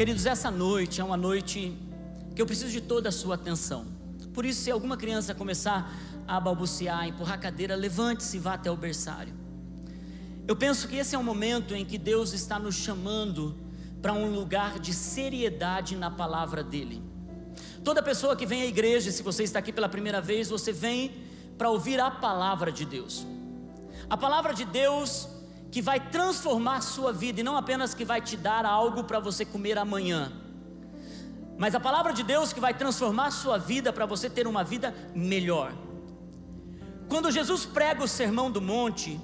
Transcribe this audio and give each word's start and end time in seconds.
Queridos, 0.00 0.24
essa 0.24 0.50
noite 0.50 0.98
é 0.98 1.04
uma 1.04 1.14
noite 1.14 1.76
que 2.34 2.40
eu 2.40 2.46
preciso 2.46 2.72
de 2.72 2.80
toda 2.80 3.10
a 3.10 3.12
sua 3.12 3.34
atenção. 3.34 3.84
Por 4.32 4.46
isso, 4.46 4.62
se 4.62 4.70
alguma 4.70 4.96
criança 4.96 5.34
começar 5.34 5.94
a 6.26 6.40
balbuciar, 6.40 7.06
empurrar 7.06 7.34
a 7.34 7.38
cadeira, 7.38 7.76
levante-se 7.76 8.38
e 8.38 8.40
vá 8.40 8.54
até 8.54 8.70
o 8.70 8.76
berçário. 8.78 9.34
Eu 10.48 10.56
penso 10.56 10.88
que 10.88 10.96
esse 10.96 11.14
é 11.14 11.18
o 11.18 11.22
momento 11.22 11.74
em 11.74 11.84
que 11.84 11.98
Deus 11.98 12.32
está 12.32 12.58
nos 12.58 12.76
chamando 12.76 13.54
para 14.00 14.14
um 14.14 14.34
lugar 14.34 14.78
de 14.78 14.94
seriedade 14.94 15.94
na 15.96 16.10
palavra 16.10 16.64
dEle. 16.64 17.02
Toda 17.84 18.02
pessoa 18.02 18.34
que 18.34 18.46
vem 18.46 18.62
à 18.62 18.66
igreja, 18.66 19.12
se 19.12 19.22
você 19.22 19.42
está 19.42 19.58
aqui 19.58 19.70
pela 19.70 19.86
primeira 19.86 20.22
vez, 20.22 20.48
você 20.48 20.72
vem 20.72 21.12
para 21.58 21.68
ouvir 21.68 22.00
a 22.00 22.10
palavra 22.10 22.72
de 22.72 22.86
Deus. 22.86 23.26
A 24.08 24.16
palavra 24.16 24.54
de 24.54 24.64
Deus 24.64 25.28
que 25.70 25.80
vai 25.80 26.00
transformar 26.00 26.80
sua 26.80 27.12
vida 27.12 27.40
e 27.40 27.42
não 27.42 27.56
apenas 27.56 27.94
que 27.94 28.04
vai 28.04 28.20
te 28.20 28.36
dar 28.36 28.64
algo 28.64 29.04
para 29.04 29.20
você 29.20 29.44
comer 29.44 29.78
amanhã. 29.78 30.32
Mas 31.56 31.74
a 31.74 31.80
palavra 31.80 32.12
de 32.12 32.22
Deus 32.22 32.52
que 32.52 32.60
vai 32.60 32.74
transformar 32.74 33.30
sua 33.30 33.58
vida 33.58 33.92
para 33.92 34.06
você 34.06 34.28
ter 34.28 34.46
uma 34.46 34.64
vida 34.64 34.94
melhor. 35.14 35.72
Quando 37.08 37.30
Jesus 37.30 37.66
prega 37.66 38.02
o 38.02 38.08
sermão 38.08 38.50
do 38.50 38.60
monte, 38.60 39.20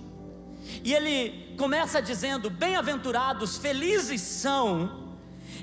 e 0.85 0.93
ele 0.93 1.55
começa 1.57 2.03
dizendo: 2.03 2.51
Bem-aventurados, 2.51 3.57
felizes 3.57 4.21
são, 4.21 5.17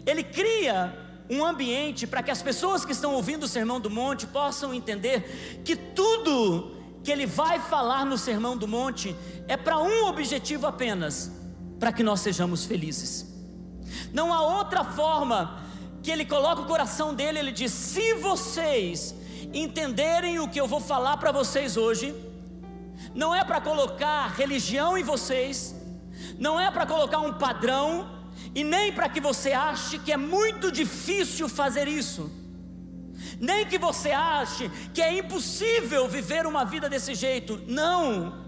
ele 0.06 0.24
cria 0.24 0.98
um 1.30 1.46
ambiente 1.46 2.06
para 2.06 2.22
que 2.22 2.32
as 2.32 2.42
pessoas 2.42 2.84
que 2.84 2.92
estão 2.92 3.14
ouvindo 3.14 3.44
o 3.44 3.48
sermão 3.48 3.80
do 3.80 3.90
monte 3.90 4.28
possam 4.28 4.74
entender 4.74 5.62
que 5.64 5.76
tudo 5.76 6.76
que 7.04 7.12
ele 7.12 7.26
vai 7.26 7.60
falar 7.60 8.06
no 8.06 8.18
sermão 8.18 8.56
do 8.56 8.68
monte 8.68 9.16
é 9.48 9.58
para 9.58 9.78
um 9.78 10.06
objetivo 10.06 10.66
apenas: 10.66 11.32
para 11.80 11.92
que 11.92 12.04
nós 12.04 12.22
sejamos 12.22 12.66
felizes. 12.66 13.32
Não 14.12 14.34
há 14.34 14.42
outra 14.42 14.84
forma 14.84 15.62
que 16.02 16.10
ele 16.10 16.26
coloca 16.26 16.62
o 16.62 16.66
coração 16.66 17.14
dele, 17.14 17.40
ele 17.40 17.52
diz: 17.52 17.72
se 17.72 18.14
vocês 18.16 19.16
entenderem 19.54 20.40
o 20.40 20.48
que 20.48 20.60
eu 20.60 20.68
vou 20.68 20.80
falar 20.80 21.18
para 21.18 21.32
vocês 21.32 21.78
hoje, 21.78 22.16
não 23.14 23.36
é 23.36 23.44
para 23.44 23.62
colocar 23.62 24.28
religião 24.28 24.98
em 24.98 25.04
vocês, 25.04 25.76
não 26.40 26.60
é 26.60 26.72
para 26.72 26.86
colocar 26.86 27.20
um 27.20 27.34
padrão, 27.34 28.10
e 28.56 28.64
nem 28.64 28.92
para 28.92 29.10
que 29.10 29.20
você 29.20 29.52
ache 29.52 30.00
que 30.00 30.12
é 30.12 30.18
muito 30.18 30.72
difícil 30.72 31.48
fazer 31.50 31.88
isso, 31.88 32.32
nem 33.44 33.66
que 33.66 33.78
você 33.78 34.12
ache 34.12 34.72
que 34.94 35.02
é 35.02 35.18
impossível 35.18 36.08
viver 36.08 36.46
uma 36.46 36.64
vida 36.64 36.88
desse 36.90 37.14
jeito, 37.14 37.62
não. 37.68 38.42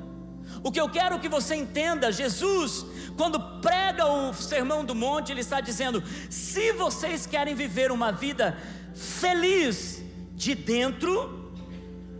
O 0.64 0.72
que 0.72 0.80
eu 0.80 0.88
quero 0.88 1.20
que 1.20 1.28
você 1.28 1.54
entenda, 1.54 2.14
Jesus, 2.14 2.86
quando 3.18 3.38
prega 3.60 4.06
o 4.06 4.34
sermão 4.34 4.86
do 4.86 4.96
monte, 4.96 5.34
ele 5.34 5.42
está 5.42 5.60
dizendo: 5.60 6.02
se 6.30 6.72
vocês 6.72 7.26
querem 7.26 7.54
viver 7.56 7.92
uma 7.92 8.14
vida 8.14 8.58
feliz 8.96 10.02
de 10.34 10.56
dentro 10.56 11.52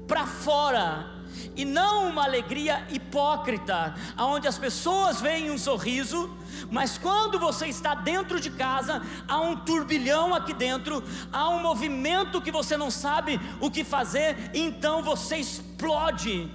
para 0.06 0.28
fora, 0.28 1.15
e 1.56 1.66
não 1.66 2.10
uma 2.10 2.24
alegria 2.24 2.86
hipócrita, 2.90 3.96
aonde 4.16 4.48
as 4.48 4.58
pessoas 4.58 5.22
veem 5.22 5.52
um 5.52 5.58
sorriso, 5.58 6.30
mas 6.72 6.98
quando 6.98 7.40
você 7.40 7.68
está 7.68 7.96
dentro 7.96 8.40
de 8.40 8.50
casa, 8.50 9.02
há 9.28 9.40
um 9.42 9.56
turbilhão 9.56 10.34
aqui 10.34 10.54
dentro, 10.54 11.04
há 11.32 11.50
um 11.50 11.62
movimento 11.62 12.42
que 12.42 12.52
você 12.52 12.78
não 12.78 12.92
sabe 12.92 13.40
o 13.60 13.70
que 13.70 13.84
fazer, 13.84 14.52
então 14.54 15.04
você 15.04 15.38
explode 15.38 16.52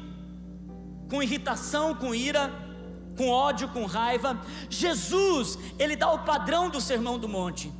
com 1.08 1.22
irritação, 1.22 1.94
com 1.94 2.14
ira, 2.14 2.50
com 3.16 3.28
ódio, 3.28 3.68
com 3.68 3.84
raiva. 3.84 4.40
Jesus, 4.68 5.58
ele 5.78 5.96
dá 5.96 6.10
o 6.10 6.20
padrão 6.20 6.70
do 6.70 6.80
sermão 6.80 7.18
do 7.18 7.28
monte. 7.28 7.72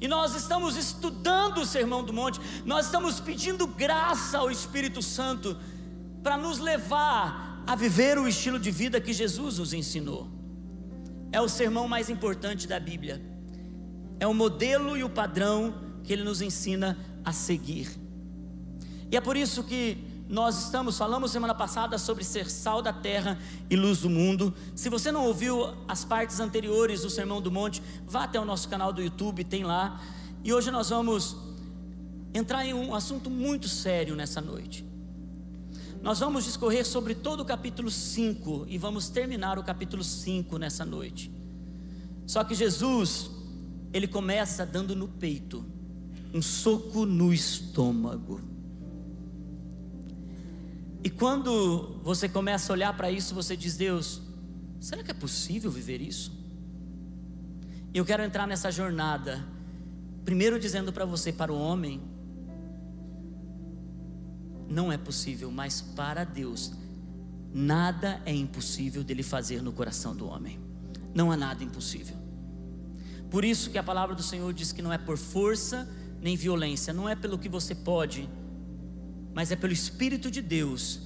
E 0.00 0.08
nós 0.08 0.34
estamos 0.34 0.76
estudando 0.76 1.58
o 1.58 1.66
Sermão 1.66 2.02
do 2.02 2.12
Monte, 2.12 2.40
nós 2.64 2.86
estamos 2.86 3.20
pedindo 3.20 3.66
graça 3.66 4.38
ao 4.38 4.50
Espírito 4.50 5.02
Santo 5.02 5.56
para 6.22 6.36
nos 6.36 6.58
levar 6.58 7.62
a 7.66 7.74
viver 7.74 8.18
o 8.18 8.28
estilo 8.28 8.58
de 8.58 8.70
vida 8.70 9.00
que 9.00 9.12
Jesus 9.12 9.58
nos 9.58 9.72
ensinou. 9.72 10.28
É 11.30 11.40
o 11.40 11.48
sermão 11.48 11.88
mais 11.88 12.10
importante 12.10 12.66
da 12.66 12.78
Bíblia. 12.78 13.22
É 14.20 14.26
o 14.26 14.34
modelo 14.34 14.96
e 14.96 15.02
o 15.02 15.10
padrão 15.10 15.74
que 16.04 16.12
ele 16.12 16.22
nos 16.22 16.42
ensina 16.42 16.98
a 17.24 17.32
seguir. 17.32 17.88
E 19.10 19.16
é 19.16 19.20
por 19.20 19.36
isso 19.36 19.64
que 19.64 19.98
nós 20.28 20.64
estamos, 20.64 20.96
falamos 20.96 21.30
semana 21.30 21.54
passada 21.54 21.98
sobre 21.98 22.24
ser 22.24 22.50
sal 22.50 22.80
da 22.80 22.92
terra 22.92 23.38
e 23.68 23.76
luz 23.76 24.00
do 24.00 24.10
mundo. 24.10 24.54
Se 24.74 24.88
você 24.88 25.12
não 25.12 25.26
ouviu 25.26 25.74
as 25.86 26.04
partes 26.04 26.40
anteriores 26.40 27.02
do 27.02 27.10
Sermão 27.10 27.40
do 27.40 27.50
Monte, 27.50 27.82
vá 28.06 28.24
até 28.24 28.40
o 28.40 28.44
nosso 28.44 28.68
canal 28.68 28.92
do 28.92 29.02
YouTube, 29.02 29.44
tem 29.44 29.64
lá. 29.64 30.00
E 30.44 30.52
hoje 30.52 30.70
nós 30.70 30.88
vamos 30.88 31.36
entrar 32.32 32.64
em 32.64 32.72
um 32.72 32.94
assunto 32.94 33.28
muito 33.28 33.68
sério 33.68 34.16
nessa 34.16 34.40
noite. 34.40 34.91
Nós 36.02 36.18
vamos 36.18 36.44
discorrer 36.44 36.84
sobre 36.84 37.14
todo 37.14 37.40
o 37.40 37.44
capítulo 37.44 37.88
5 37.88 38.66
e 38.68 38.76
vamos 38.76 39.08
terminar 39.08 39.56
o 39.56 39.62
capítulo 39.62 40.02
5 40.02 40.58
nessa 40.58 40.84
noite. 40.84 41.30
Só 42.26 42.42
que 42.42 42.56
Jesus, 42.56 43.30
ele 43.92 44.08
começa 44.08 44.66
dando 44.66 44.96
no 44.96 45.06
peito, 45.06 45.64
um 46.34 46.42
soco 46.42 47.06
no 47.06 47.32
estômago. 47.32 48.40
E 51.04 51.08
quando 51.08 52.00
você 52.02 52.28
começa 52.28 52.72
a 52.72 52.74
olhar 52.74 52.96
para 52.96 53.08
isso, 53.08 53.32
você 53.32 53.56
diz: 53.56 53.76
Deus, 53.76 54.20
será 54.80 55.04
que 55.04 55.10
é 55.12 55.14
possível 55.14 55.70
viver 55.70 56.00
isso? 56.00 56.32
Eu 57.94 58.04
quero 58.04 58.24
entrar 58.24 58.48
nessa 58.48 58.72
jornada, 58.72 59.46
primeiro 60.24 60.58
dizendo 60.58 60.92
para 60.92 61.04
você, 61.04 61.32
para 61.32 61.52
o 61.52 61.58
homem, 61.58 62.02
não 64.72 64.90
é 64.90 64.96
possível, 64.96 65.50
mas 65.50 65.80
para 65.80 66.24
Deus, 66.24 66.72
nada 67.52 68.20
é 68.24 68.34
impossível 68.34 69.04
dele 69.04 69.22
fazer 69.22 69.62
no 69.62 69.72
coração 69.72 70.16
do 70.16 70.26
homem. 70.26 70.58
Não 71.14 71.30
há 71.30 71.36
nada 71.36 71.62
impossível. 71.62 72.16
Por 73.30 73.44
isso 73.44 73.70
que 73.70 73.78
a 73.78 73.82
palavra 73.82 74.14
do 74.14 74.22
Senhor 74.22 74.52
diz 74.52 74.72
que 74.72 74.82
não 74.82 74.92
é 74.92 74.98
por 74.98 75.18
força 75.18 75.88
nem 76.20 76.36
violência, 76.36 76.92
não 76.92 77.08
é 77.08 77.14
pelo 77.14 77.38
que 77.38 77.48
você 77.48 77.74
pode, 77.74 78.28
mas 79.34 79.50
é 79.50 79.56
pelo 79.56 79.72
Espírito 79.72 80.30
de 80.30 80.40
Deus, 80.40 81.00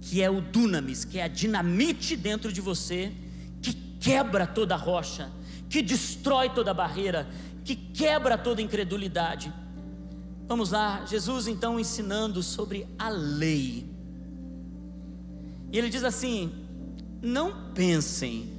que 0.00 0.22
é 0.22 0.30
o 0.30 0.40
dunamis, 0.40 1.04
que 1.04 1.18
é 1.18 1.24
a 1.24 1.28
dinamite 1.28 2.16
dentro 2.16 2.52
de 2.52 2.60
você, 2.60 3.12
que 3.60 3.72
quebra 4.00 4.46
toda 4.46 4.76
rocha, 4.76 5.30
que 5.68 5.82
destrói 5.82 6.50
toda 6.50 6.72
barreira, 6.72 7.28
que 7.64 7.74
quebra 7.74 8.38
toda 8.38 8.62
incredulidade. 8.62 9.52
Vamos 10.46 10.70
lá, 10.70 11.04
Jesus 11.06 11.46
então 11.46 11.78
ensinando 11.78 12.42
sobre 12.42 12.86
a 12.98 13.08
lei. 13.08 13.86
E 15.72 15.78
ele 15.78 15.88
diz 15.88 16.04
assim: 16.04 16.52
Não 17.22 17.72
pensem, 17.72 18.50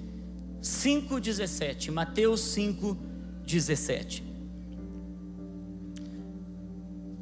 5,17, 0.61 1.91
Mateus 1.91 2.41
5,17. 2.55 4.23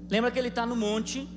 Lembra 0.10 0.30
que 0.30 0.38
ele 0.38 0.50
está 0.50 0.66
no 0.66 0.76
monte, 0.76 1.28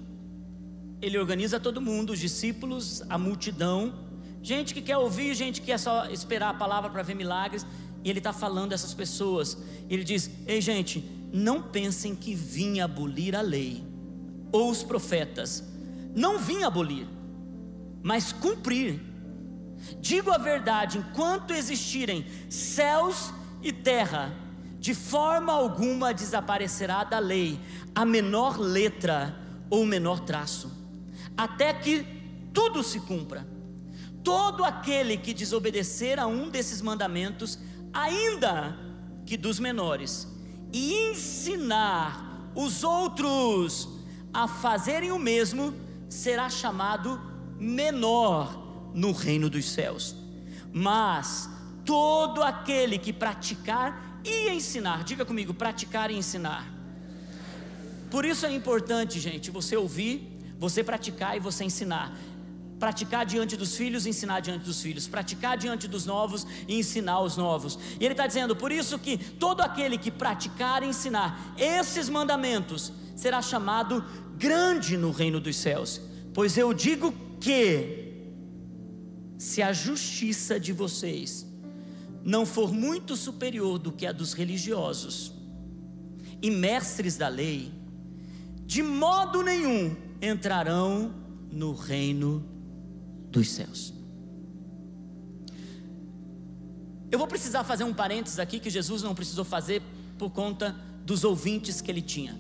ele 1.01 1.19
organiza 1.19 1.61
todo 1.61 1.81
mundo, 1.81 2.13
os 2.13 2.19
discípulos, 2.19 3.03
a 3.09 3.17
multidão, 3.17 3.95
gente 4.43 4.75
que 4.75 4.83
quer 4.83 4.97
ouvir, 4.99 5.35
gente 5.35 5.61
que 5.61 5.69
quer 5.69 5.79
só 5.79 6.07
esperar 6.07 6.51
a 6.51 6.55
palavra 6.55 6.91
para 6.91 7.03
ver 7.03 7.15
milagres, 7.15 7.65
e 8.03 8.11
ele 8.11 8.19
está 8.19 8.33
falando 8.33 8.73
essas 8.73 8.93
pessoas. 8.93 9.57
Ele 9.89 10.05
diz: 10.05 10.31
Ei, 10.47 10.61
gente, 10.61 11.05
não 11.37 11.61
pensem 11.61 12.15
que 12.15 12.33
vim 12.33 12.79
abolir 12.79 13.35
a 13.35 13.41
lei 13.41 13.85
ou 14.53 14.71
os 14.71 14.85
profetas. 14.85 15.65
Não 16.15 16.39
vim 16.39 16.63
abolir, 16.63 17.09
mas 18.05 18.33
cumprir. 18.33 19.03
Digo 20.01 20.31
a 20.31 20.39
verdade: 20.39 20.99
enquanto 20.99 21.53
existirem 21.53 22.25
céus 22.49 23.35
e 23.61 23.73
terra, 23.73 24.33
de 24.79 24.95
forma 24.95 25.53
alguma 25.53 26.15
desaparecerá 26.15 27.03
da 27.03 27.19
lei 27.19 27.59
a 27.93 28.05
menor 28.05 28.57
letra 28.57 29.37
ou 29.69 29.85
menor 29.85 30.21
traço, 30.21 30.71
até 31.37 31.75
que 31.75 32.07
tudo 32.53 32.81
se 32.85 33.01
cumpra. 33.01 33.45
Todo 34.23 34.63
aquele 34.63 35.17
que 35.17 35.35
desobedecer 35.35 36.21
a 36.21 36.29
um 36.29 36.49
desses 36.49 36.81
mandamentos, 36.81 37.59
ainda 37.93 38.79
que 39.27 39.37
dos 39.37 39.59
menores, 39.59 40.33
e 40.75 41.13
ensinar 41.13 42.51
os 42.53 42.83
outros 42.83 43.89
a 44.33 44.49
fazerem 44.49 45.13
o 45.13 45.19
mesmo, 45.21 45.73
será 46.09 46.51
chamado 46.51 47.21
menor 47.61 48.91
no 48.93 49.13
reino 49.13 49.49
dos 49.49 49.67
céus. 49.67 50.17
Mas 50.73 51.49
todo 51.85 52.43
aquele 52.43 52.99
que 52.99 53.13
praticar 53.13 54.21
e 54.25 54.51
ensinar, 54.51 55.05
diga 55.05 55.25
comigo, 55.25 55.55
praticar 55.55 56.11
e 56.11 56.17
ensinar. 56.17 56.67
Por 58.11 58.25
isso 58.25 58.45
é 58.45 58.53
importante, 58.53 59.21
gente, 59.21 59.53
você 59.53 59.77
ouvir, 59.77 60.29
você 60.59 60.83
praticar 60.83 61.37
e 61.37 61.41
você 61.41 61.63
ensinar. 61.63 62.13
Praticar 62.85 63.25
diante 63.25 63.57
dos 63.57 63.75
filhos, 63.75 64.05
ensinar 64.05 64.41
diante 64.41 64.67
dos 64.67 64.83
filhos, 64.83 65.09
praticar 65.09 65.57
diante 65.57 65.89
dos 65.89 66.05
novos 66.05 66.47
e 66.69 66.79
ensinar 66.79 67.23
os 67.23 67.35
novos. 67.35 67.79
E 67.99 68.05
ele 68.05 68.13
está 68.13 68.27
dizendo: 68.27 68.55
por 68.55 68.71
isso 68.71 68.99
que 68.99 69.17
todo 69.17 69.63
aquele 69.63 69.97
que 69.97 70.11
praticar 70.11 70.83
e 70.83 70.89
ensinar 70.89 71.55
esses 71.57 72.11
mandamentos 72.11 72.93
será 73.17 73.41
chamado 73.41 74.05
grande 74.37 74.99
no 74.99 75.13
reino 75.13 75.41
dos 75.41 75.57
céus. 75.57 75.99
Pois 76.35 76.59
eu 76.59 76.75
digo 76.75 77.15
que, 77.41 78.13
se 79.39 79.63
a 79.63 79.73
justiça 79.73 80.61
de 80.61 80.75
vocês 80.75 81.47
não 82.23 82.45
for 82.45 82.71
muito 82.71 83.17
superior 83.17 83.79
do 83.79 83.93
que 83.93 84.07
a 84.07 84.13
dos 84.13 84.35
religiosos 84.35 85.33
e 86.43 86.51
mestres 86.51 87.17
da 87.17 87.29
lei, 87.29 87.73
de 88.67 88.83
modo 88.83 89.43
nenhum 89.43 89.97
entrarão 90.21 91.15
no 91.51 91.73
reino 91.73 92.54
dos 93.35 93.51
céus. 93.51 93.93
Eu 97.11 97.19
vou 97.19 97.27
precisar 97.27 97.65
fazer 97.65 97.85
um 97.85 97.93
parênteses 97.93 98.39
aqui 98.39 98.59
que 98.59 98.71
Jesus 98.71 99.03
não 99.03 99.15
precisou 99.15 99.45
fazer 99.45 99.83
por 100.17 100.31
conta 100.31 100.75
dos 101.05 101.25
ouvintes 101.25 101.81
que 101.81 101.91
ele 101.91 102.01
tinha. 102.01 102.39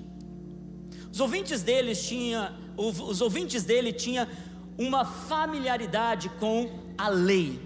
Os 1.13 1.21
ouvintes 1.21 1.63
dele 1.63 1.95
tinha, 1.95 2.53
os 2.77 3.21
ouvintes 3.21 3.63
dele 3.65 3.93
tinha 3.93 4.29
uma 4.79 5.05
familiaridade 5.05 6.29
com 6.41 6.57
a 6.97 7.09
lei. 7.09 7.61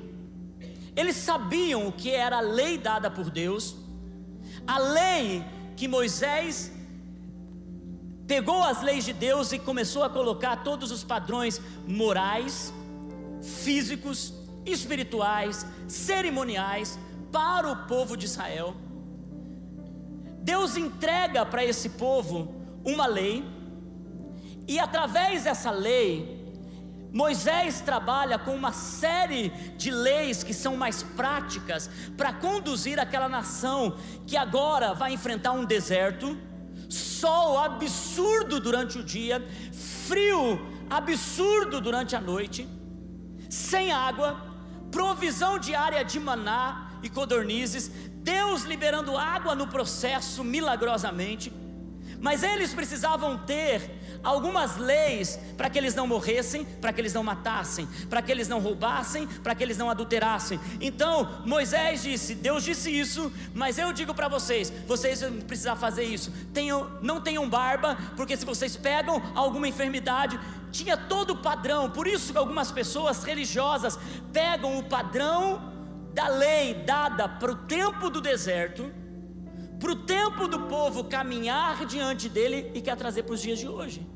Eles 0.97 1.17
sabiam 1.17 1.87
o 1.87 1.93
que 1.93 2.11
era 2.11 2.39
a 2.39 2.41
lei 2.41 2.77
dada 2.77 3.11
por 3.11 3.31
Deus, 3.31 3.77
a 4.67 4.79
lei 4.79 5.45
que 5.77 5.87
Moisés 5.87 6.73
pegou 8.27 8.63
as 8.63 8.83
leis 8.83 9.05
de 9.05 9.15
Deus 9.15 9.53
e 9.53 9.59
começou 9.59 10.03
a 10.03 10.11
colocar 10.11 10.57
todos 10.63 10.91
os 10.91 11.03
padrões 11.03 11.61
morais, 11.87 12.75
físicos, 13.43 14.35
espirituais, 14.65 15.67
cerimoniais 15.87 16.99
para 17.33 17.71
o 17.71 17.87
povo 17.87 18.17
de 18.17 18.27
Israel. 18.27 18.77
Deus 20.43 20.77
entrega 20.77 21.45
para 21.45 21.65
esse 21.65 21.91
povo 21.91 22.55
uma 22.85 23.07
lei, 23.07 23.45
e 24.67 24.79
através 24.79 25.45
dessa 25.45 25.71
lei, 25.71 26.39
Moisés 27.13 27.81
trabalha 27.81 28.39
com 28.39 28.55
uma 28.55 28.73
série 28.73 29.49
de 29.77 29.91
leis 29.91 30.43
que 30.43 30.53
são 30.53 30.77
mais 30.77 31.03
práticas 31.03 31.91
para 32.17 32.33
conduzir 32.33 33.01
aquela 33.01 33.29
nação 33.29 33.97
que 34.27 34.37
agora 34.37 34.93
vai 34.93 35.13
enfrentar 35.13 35.53
um 35.53 35.65
deserto, 35.65 36.37
sol 36.89 37.59
absurdo 37.59 38.61
durante 38.61 38.99
o 38.99 39.03
dia, 39.03 39.47
frio 40.07 40.61
absurdo 40.91 41.81
durante 41.81 42.15
a 42.15 42.21
noite, 42.21 42.69
sem 43.49 43.93
água, 43.93 44.41
provisão 44.91 45.59
diária 45.59 46.05
de 46.05 46.19
maná 46.19 46.93
e 47.03 47.09
codornizes, 47.09 47.91
Deus 48.23 48.63
liberando 48.63 49.17
água 49.17 49.55
no 49.55 49.67
processo 49.67 50.45
milagrosamente. 50.45 51.53
Mas 52.21 52.43
eles 52.43 52.75
precisavam 52.75 53.39
ter 53.39 54.08
algumas 54.23 54.77
leis 54.77 55.39
para 55.57 55.71
que 55.71 55.79
eles 55.79 55.95
não 55.95 56.07
morressem, 56.07 56.65
para 56.65 56.93
que 56.93 57.01
eles 57.01 57.15
não 57.15 57.23
matassem, 57.23 57.89
para 58.09 58.23
que 58.23 58.31
eles 58.31 58.49
não 58.49 58.61
roubassem, 58.61 59.27
para 59.27 59.55
que 59.55 59.63
eles 59.63 59.79
não 59.79 59.91
adulterassem. 59.91 60.61
Então 60.81 61.43
Moisés 61.45 62.03
disse: 62.03 62.35
Deus 62.35 62.65
disse 62.65 62.91
isso, 62.91 63.33
mas 63.55 63.79
eu 63.79 63.93
digo 63.93 64.15
para 64.15 64.29
vocês: 64.29 64.73
vocês 64.87 65.21
vão 65.21 65.33
precisar 65.41 65.77
fazer 65.77 66.05
isso. 66.05 66.33
Tenham, 66.53 66.91
não 67.01 67.21
tenham 67.21 67.49
barba, 67.49 67.97
porque 68.17 68.37
se 68.37 68.45
vocês 68.45 68.77
pegam 68.77 69.23
alguma 69.35 69.69
enfermidade, 69.69 70.39
tinha 70.71 70.97
todo 70.97 71.31
o 71.31 71.39
padrão. 71.39 71.91
Por 71.91 72.07
isso 72.07 72.33
que 72.33 72.39
algumas 72.39 72.71
pessoas 72.71 73.25
religiosas 73.25 73.99
pegam 74.33 74.79
o 74.79 74.85
padrão 74.85 75.73
da 76.13 76.29
lei 76.29 76.75
dada 76.75 77.29
para 77.29 77.53
o 77.53 77.57
tempo 77.57 78.11
do 78.11 78.21
deserto 78.21 78.91
para 79.79 79.93
o 79.93 79.97
tempo 79.97 80.49
do 80.49 80.61
povo 80.63 81.05
caminhar 81.05 81.87
diante 81.87 82.29
dele 82.29 82.71
e 82.75 82.81
quer 82.81 82.97
trazer 82.97 83.23
para 83.23 83.35
os 83.35 83.41
dias 83.41 83.59
de 83.59 83.69
hoje. 83.69 84.07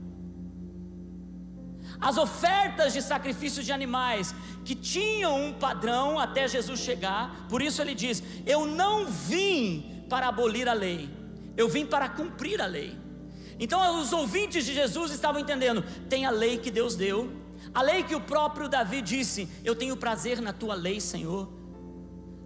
As 2.00 2.16
ofertas 2.16 2.92
de 2.92 3.00
sacrifício 3.00 3.62
de 3.62 3.70
animais 3.70 4.34
que 4.64 4.74
tinham 4.74 5.40
um 5.40 5.52
padrão 5.52 6.18
até 6.18 6.48
Jesus 6.48 6.80
chegar, 6.80 7.46
por 7.48 7.62
isso 7.62 7.80
ele 7.80 7.94
diz: 7.94 8.22
Eu 8.44 8.66
não 8.66 9.06
vim 9.06 10.04
para 10.08 10.28
abolir 10.28 10.68
a 10.68 10.72
lei, 10.72 11.08
eu 11.56 11.68
vim 11.68 11.86
para 11.86 12.08
cumprir 12.08 12.60
a 12.60 12.66
lei. 12.66 12.98
Então 13.58 14.00
os 14.00 14.12
ouvintes 14.12 14.64
de 14.64 14.74
Jesus 14.74 15.12
estavam 15.12 15.40
entendendo: 15.40 15.84
tem 16.08 16.26
a 16.26 16.30
lei 16.30 16.58
que 16.58 16.72
Deus 16.72 16.96
deu, 16.96 17.32
a 17.72 17.82
lei 17.82 18.02
que 18.02 18.16
o 18.16 18.20
próprio 18.20 18.68
Davi 18.68 19.00
disse: 19.00 19.48
Eu 19.62 19.76
tenho 19.76 19.96
prazer 19.96 20.40
na 20.40 20.52
tua 20.52 20.74
lei, 20.74 21.00
Senhor 21.00 21.61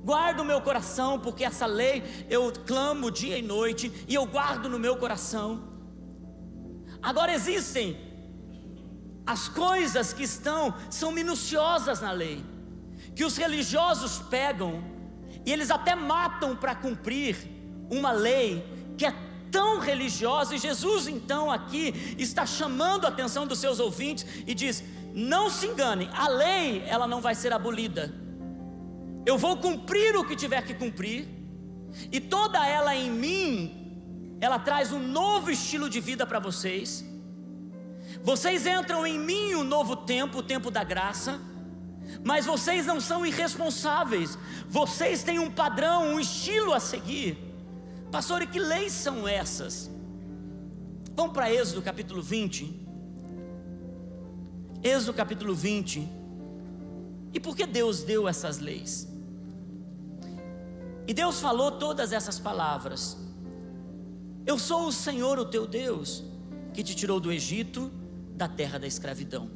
guardo 0.06 0.40
o 0.40 0.44
meu 0.44 0.60
coração, 0.60 1.18
porque 1.18 1.42
essa 1.44 1.66
lei 1.66 2.26
eu 2.30 2.52
clamo 2.64 3.10
dia 3.10 3.36
e 3.36 3.42
noite 3.42 3.92
e 4.06 4.14
eu 4.14 4.24
guardo 4.24 4.68
no 4.68 4.78
meu 4.78 4.96
coração. 4.96 5.48
Agora 7.02 7.34
existem 7.34 7.98
as 9.26 9.48
coisas 9.48 10.12
que 10.12 10.22
estão, 10.22 10.72
são 10.88 11.10
minuciosas 11.10 12.00
na 12.00 12.12
lei, 12.12 12.44
que 13.16 13.24
os 13.24 13.36
religiosos 13.36 14.20
pegam 14.30 14.72
e 15.44 15.52
eles 15.52 15.72
até 15.72 15.96
matam 15.96 16.54
para 16.54 16.76
cumprir 16.76 17.36
uma 17.90 18.12
lei 18.12 18.64
que 18.96 19.04
é 19.04 19.12
tão 19.50 19.80
religiosa, 19.80 20.54
e 20.54 20.58
Jesus 20.58 21.08
então 21.08 21.50
aqui 21.50 22.14
está 22.16 22.46
chamando 22.46 23.06
a 23.06 23.08
atenção 23.08 23.44
dos 23.44 23.58
seus 23.58 23.80
ouvintes 23.80 24.24
e 24.46 24.54
diz: 24.54 24.84
não 25.12 25.50
se 25.50 25.66
enganem, 25.66 26.08
a 26.12 26.28
lei 26.28 26.84
ela 26.86 27.08
não 27.08 27.20
vai 27.20 27.34
ser 27.34 27.52
abolida 27.52 28.25
eu 29.26 29.36
vou 29.36 29.56
cumprir 29.56 30.16
o 30.16 30.24
que 30.24 30.36
tiver 30.36 30.62
que 30.62 30.72
cumprir, 30.72 31.28
e 32.12 32.20
toda 32.20 32.64
ela 32.64 32.94
em 32.94 33.10
mim, 33.10 34.36
ela 34.40 34.58
traz 34.58 34.92
um 34.92 35.00
novo 35.00 35.50
estilo 35.50 35.90
de 35.90 36.00
vida 36.00 36.24
para 36.24 36.38
vocês. 36.38 37.04
Vocês 38.22 38.66
entram 38.66 39.04
em 39.04 39.18
mim 39.18 39.56
um 39.56 39.64
novo 39.64 39.96
tempo, 39.96 40.38
o 40.38 40.42
tempo 40.42 40.70
da 40.70 40.84
graça, 40.84 41.40
mas 42.22 42.46
vocês 42.46 42.86
não 42.86 43.00
são 43.00 43.26
irresponsáveis, 43.26 44.38
vocês 44.68 45.24
têm 45.24 45.40
um 45.40 45.50
padrão, 45.50 46.14
um 46.14 46.20
estilo 46.20 46.72
a 46.72 46.78
seguir. 46.78 47.36
Pastor, 48.12 48.42
e 48.42 48.46
que 48.46 48.60
leis 48.60 48.92
são 48.92 49.26
essas? 49.26 49.90
Vamos 51.16 51.32
para 51.32 51.52
Êxodo 51.52 51.82
capítulo 51.82 52.22
20. 52.22 52.86
Êxodo 54.84 55.14
capítulo 55.14 55.52
20. 55.52 56.08
E 57.32 57.40
por 57.40 57.56
que 57.56 57.66
Deus 57.66 58.04
deu 58.04 58.28
essas 58.28 58.60
leis? 58.60 59.15
E 61.06 61.14
Deus 61.14 61.40
falou 61.40 61.72
todas 61.72 62.12
essas 62.12 62.38
palavras. 62.38 63.16
Eu 64.44 64.58
sou 64.58 64.86
o 64.86 64.92
Senhor, 64.92 65.38
o 65.38 65.44
teu 65.44 65.66
Deus, 65.66 66.24
que 66.72 66.82
te 66.82 66.94
tirou 66.94 67.20
do 67.20 67.32
Egito, 67.32 67.90
da 68.34 68.48
terra 68.48 68.78
da 68.78 68.86
escravidão. 68.86 69.50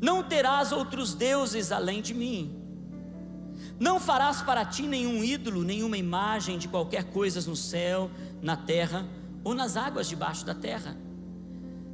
Não 0.00 0.22
terás 0.22 0.72
outros 0.72 1.14
deuses 1.14 1.72
além 1.72 2.02
de 2.02 2.12
mim. 2.12 2.60
Não 3.78 3.98
farás 3.98 4.42
para 4.42 4.64
ti 4.64 4.82
nenhum 4.82 5.24
ídolo, 5.24 5.62
nenhuma 5.62 5.96
imagem 5.96 6.58
de 6.58 6.68
qualquer 6.68 7.04
coisa 7.04 7.40
no 7.48 7.56
céu, 7.56 8.10
na 8.42 8.56
terra 8.56 9.06
ou 9.42 9.54
nas 9.54 9.76
águas 9.76 10.08
debaixo 10.08 10.44
da 10.44 10.54
terra. 10.54 10.96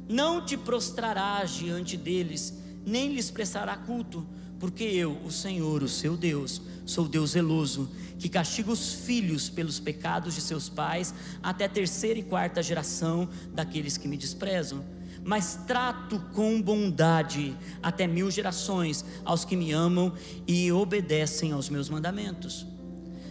Não 0.09 0.43
te 0.43 0.57
prostrarás 0.57 1.51
diante 1.51 1.95
deles, 1.95 2.57
nem 2.85 3.13
lhes 3.13 3.31
prestará 3.31 3.77
culto, 3.77 4.27
porque 4.61 4.83
eu, 4.83 5.17
o 5.25 5.31
Senhor, 5.31 5.81
o 5.81 5.87
seu 5.87 6.15
Deus, 6.15 6.61
sou 6.85 7.07
Deus 7.07 7.31
zeloso, 7.31 7.89
que 8.19 8.29
castiga 8.29 8.71
os 8.71 8.93
filhos 8.93 9.49
pelos 9.49 9.79
pecados 9.79 10.35
de 10.35 10.41
seus 10.41 10.69
pais, 10.69 11.15
até 11.41 11.67
terceira 11.67 12.19
e 12.19 12.23
quarta 12.23 12.61
geração 12.61 13.27
daqueles 13.55 13.97
que 13.97 14.07
me 14.07 14.15
desprezam. 14.15 14.85
Mas 15.23 15.61
trato 15.65 16.19
com 16.35 16.61
bondade 16.61 17.57
até 17.81 18.05
mil 18.05 18.29
gerações 18.29 19.03
aos 19.25 19.43
que 19.43 19.55
me 19.55 19.71
amam 19.71 20.13
e 20.47 20.71
obedecem 20.71 21.53
aos 21.53 21.67
meus 21.67 21.89
mandamentos. 21.89 22.67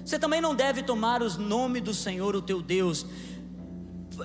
Você 0.04 0.18
também 0.18 0.40
não 0.40 0.56
deve 0.56 0.82
tomar 0.82 1.22
os 1.22 1.36
nomes 1.36 1.82
do 1.82 1.94
Senhor, 1.94 2.34
o 2.34 2.42
teu 2.42 2.60
Deus, 2.60 3.06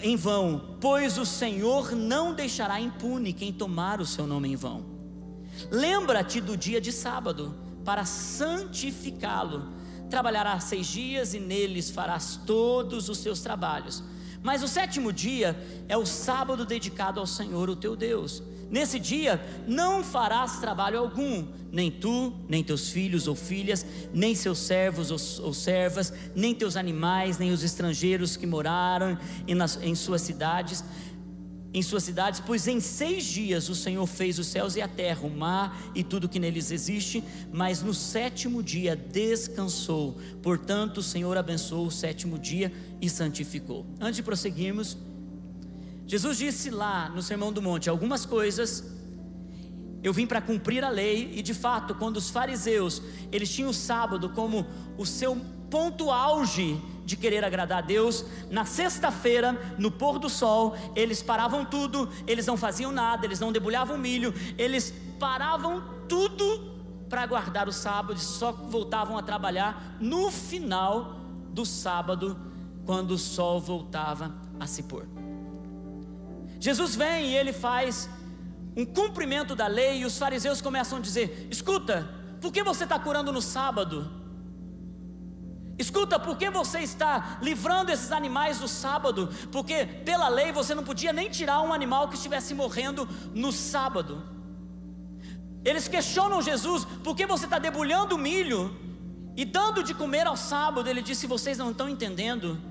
em 0.01 0.15
vão, 0.15 0.77
pois 0.81 1.19
o 1.19 1.25
Senhor 1.25 1.91
não 1.91 2.33
deixará 2.33 2.81
impune 2.81 3.31
quem 3.31 3.53
tomar 3.53 4.01
o 4.01 4.07
seu 4.07 4.25
nome 4.25 4.51
em 4.51 4.55
vão. 4.55 4.94
Lembra-te 5.71 6.41
do 6.41 6.55
dia 6.55 6.79
de 6.79 6.91
sábado, 6.91 7.55
para 7.83 8.05
santificá-lo. 8.05 9.73
Trabalharás 10.09 10.65
seis 10.65 10.87
dias 10.87 11.33
e 11.33 11.39
neles 11.39 11.89
farás 11.89 12.39
todos 12.45 13.09
os 13.09 13.17
seus 13.19 13.41
trabalhos. 13.41 14.03
Mas 14.41 14.61
o 14.61 14.67
sétimo 14.67 15.11
dia 15.11 15.57
é 15.87 15.97
o 15.97 16.05
sábado 16.05 16.65
dedicado 16.65 17.19
ao 17.19 17.25
Senhor, 17.25 17.69
o 17.69 17.75
teu 17.75 17.95
Deus. 17.95 18.43
Nesse 18.69 18.99
dia 18.99 19.43
não 19.67 20.03
farás 20.03 20.59
trabalho 20.59 20.99
algum, 20.99 21.47
nem 21.71 21.91
tu, 21.91 22.33
nem 22.47 22.63
teus 22.63 22.89
filhos 22.89 23.27
ou 23.27 23.35
filhas, 23.35 23.85
nem 24.13 24.35
seus 24.35 24.59
servos 24.59 25.11
ou, 25.11 25.45
ou 25.45 25.53
servas, 25.53 26.13
nem 26.35 26.53
teus 26.53 26.75
animais, 26.75 27.37
nem 27.37 27.51
os 27.51 27.63
estrangeiros 27.63 28.37
que 28.37 28.45
moraram 28.45 29.17
em, 29.47 29.55
nas, 29.55 29.79
em 29.81 29.95
suas 29.95 30.21
cidades 30.21 30.83
em 31.75 31.81
suas 31.81 32.03
cidades, 32.03 32.39
pois 32.39 32.69
em 32.69 32.79
seis 32.79 33.25
dias 33.25 33.67
o 33.67 33.75
Senhor 33.75 34.07
fez 34.07 34.39
os 34.39 34.47
céus 34.47 34.77
e 34.77 34.81
a 34.81 34.87
terra, 34.87 35.27
o 35.27 35.29
mar 35.29 35.77
e 35.93 36.05
tudo 36.05 36.29
que 36.29 36.39
neles 36.39 36.71
existe, 36.71 37.21
mas 37.51 37.83
no 37.83 37.93
sétimo 37.93 38.63
dia 38.63 38.95
descansou. 38.95 40.17
Portanto, 40.41 40.99
o 40.99 41.03
Senhor 41.03 41.35
abençoou 41.35 41.87
o 41.87 41.91
sétimo 41.91 42.39
dia 42.39 42.71
e 43.01 43.09
santificou. 43.09 43.85
Antes 43.99 44.15
de 44.15 44.23
prosseguirmos, 44.23 44.97
Jesus 46.07 46.37
disse 46.37 46.69
lá 46.69 47.09
no 47.09 47.21
Sermão 47.21 47.51
do 47.51 47.61
Monte 47.61 47.89
algumas 47.89 48.25
coisas. 48.25 48.85
Eu 50.01 50.13
vim 50.13 50.25
para 50.25 50.39
cumprir 50.39 50.81
a 50.81 50.89
lei 50.89 51.33
e 51.35 51.41
de 51.41 51.53
fato, 51.53 51.93
quando 51.95 52.15
os 52.15 52.29
fariseus, 52.29 53.01
eles 53.33 53.53
tinham 53.53 53.71
o 53.71 53.73
sábado 53.73 54.29
como 54.29 54.65
o 54.97 55.05
seu 55.05 55.35
ponto 55.69 56.09
auge 56.09 56.81
de 57.05 57.15
querer 57.15 57.45
agradar 57.45 57.77
a 57.77 57.81
Deus, 57.81 58.25
na 58.49 58.65
sexta-feira, 58.65 59.75
no 59.77 59.91
pôr 59.91 60.17
do 60.17 60.29
sol, 60.29 60.75
eles 60.95 61.21
paravam 61.21 61.63
tudo, 61.63 62.09
eles 62.25 62.47
não 62.47 62.57
faziam 62.57 62.91
nada, 62.91 63.25
eles 63.25 63.39
não 63.39 63.51
debulhavam 63.51 63.97
milho, 63.97 64.33
eles 64.57 64.93
paravam 65.19 65.83
tudo 66.09 66.75
para 67.09 67.25
guardar 67.25 67.67
o 67.67 67.71
sábado 67.71 68.19
só 68.19 68.51
voltavam 68.51 69.17
a 69.17 69.23
trabalhar 69.23 69.95
no 69.99 70.31
final 70.31 71.19
do 71.51 71.65
sábado, 71.65 72.37
quando 72.85 73.11
o 73.11 73.17
sol 73.17 73.61
voltava 73.61 74.35
a 74.59 74.67
se 74.67 74.83
pôr. 74.83 75.07
Jesus 76.59 76.95
vem 76.95 77.27
e 77.27 77.37
ele 77.37 77.53
faz 77.53 78.09
um 78.75 78.85
cumprimento 78.85 79.55
da 79.55 79.67
lei, 79.67 79.99
e 79.99 80.05
os 80.05 80.17
fariseus 80.17 80.61
começam 80.61 80.97
a 80.97 81.01
dizer: 81.01 81.47
escuta, 81.49 82.09
por 82.41 82.51
que 82.51 82.63
você 82.63 82.83
está 82.83 82.99
curando 82.99 83.31
no 83.31 83.41
sábado? 83.41 84.24
Escuta, 85.77 86.17
por 86.17 86.37
que 86.37 86.49
você 86.49 86.79
está 86.79 87.37
livrando 87.41 87.91
esses 87.91 88.11
animais 88.11 88.59
do 88.59 88.67
sábado? 88.67 89.29
Porque 89.51 89.85
pela 89.85 90.29
lei 90.29 90.51
você 90.51 90.73
não 90.73 90.83
podia 90.83 91.11
nem 91.11 91.29
tirar 91.29 91.61
um 91.61 91.73
animal 91.73 92.07
que 92.07 92.15
estivesse 92.15 92.53
morrendo 92.53 93.07
no 93.33 93.51
sábado. 93.51 94.23
Eles 95.65 95.87
questionam 95.87 96.41
Jesus, 96.41 96.85
por 97.03 97.15
que 97.15 97.25
você 97.25 97.45
está 97.45 97.59
debulhando 97.59 98.17
milho 98.17 98.73
e 99.35 99.43
dando 99.43 99.83
de 99.83 99.93
comer 99.93 100.27
ao 100.27 100.37
sábado? 100.37 100.89
Ele 100.89 101.01
disse: 101.01 101.27
vocês 101.27 101.57
não 101.57 101.71
estão 101.71 101.89
entendendo 101.89 102.61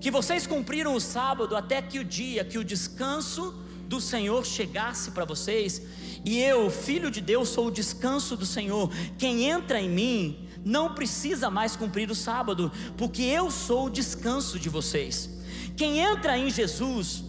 que 0.00 0.10
vocês 0.10 0.46
cumpriram 0.46 0.94
o 0.94 1.00
sábado 1.00 1.56
até 1.56 1.82
que 1.82 1.98
o 1.98 2.04
dia, 2.04 2.44
que 2.44 2.58
o 2.58 2.64
descanso 2.64 3.54
do 3.86 4.00
Senhor 4.00 4.44
chegasse 4.44 5.10
para 5.10 5.24
vocês, 5.24 5.82
e 6.24 6.38
eu, 6.38 6.70
filho 6.70 7.10
de 7.10 7.20
Deus, 7.20 7.48
sou 7.48 7.68
o 7.68 7.70
descanso 7.70 8.36
do 8.36 8.46
Senhor. 8.46 8.90
Quem 9.16 9.44
entra 9.44 9.80
em 9.80 9.88
mim, 9.88 10.48
não 10.66 10.92
precisa 10.92 11.48
mais 11.48 11.76
cumprir 11.76 12.10
o 12.10 12.14
sábado, 12.14 12.72
porque 12.96 13.22
eu 13.22 13.52
sou 13.52 13.86
o 13.86 13.90
descanso 13.90 14.58
de 14.58 14.68
vocês. 14.68 15.30
Quem 15.76 16.00
entra 16.00 16.36
em 16.36 16.50
Jesus, 16.50 17.22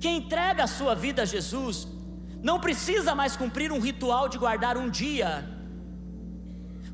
quem 0.00 0.16
entrega 0.16 0.64
a 0.64 0.66
sua 0.66 0.94
vida 0.94 1.20
a 1.22 1.26
Jesus, 1.26 1.86
não 2.42 2.58
precisa 2.58 3.14
mais 3.14 3.36
cumprir 3.36 3.70
um 3.70 3.78
ritual 3.78 4.30
de 4.30 4.38
guardar 4.38 4.78
um 4.78 4.88
dia, 4.88 5.46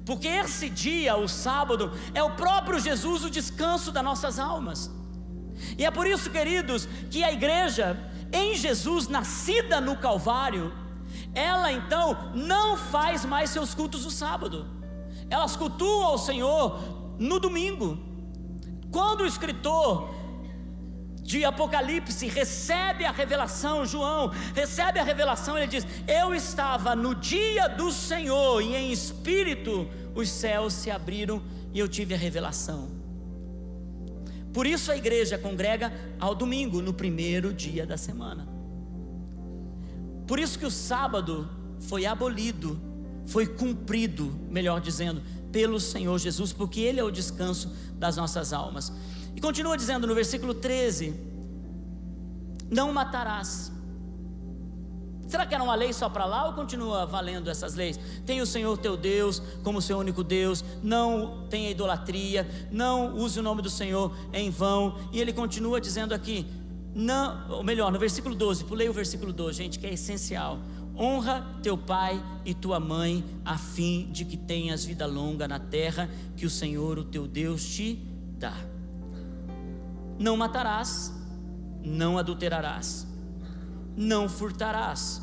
porque 0.05 0.27
esse 0.27 0.69
dia, 0.69 1.17
o 1.17 1.29
sábado, 1.29 1.93
é 2.15 2.23
o 2.23 2.35
próprio 2.35 2.81
Jesus 2.81 3.25
o 3.25 3.31
descanso 3.31 3.93
das 3.93 4.03
nossas 4.03 4.41
almas. 4.41 4.91
E 5.79 5.85
é 5.85 5.91
por 5.91 6.05
isso, 6.05 6.31
queridos, 6.31 6.89
que 7.09 7.23
a 7.23 7.31
igreja 7.31 7.97
em 8.33 8.57
Jesus, 8.57 9.07
nascida 9.07 9.81
no 9.81 9.97
Calvário, 9.97 10.73
ela 11.33 11.71
então 11.71 12.33
não 12.35 12.77
faz 12.77 13.25
mais 13.25 13.51
seus 13.51 13.73
cultos 13.73 14.05
no 14.05 14.11
sábado 14.11 14.80
elas 15.31 15.57
cultuam 15.57 16.15
o 16.15 16.19
Senhor 16.19 17.17
no 17.19 17.39
domingo. 17.39 17.99
Quando 18.91 19.21
o 19.21 19.27
escritor 19.27 20.13
de 21.23 21.45
Apocalipse 21.45 22.27
recebe 22.27 23.05
a 23.05 23.13
revelação, 23.13 23.87
João 23.87 24.33
recebe 24.55 24.99
a 24.99 25.05
revelação, 25.05 25.57
ele 25.57 25.69
diz: 25.69 25.87
Eu 26.09 26.35
estava 26.35 26.97
no 26.97 27.15
dia 27.15 27.69
do 27.69 27.93
Senhor 27.93 28.61
e 28.61 28.75
em 28.75 28.91
espírito 28.91 29.89
os 30.15 30.29
céus 30.29 30.73
se 30.73 30.91
abriram 30.91 31.41
e 31.73 31.79
eu 31.79 31.89
tive 31.89 32.15
a 32.15 32.19
revelação. 32.19 32.91
Por 34.53 34.67
isso 34.67 34.91
a 34.91 34.97
igreja 34.97 35.39
congrega 35.39 35.93
ao 36.19 36.35
domingo, 36.35 36.83
no 36.83 36.93
primeiro 36.93 37.55
dia 37.55 37.87
da 37.87 37.97
semana. 37.97 38.49
Por 40.27 40.41
isso 40.41 40.59
que 40.59 40.67
o 40.67 40.71
sábado 40.71 41.49
foi 41.79 42.05
abolido 42.05 42.90
foi 43.31 43.47
cumprido, 43.47 44.33
melhor 44.51 44.81
dizendo, 44.81 45.23
pelo 45.53 45.79
Senhor 45.79 46.19
Jesus, 46.19 46.53
porque 46.53 46.81
Ele 46.81 46.99
é 46.99 47.05
o 47.05 47.11
descanso 47.11 47.73
das 47.95 48.17
nossas 48.17 48.53
almas. 48.53 48.93
E 49.37 49.41
continua 49.41 49.77
dizendo 49.77 50.05
no 50.07 50.15
versículo 50.15 50.53
13: 50.53 51.15
Não 52.69 52.93
matarás. 52.93 53.73
Será 55.29 55.47
que 55.47 55.55
era 55.55 55.63
uma 55.63 55.77
lei 55.77 55.93
só 55.93 56.09
para 56.09 56.25
lá 56.25 56.49
ou 56.49 56.55
continua 56.55 57.07
valendo 57.07 57.49
essas 57.49 57.77
leis? 57.77 58.01
Tem 58.27 58.41
o 58.41 58.47
Senhor 58.47 58.77
teu 58.77 58.97
Deus 58.97 59.41
como 59.63 59.81
seu 59.81 59.97
único 59.97 60.25
Deus, 60.25 60.65
não 60.83 61.47
tenha 61.49 61.71
idolatria, 61.71 62.49
não 62.69 63.15
use 63.15 63.39
o 63.39 63.43
nome 63.43 63.63
do 63.63 63.71
Senhor 63.71 64.13
em 64.33 64.51
vão. 64.51 64.99
E 65.13 65.21
ele 65.21 65.33
continua 65.33 65.81
dizendo 65.81 66.13
aqui, 66.13 66.45
não, 66.93 67.49
ou 67.49 67.63
melhor, 67.63 67.93
no 67.93 67.99
versículo 68.01 68.35
12, 68.35 68.65
pulei 68.65 68.89
o 68.89 68.93
versículo 68.93 69.33
12, 69.33 69.57
gente, 69.57 69.79
que 69.79 69.87
é 69.87 69.93
essencial. 69.93 70.59
Honra 71.03 71.47
teu 71.63 71.79
pai 71.79 72.23
e 72.45 72.53
tua 72.53 72.79
mãe, 72.79 73.25
a 73.43 73.57
fim 73.57 74.11
de 74.13 74.23
que 74.23 74.37
tenhas 74.37 74.85
vida 74.85 75.07
longa 75.07 75.49
na 75.49 75.59
terra 75.59 76.11
que 76.37 76.45
o 76.45 76.51
Senhor, 76.51 76.99
o 76.99 77.05
teu 77.05 77.27
Deus, 77.27 77.65
te 77.65 77.95
dá. 78.39 78.53
Não 80.19 80.37
matarás, 80.37 81.11
não 81.83 82.19
adulterarás, 82.19 83.07
não 83.97 84.29
furtarás, 84.29 85.23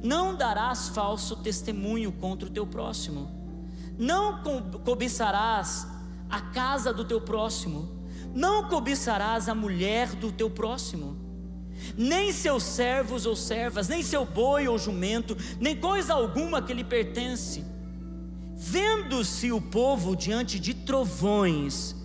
não 0.00 0.36
darás 0.36 0.90
falso 0.90 1.34
testemunho 1.34 2.12
contra 2.12 2.48
o 2.48 2.52
teu 2.52 2.64
próximo, 2.64 3.28
não 3.98 4.44
cobiçarás 4.84 5.88
a 6.28 6.40
casa 6.40 6.92
do 6.92 7.04
teu 7.04 7.20
próximo, 7.20 8.06
não 8.32 8.68
cobiçarás 8.68 9.48
a 9.48 9.56
mulher 9.56 10.14
do 10.14 10.30
teu 10.30 10.48
próximo 10.48 11.19
nem 11.96 12.32
seus 12.32 12.62
servos 12.62 13.26
ou 13.26 13.36
servas, 13.36 13.88
nem 13.88 14.02
seu 14.02 14.24
boi 14.24 14.68
ou 14.68 14.78
jumento, 14.78 15.36
nem 15.58 15.76
coisa 15.76 16.14
alguma 16.14 16.62
que 16.62 16.74
lhe 16.74 16.84
pertence. 16.84 17.64
Vendo-se 18.56 19.50
o 19.52 19.60
povo 19.60 20.14
diante 20.14 20.58
de 20.58 20.74
trovões, 20.74 21.96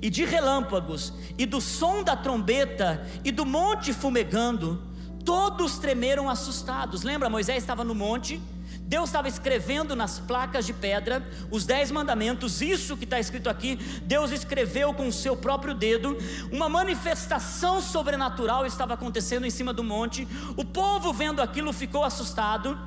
e 0.00 0.10
de 0.10 0.24
relâmpagos, 0.24 1.12
e 1.38 1.46
do 1.46 1.60
som 1.60 2.02
da 2.02 2.14
trombeta, 2.14 3.06
e 3.24 3.32
do 3.32 3.46
monte 3.46 3.92
fumegando, 3.92 4.82
todos 5.24 5.78
tremeram 5.78 6.28
assustados. 6.28 7.02
Lembra, 7.02 7.30
Moisés 7.30 7.58
estava 7.58 7.82
no 7.82 7.94
monte, 7.94 8.40
Deus 8.86 9.08
estava 9.08 9.26
escrevendo 9.26 9.96
nas 9.96 10.20
placas 10.20 10.64
de 10.64 10.72
pedra 10.72 11.28
os 11.50 11.66
dez 11.66 11.90
mandamentos, 11.90 12.62
isso 12.62 12.96
que 12.96 13.02
está 13.02 13.18
escrito 13.18 13.50
aqui, 13.50 13.76
Deus 14.04 14.30
escreveu 14.30 14.94
com 14.94 15.08
o 15.08 15.12
seu 15.12 15.36
próprio 15.36 15.74
dedo, 15.74 16.16
uma 16.52 16.68
manifestação 16.68 17.82
sobrenatural 17.82 18.64
estava 18.64 18.94
acontecendo 18.94 19.44
em 19.44 19.50
cima 19.50 19.72
do 19.72 19.82
monte, 19.82 20.26
o 20.56 20.64
povo 20.64 21.12
vendo 21.12 21.42
aquilo 21.42 21.72
ficou 21.72 22.04
assustado, 22.04 22.78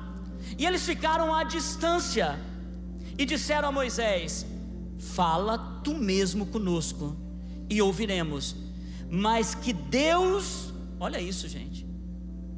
e 0.56 0.64
eles 0.64 0.86
ficaram 0.86 1.34
à 1.34 1.44
distância, 1.44 2.40
e 3.18 3.26
disseram 3.26 3.68
a 3.68 3.72
Moisés: 3.72 4.46
Fala 4.98 5.58
tu 5.84 5.94
mesmo 5.94 6.46
conosco, 6.46 7.14
e 7.68 7.82
ouviremos, 7.82 8.56
mas 9.10 9.54
que 9.54 9.74
Deus, 9.74 10.72
olha 10.98 11.20
isso, 11.20 11.46
gente, 11.46 11.86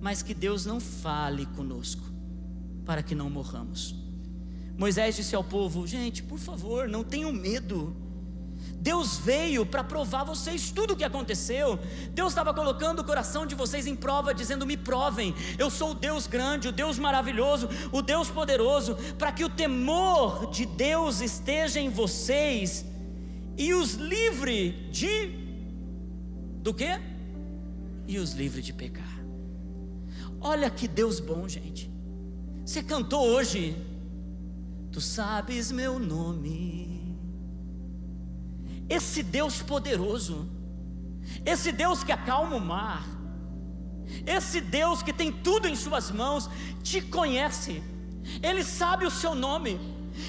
mas 0.01 0.23
que 0.23 0.33
Deus 0.33 0.65
não 0.65 0.79
fale 0.79 1.45
conosco 1.47 2.12
para 2.85 3.03
que 3.03 3.15
não 3.15 3.31
morramos. 3.31 3.95
Moisés 4.77 5.17
disse 5.17 5.35
ao 5.35 5.45
povo: 5.45 5.87
Gente, 5.87 6.23
por 6.23 6.39
favor, 6.39 6.89
não 6.89 7.05
tenham 7.05 7.33
medo. 7.33 7.95
Deus 8.81 9.17
veio 9.17 9.65
para 9.65 9.85
provar 9.85 10.25
vocês 10.25 10.73
tudo 10.73 10.95
o 10.95 10.97
que 10.97 11.05
aconteceu. 11.05 11.79
Deus 12.11 12.33
estava 12.33 12.53
colocando 12.53 12.99
o 12.99 13.05
coração 13.05 13.47
de 13.47 13.55
vocês 13.55 13.87
em 13.87 13.95
prova, 13.95 14.35
dizendo: 14.35 14.67
Me 14.67 14.77
provem, 14.77 15.35
eu 15.57 15.71
sou 15.71 15.93
o 15.93 15.95
Deus 15.95 16.27
grande, 16.27 16.69
o 16.69 16.73
Deus 16.73 16.99
maravilhoso, 16.99 17.69
o 17.93 18.03
Deus 18.03 18.29
poderoso, 18.29 18.97
para 19.19 19.31
que 19.31 19.45
o 19.45 19.49
temor 19.49 20.51
de 20.51 20.67
Deus 20.67 21.21
esteja 21.21 21.79
em 21.79 21.91
vocês 21.91 22.85
e 23.57 23.73
os 23.75 23.95
livre 23.95 24.89
de. 24.91 25.43
Do 26.63 26.73
que? 26.73 26.91
E 28.09 28.19
os 28.19 28.33
livre 28.33 28.63
de 28.63 28.73
pecar. 28.73 29.23
Olha 30.41 30.69
que 30.69 30.89
Deus 30.89 31.21
bom, 31.21 31.49
gente. 31.49 31.92
Você 32.65 32.83
cantou 32.83 33.27
hoje, 33.27 33.77
Tu 34.93 35.01
sabes 35.01 35.73
meu 35.73 35.99
nome. 35.99 37.17
Esse 38.89 39.23
Deus 39.23 39.63
poderoso, 39.63 40.49
esse 41.47 41.73
Deus 41.73 42.05
que 42.05 42.13
acalma 42.13 42.57
o 42.57 42.61
mar, 42.61 43.07
esse 44.27 44.61
Deus 44.61 45.03
que 45.03 45.13
tem 45.13 45.33
tudo 45.33 45.67
em 45.67 45.75
Suas 45.75 46.11
mãos, 46.11 46.49
te 46.83 47.01
conhece, 47.01 47.83
Ele 48.43 48.63
sabe 48.63 49.07
o 49.07 49.11
seu 49.11 49.35
nome, 49.35 49.81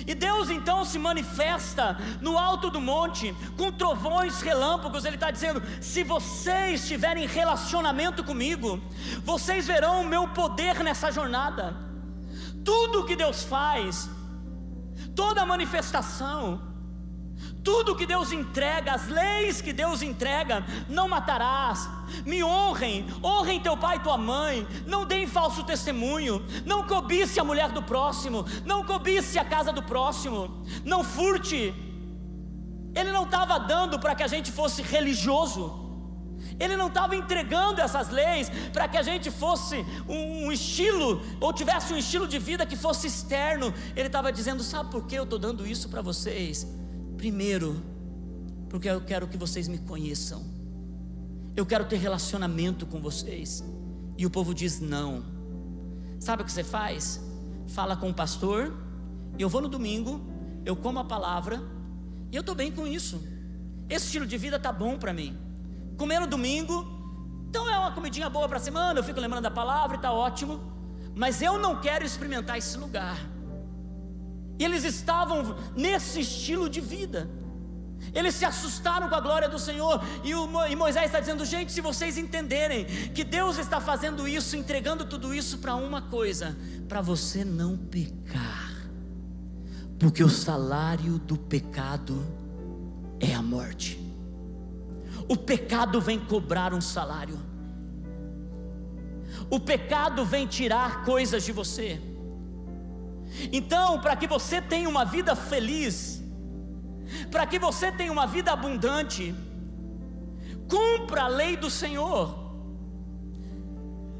E 0.07 0.15
Deus 0.15 0.49
então 0.49 0.85
se 0.85 0.97
manifesta 0.97 1.97
no 2.21 2.37
alto 2.37 2.69
do 2.69 2.79
monte, 2.79 3.35
com 3.57 3.71
trovões, 3.71 4.41
relâmpagos. 4.41 5.05
Ele 5.05 5.15
está 5.15 5.29
dizendo: 5.29 5.61
se 5.81 6.03
vocês 6.03 6.87
tiverem 6.87 7.27
relacionamento 7.27 8.23
comigo, 8.23 8.81
vocês 9.23 9.67
verão 9.67 10.01
o 10.01 10.07
meu 10.07 10.27
poder 10.29 10.83
nessa 10.83 11.11
jornada. 11.11 11.92
Tudo 12.63 13.05
que 13.05 13.15
Deus 13.15 13.43
faz, 13.43 14.10
toda 15.15 15.46
manifestação, 15.46 16.74
tudo 17.63 17.96
que 17.96 18.05
Deus 18.05 18.32
entrega, 18.32 18.93
as 18.93 19.08
leis 19.08 19.62
que 19.62 19.74
Deus 19.74 20.01
entrega, 20.01 20.65
não 20.89 21.08
matarás, 21.08 21.89
me 22.25 22.43
honrem, 22.43 23.08
honrem 23.24 23.60
teu 23.60 23.75
pai 23.77 23.98
e 23.98 24.00
tua 24.01 24.17
mãe, 24.17 24.67
não 24.86 25.05
deem 25.05 25.27
falso 25.27 25.63
testemunho, 25.63 26.46
não 26.65 26.84
cobice 26.84 27.39
a 27.39 27.43
mulher 27.43 27.72
do 27.72 27.82
próximo, 27.82 28.46
não 28.65 28.84
cobice 28.84 29.39
a 29.39 29.46
casa 29.46 29.72
do 29.72 29.82
próximo, 29.82 30.63
não 30.84 31.03
furte. 31.03 31.74
Ele 32.96 33.12
não 33.12 33.24
estava 33.24 33.58
dando 33.60 33.98
para 33.98 34.13
que 34.13 34.24
a 34.24 34.27
gente 34.27 34.51
fosse 34.51 34.82
religioso, 34.82 35.82
ele 36.59 36.75
não 36.75 36.88
estava 36.88 37.15
entregando 37.15 37.81
essas 37.81 38.09
leis 38.09 38.50
para 38.71 38.88
que 38.88 38.97
a 38.97 39.01
gente 39.01 39.31
fosse 39.31 39.85
um, 40.07 40.51
estilo, 40.51 41.21
ou 41.39 41.51
tivesse 41.51 41.93
um 41.93 41.97
estilo 41.97 42.27
de 42.27 42.39
vida 42.39 42.65
que 42.65 42.75
fosse 42.75 43.07
externo. 43.07 43.73
Ele 43.95 44.07
estava 44.07 44.31
dizendo: 44.31 44.63
sabe 44.63 44.91
por 44.91 45.05
que 45.05 45.15
eu 45.15 45.23
estou 45.23 45.39
dando 45.39 45.65
isso 45.65 45.89
para 45.89 46.01
vocês? 46.01 46.67
Primeiro, 47.17 47.83
porque 48.69 48.89
eu 48.89 49.01
quero 49.01 49.27
que 49.27 49.38
vocês 49.38 49.67
me 49.67 49.77
conheçam. 49.77 50.43
Eu 51.55 51.65
quero 51.65 51.85
ter 51.85 51.97
relacionamento 51.97 52.85
com 52.85 53.00
vocês. 53.00 53.63
E 54.17 54.25
o 54.25 54.29
povo 54.29 54.53
diz 54.53 54.79
não. 54.79 55.23
Sabe 56.19 56.41
o 56.41 56.45
que 56.45 56.51
você 56.51 56.63
faz? 56.63 57.21
Fala 57.67 57.95
com 57.95 58.09
o 58.09 58.13
pastor. 58.13 58.73
Eu 59.38 59.50
vou 59.50 59.62
no 59.62 59.67
domingo, 59.67 60.21
eu 60.65 60.75
como 60.75 61.00
a 61.00 61.03
palavra 61.03 61.62
e 62.33 62.35
eu 62.35 62.39
estou 62.39 62.55
bem 62.55 62.71
com 62.71 62.88
isso. 62.88 63.21
Esse 63.88 64.07
estilo 64.07 64.25
de 64.25 64.38
vida 64.39 64.57
tá 64.57 64.71
bom 64.71 64.97
para 64.97 65.13
mim. 65.13 65.38
Comer 65.97 66.19
no 66.19 66.27
domingo, 66.27 66.93
então 67.50 67.69
é 67.69 67.77
uma 67.77 67.91
comidinha 67.91 68.29
boa 68.29 68.47
para 68.47 68.57
a 68.57 68.59
semana. 68.59 69.00
Eu 69.00 69.03
fico 69.03 69.19
lembrando 69.19 69.43
da 69.43 69.51
palavra 69.51 69.95
e 69.95 70.00
está 70.00 70.12
ótimo. 70.12 70.59
Mas 71.15 71.41
eu 71.41 71.59
não 71.59 71.79
quero 71.79 72.03
experimentar 72.03 72.57
esse 72.57 72.77
lugar. 72.77 73.17
E 74.57 74.65
eles 74.65 74.83
estavam 74.83 75.55
nesse 75.75 76.21
estilo 76.21 76.67
de 76.69 76.81
vida. 76.81 77.29
Eles 78.13 78.35
se 78.35 78.43
assustaram 78.43 79.07
com 79.07 79.15
a 79.15 79.19
glória 79.19 79.47
do 79.47 79.59
Senhor. 79.59 80.01
E, 80.23 80.33
o, 80.33 80.67
e 80.67 80.75
Moisés 80.75 81.05
está 81.05 81.19
dizendo: 81.19 81.45
gente, 81.45 81.71
se 81.71 81.79
vocês 81.79 82.17
entenderem 82.17 82.85
que 83.13 83.23
Deus 83.23 83.57
está 83.57 83.79
fazendo 83.79 84.27
isso, 84.27 84.57
entregando 84.57 85.05
tudo 85.05 85.33
isso 85.33 85.59
para 85.59 85.75
uma 85.75 86.01
coisa, 86.01 86.57
para 86.89 87.01
você 87.01 87.45
não 87.45 87.77
pecar. 87.77 88.73
Porque 90.00 90.23
o 90.23 90.29
salário 90.29 91.17
do 91.19 91.38
pecado 91.38 92.25
é 93.19 93.33
a 93.33 93.41
morte. 93.41 94.02
O 95.27 95.38
pecado 95.38 96.01
vem 96.01 96.20
cobrar 96.20 96.74
um 96.74 96.82
salário. 96.82 97.39
O 99.50 99.60
pecado 99.60 100.25
vem 100.25 100.48
tirar 100.48 101.03
coisas 101.03 101.44
de 101.44 101.51
você. 101.51 102.01
Então, 103.51 104.00
para 104.00 104.15
que 104.15 104.27
você 104.27 104.62
tenha 104.62 104.88
uma 104.88 105.06
vida 105.06 105.36
feliz, 105.36 106.24
para 107.32 107.46
que 107.46 107.60
você 107.60 107.92
tenha 107.92 108.12
uma 108.12 108.27
vida 108.27 108.51
abundante, 108.51 109.34
cumpra 110.68 111.24
a 111.24 111.27
lei 111.27 111.58
do 111.58 111.70
Senhor. 111.70 112.44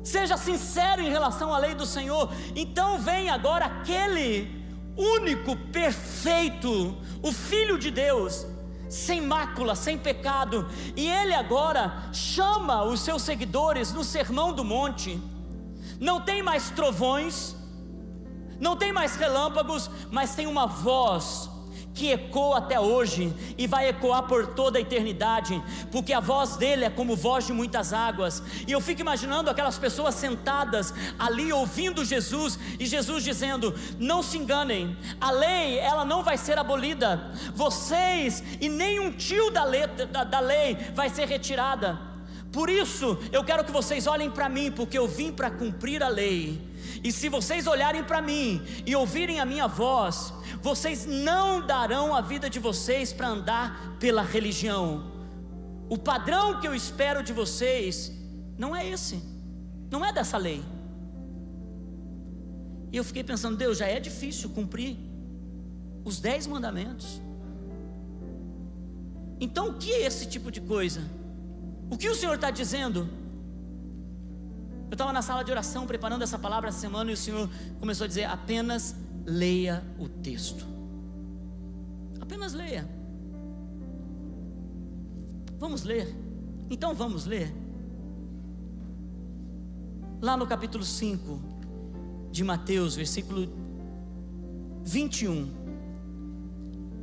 Seja 0.04 0.36
sincero 0.36 1.02
em 1.02 1.10
relação 1.10 1.54
à 1.54 1.58
lei 1.58 1.74
do 1.74 1.86
Senhor. 1.86 2.30
Então 2.56 3.00
vem 3.00 3.30
agora 3.30 3.66
aquele 3.66 4.64
único, 4.96 5.56
perfeito, 5.72 6.98
o 7.22 7.32
Filho 7.32 7.80
de 7.80 7.90
Deus, 7.90 8.46
sem 8.94 9.20
mácula, 9.20 9.74
sem 9.74 9.98
pecado, 9.98 10.68
e 10.96 11.10
ele 11.10 11.34
agora 11.34 12.10
chama 12.14 12.84
os 12.84 13.00
seus 13.00 13.24
seguidores 13.24 13.92
no 13.92 14.04
Sermão 14.04 14.54
do 14.54 14.64
Monte. 14.64 15.20
Não 16.00 16.22
tem 16.22 16.44
mais 16.44 16.70
trovões, 16.70 17.56
não 18.60 18.78
tem 18.78 18.94
mais 18.94 19.16
relâmpagos, 19.16 19.90
mas 20.12 20.36
tem 20.36 20.46
uma 20.46 20.68
voz 20.68 21.50
que 21.94 22.12
ecoa 22.12 22.58
até 22.58 22.80
hoje 22.80 23.34
e 23.58 23.68
vai 23.68 23.88
ecoar 23.88 24.24
por 24.24 24.48
toda 24.48 24.78
a 24.78 24.82
eternidade, 24.82 25.62
porque 25.91 26.12
a 26.12 26.20
voz 26.20 26.58
dele 26.58 26.86
é 26.86 26.89
como 26.89 27.15
voz 27.15 27.46
de 27.46 27.54
muitas 27.54 27.94
águas. 27.94 28.41
E 28.67 28.72
eu 28.72 28.82
fico 28.82 29.02
imaginando 29.02 29.50
aquelas 29.50 29.78
pessoas 29.78 30.15
sentadas 30.15 30.94
ali 31.20 31.54
ouvindo 31.54 32.04
Jesus 32.04 32.58
e 32.80 32.86
Jesus 32.86 33.24
dizendo: 33.24 33.74
"Não 34.00 34.24
se 34.24 34.38
enganem, 34.38 34.98
a 35.22 35.32
lei 35.32 35.78
ela 35.78 36.04
não 36.04 36.24
vai 36.24 36.38
ser 36.38 36.58
abolida. 36.58 37.32
Vocês 37.54 38.44
e 38.60 38.67
nem 38.67 39.00
um 39.00 39.12
tio 39.12 39.52
da, 39.52 39.63
letra, 39.63 40.06
da, 40.06 40.24
da 40.24 40.39
lei 40.39 40.76
vai 40.96 41.10
ser 41.10 41.28
retirada. 41.28 42.00
Por 42.52 42.70
isso 42.70 43.17
eu 43.32 43.44
quero 43.44 43.63
que 43.63 43.72
vocês 43.72 44.08
olhem 44.08 44.30
para 44.30 44.50
mim, 44.50 44.72
porque 44.72 44.98
eu 44.98 45.08
vim 45.08 45.32
para 45.32 45.52
cumprir 45.52 46.02
a 46.02 46.08
lei." 46.08 46.73
E 47.04 47.12
se 47.12 47.28
vocês 47.28 47.68
olharem 47.68 48.04
para 48.04 48.22
mim 48.22 48.62
e 48.86 48.96
ouvirem 48.96 49.39
a 49.39 49.46
minha 49.46 49.68
voz, 49.68 50.34
vocês 50.62 51.06
não 51.06 51.66
darão 51.66 52.16
a 52.16 52.22
vida 52.22 52.50
de 52.50 52.60
vocês 52.60 53.12
para 53.12 53.28
andar 53.28 53.98
pela 54.00 54.22
religião. 54.22 55.12
O 55.89 55.98
padrão 55.98 56.62
que 56.62 56.68
eu 56.68 56.74
espero 56.74 57.22
de 57.22 57.34
vocês 57.34 58.12
não 58.58 58.74
é 58.74 58.88
esse, 58.88 59.22
não 59.92 60.06
é 60.06 60.13
dessa 60.13 60.38
lei. 60.38 60.63
E 62.92 62.96
eu 62.96 63.04
fiquei 63.04 63.24
pensando, 63.24 63.58
Deus, 63.58 63.80
já 63.80 63.88
é 63.88 64.00
difícil 64.00 64.50
cumprir 64.52 64.98
os 66.06 66.22
dez 66.22 66.48
mandamentos. 66.48 67.22
Então 69.42 69.70
o 69.70 69.74
que 69.74 69.92
é 69.92 70.06
esse 70.06 70.26
tipo 70.26 70.50
de 70.50 70.62
coisa? 70.62 71.02
O 71.89 71.98
que 71.98 72.08
o 72.08 72.16
Senhor 72.16 72.36
está 72.36 72.50
dizendo? 72.50 73.10
Eu 74.89 74.93
estava 74.93 75.12
na 75.12 75.22
sala 75.22 75.43
de 75.43 75.52
oração 75.52 75.88
preparando 75.88 76.22
essa 76.22 76.38
palavra 76.38 76.69
essa 76.69 76.80
semana 76.80 77.12
e 77.12 77.13
o 77.13 77.17
Senhor 77.17 77.50
começou 77.80 78.06
a 78.06 78.08
dizer: 78.08 78.26
apenas 78.26 78.96
leia 79.26 79.84
o 79.98 80.08
texto. 80.08 80.65
Apenas 82.22 82.54
leia. 82.54 82.88
Vamos 85.58 85.84
ler. 85.84 86.15
Então 86.69 86.93
vamos 86.93 87.26
ler. 87.26 87.54
Lá 90.22 90.38
no 90.38 90.48
capítulo 90.48 90.84
5 90.84 91.39
de 92.32 92.43
Mateus, 92.43 92.96
versículo 92.96 93.48
21. 94.84 95.50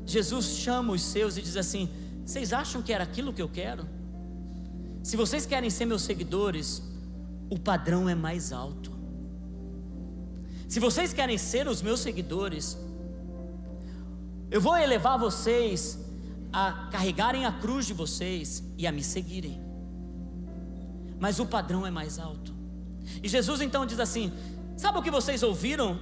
Jesus 0.07 0.47
chama 0.47 0.93
os 0.93 1.03
seus 1.03 1.37
e 1.37 1.43
diz 1.43 1.57
assim: 1.57 1.89
Vocês 2.25 2.53
acham 2.53 2.83
que 2.83 2.93
era 2.93 3.05
aquilo 3.05 3.33
que 3.33 3.43
eu 3.43 3.49
quero? 3.49 3.87
Se 5.03 5.17
vocês 5.17 5.47
querem 5.47 5.71
ser 5.71 5.87
meus 5.87 6.03
seguidores, 6.03 6.83
o 7.51 7.59
padrão 7.59 8.09
é 8.09 8.15
mais 8.15 8.53
alto. 8.53 8.93
Se 10.69 10.79
vocês 10.79 11.13
querem 11.13 11.37
ser 11.37 11.67
os 11.67 11.83
meus 11.83 11.99
seguidores, 11.99 12.79
eu 14.51 14.61
vou 14.61 14.77
elevar 14.77 15.19
vocês 15.19 15.99
a 16.53 16.89
carregarem 16.93 17.45
a 17.45 17.53
cruz 17.53 17.87
de 17.87 17.93
vocês 17.93 18.63
e 18.79 18.87
a 18.87 18.93
me 18.93 19.03
seguirem. 19.03 19.61
Mas 21.19 21.41
o 21.41 21.47
padrão 21.47 21.85
é 21.85 21.91
mais 21.91 22.21
alto. 22.21 22.55
E 23.21 23.29
Jesus 23.29 23.61
então 23.61 23.85
diz 23.85 23.99
assim: 23.99 24.33
Sabe 24.77 24.99
o 24.99 25.03
que 25.03 25.11
vocês 25.11 25.43
ouviram? 25.43 25.99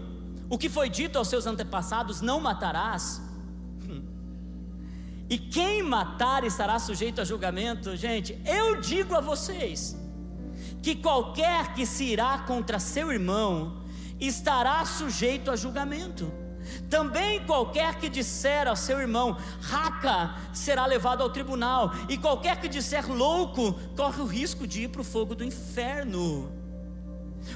O 0.50 0.58
que 0.58 0.68
foi 0.68 0.90
dito 0.90 1.16
aos 1.16 1.28
seus 1.28 1.46
antepassados: 1.46 2.20
Não 2.20 2.38
matarás. 2.40 3.22
E 5.30 5.36
quem 5.38 5.82
matar 5.82 6.42
estará 6.44 6.78
sujeito 6.78 7.20
a 7.20 7.24
julgamento. 7.24 7.94
Gente, 7.96 8.38
eu 8.46 8.80
digo 8.80 9.14
a 9.14 9.20
vocês 9.20 9.94
que 10.82 10.94
qualquer 10.94 11.74
que 11.74 11.84
se 11.84 12.04
irá 12.04 12.38
contra 12.38 12.78
seu 12.78 13.12
irmão 13.12 13.82
estará 14.20 14.84
sujeito 14.84 15.50
a 15.50 15.56
julgamento. 15.56 16.32
Também 16.90 17.44
qualquer 17.46 17.96
que 17.96 18.08
disser 18.08 18.68
ao 18.68 18.76
seu 18.76 19.00
irmão, 19.00 19.36
raca, 19.60 20.34
será 20.52 20.84
levado 20.86 21.22
ao 21.22 21.30
tribunal, 21.30 21.92
e 22.08 22.18
qualquer 22.18 22.60
que 22.60 22.68
disser 22.68 23.10
louco, 23.10 23.72
corre 23.96 24.20
o 24.20 24.26
risco 24.26 24.66
de 24.66 24.82
ir 24.82 24.88
para 24.88 25.00
o 25.00 25.04
fogo 25.04 25.34
do 25.34 25.44
inferno. 25.44 26.57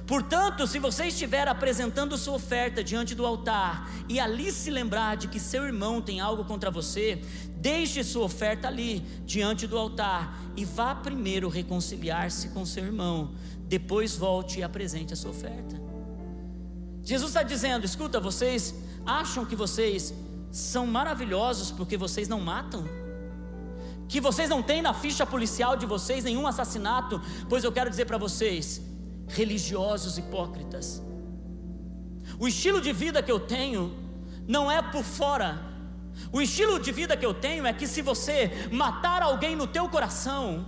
Portanto, 0.07 0.67
se 0.67 0.79
você 0.79 1.07
estiver 1.07 1.47
apresentando 1.49 2.17
sua 2.17 2.35
oferta 2.35 2.83
diante 2.83 3.15
do 3.15 3.25
altar 3.25 3.89
e 4.09 4.19
ali 4.19 4.51
se 4.51 4.71
lembrar 4.71 5.17
de 5.17 5.29
que 5.29 5.39
seu 5.39 5.65
irmão 5.65 6.01
tem 6.01 6.21
algo 6.21 6.45
contra 6.45 6.71
você, 6.71 7.23
deixe 7.57 8.03
sua 8.03 8.25
oferta 8.25 8.69
ali, 8.69 9.01
diante 9.25 9.67
do 9.67 9.79
altar, 9.79 10.37
e 10.57 10.65
vá 10.65 10.95
primeiro 10.95 11.49
reconciliar-se 11.49 12.49
com 12.49 12.67
seu 12.67 12.85
irmão, 12.85 13.33
depois 13.69 14.17
volte 14.17 14.61
e 14.61 14.63
apresente 14.63 15.13
a 15.13 15.17
sua 15.17 15.31
oferta. 15.31 15.81
Jesus 17.03 17.31
está 17.31 17.43
dizendo: 17.43 17.85
escuta, 17.85 18.21
vocês 18.21 18.75
acham 19.07 19.45
que 19.45 19.57
vocês 19.57 20.15
são 20.51 20.87
maravilhosos 20.87 21.71
porque 21.71 21.97
vocês 21.97 22.29
não 22.29 22.41
matam? 22.41 22.85
Que 24.09 24.21
vocês 24.21 24.49
não 24.49 24.63
têm 24.63 24.83
na 24.83 24.93
ficha 24.93 25.25
policial 25.25 25.77
de 25.77 25.87
vocês 25.87 26.25
nenhum 26.25 26.47
assassinato? 26.47 27.21
Pois 27.49 27.65
eu 27.65 27.73
quero 27.73 27.89
dizer 27.89 28.05
para 28.05 28.19
vocês, 28.19 28.83
religiosos 29.29 30.19
hipócritas. 30.19 31.03
O 32.39 32.49
estilo 32.49 32.81
de 32.81 32.93
vida 32.93 33.23
que 33.23 33.31
eu 33.31 33.41
tenho 33.41 33.97
não 34.47 34.71
é 34.71 34.83
por 34.83 35.05
fora. 35.05 35.61
O 36.33 36.41
estilo 36.41 36.79
de 36.79 36.93
vida 36.93 37.17
que 37.17 37.25
eu 37.25 37.35
tenho 37.35 37.67
é 37.67 37.73
que 37.73 37.87
se 37.87 38.03
você 38.03 38.51
matar 38.71 39.23
alguém 39.23 39.57
no 39.57 39.67
teu 39.67 39.89
coração, 39.89 40.67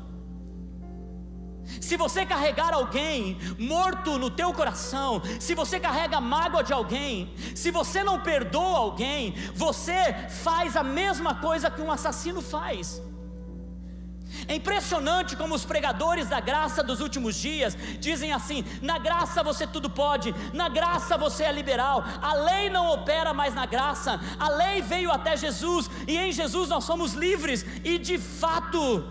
se 1.80 1.96
você 1.96 2.26
carregar 2.26 2.72
alguém 2.74 3.38
morto 3.58 4.18
no 4.18 4.30
teu 4.30 4.52
coração, 4.52 5.22
se 5.40 5.54
você 5.54 5.80
carrega 5.80 6.20
mágoa 6.20 6.62
de 6.62 6.72
alguém, 6.72 7.34
se 7.54 7.70
você 7.70 8.04
não 8.04 8.20
perdoa 8.20 8.78
alguém, 8.78 9.34
você 9.54 10.14
faz 10.28 10.76
a 10.76 10.82
mesma 10.82 11.36
coisa 11.36 11.70
que 11.70 11.80
um 11.80 11.90
assassino 11.90 12.42
faz. 12.42 13.02
É 14.46 14.54
impressionante 14.54 15.36
como 15.36 15.54
os 15.54 15.64
pregadores 15.64 16.28
da 16.28 16.40
graça 16.40 16.82
dos 16.82 17.00
últimos 17.00 17.34
dias 17.36 17.76
dizem 17.98 18.32
assim: 18.32 18.64
na 18.82 18.98
graça 18.98 19.42
você 19.42 19.66
tudo 19.66 19.88
pode, 19.88 20.34
na 20.52 20.68
graça 20.68 21.16
você 21.16 21.44
é 21.44 21.52
liberal, 21.52 22.04
a 22.20 22.34
lei 22.34 22.68
não 22.70 22.90
opera 22.92 23.32
mais 23.32 23.54
na 23.54 23.66
graça, 23.66 24.20
a 24.38 24.48
lei 24.48 24.82
veio 24.82 25.10
até 25.10 25.36
Jesus 25.36 25.90
e 26.06 26.16
em 26.16 26.32
Jesus 26.32 26.68
nós 26.68 26.84
somos 26.84 27.14
livres, 27.14 27.64
e 27.84 27.98
de 27.98 28.18
fato, 28.18 29.04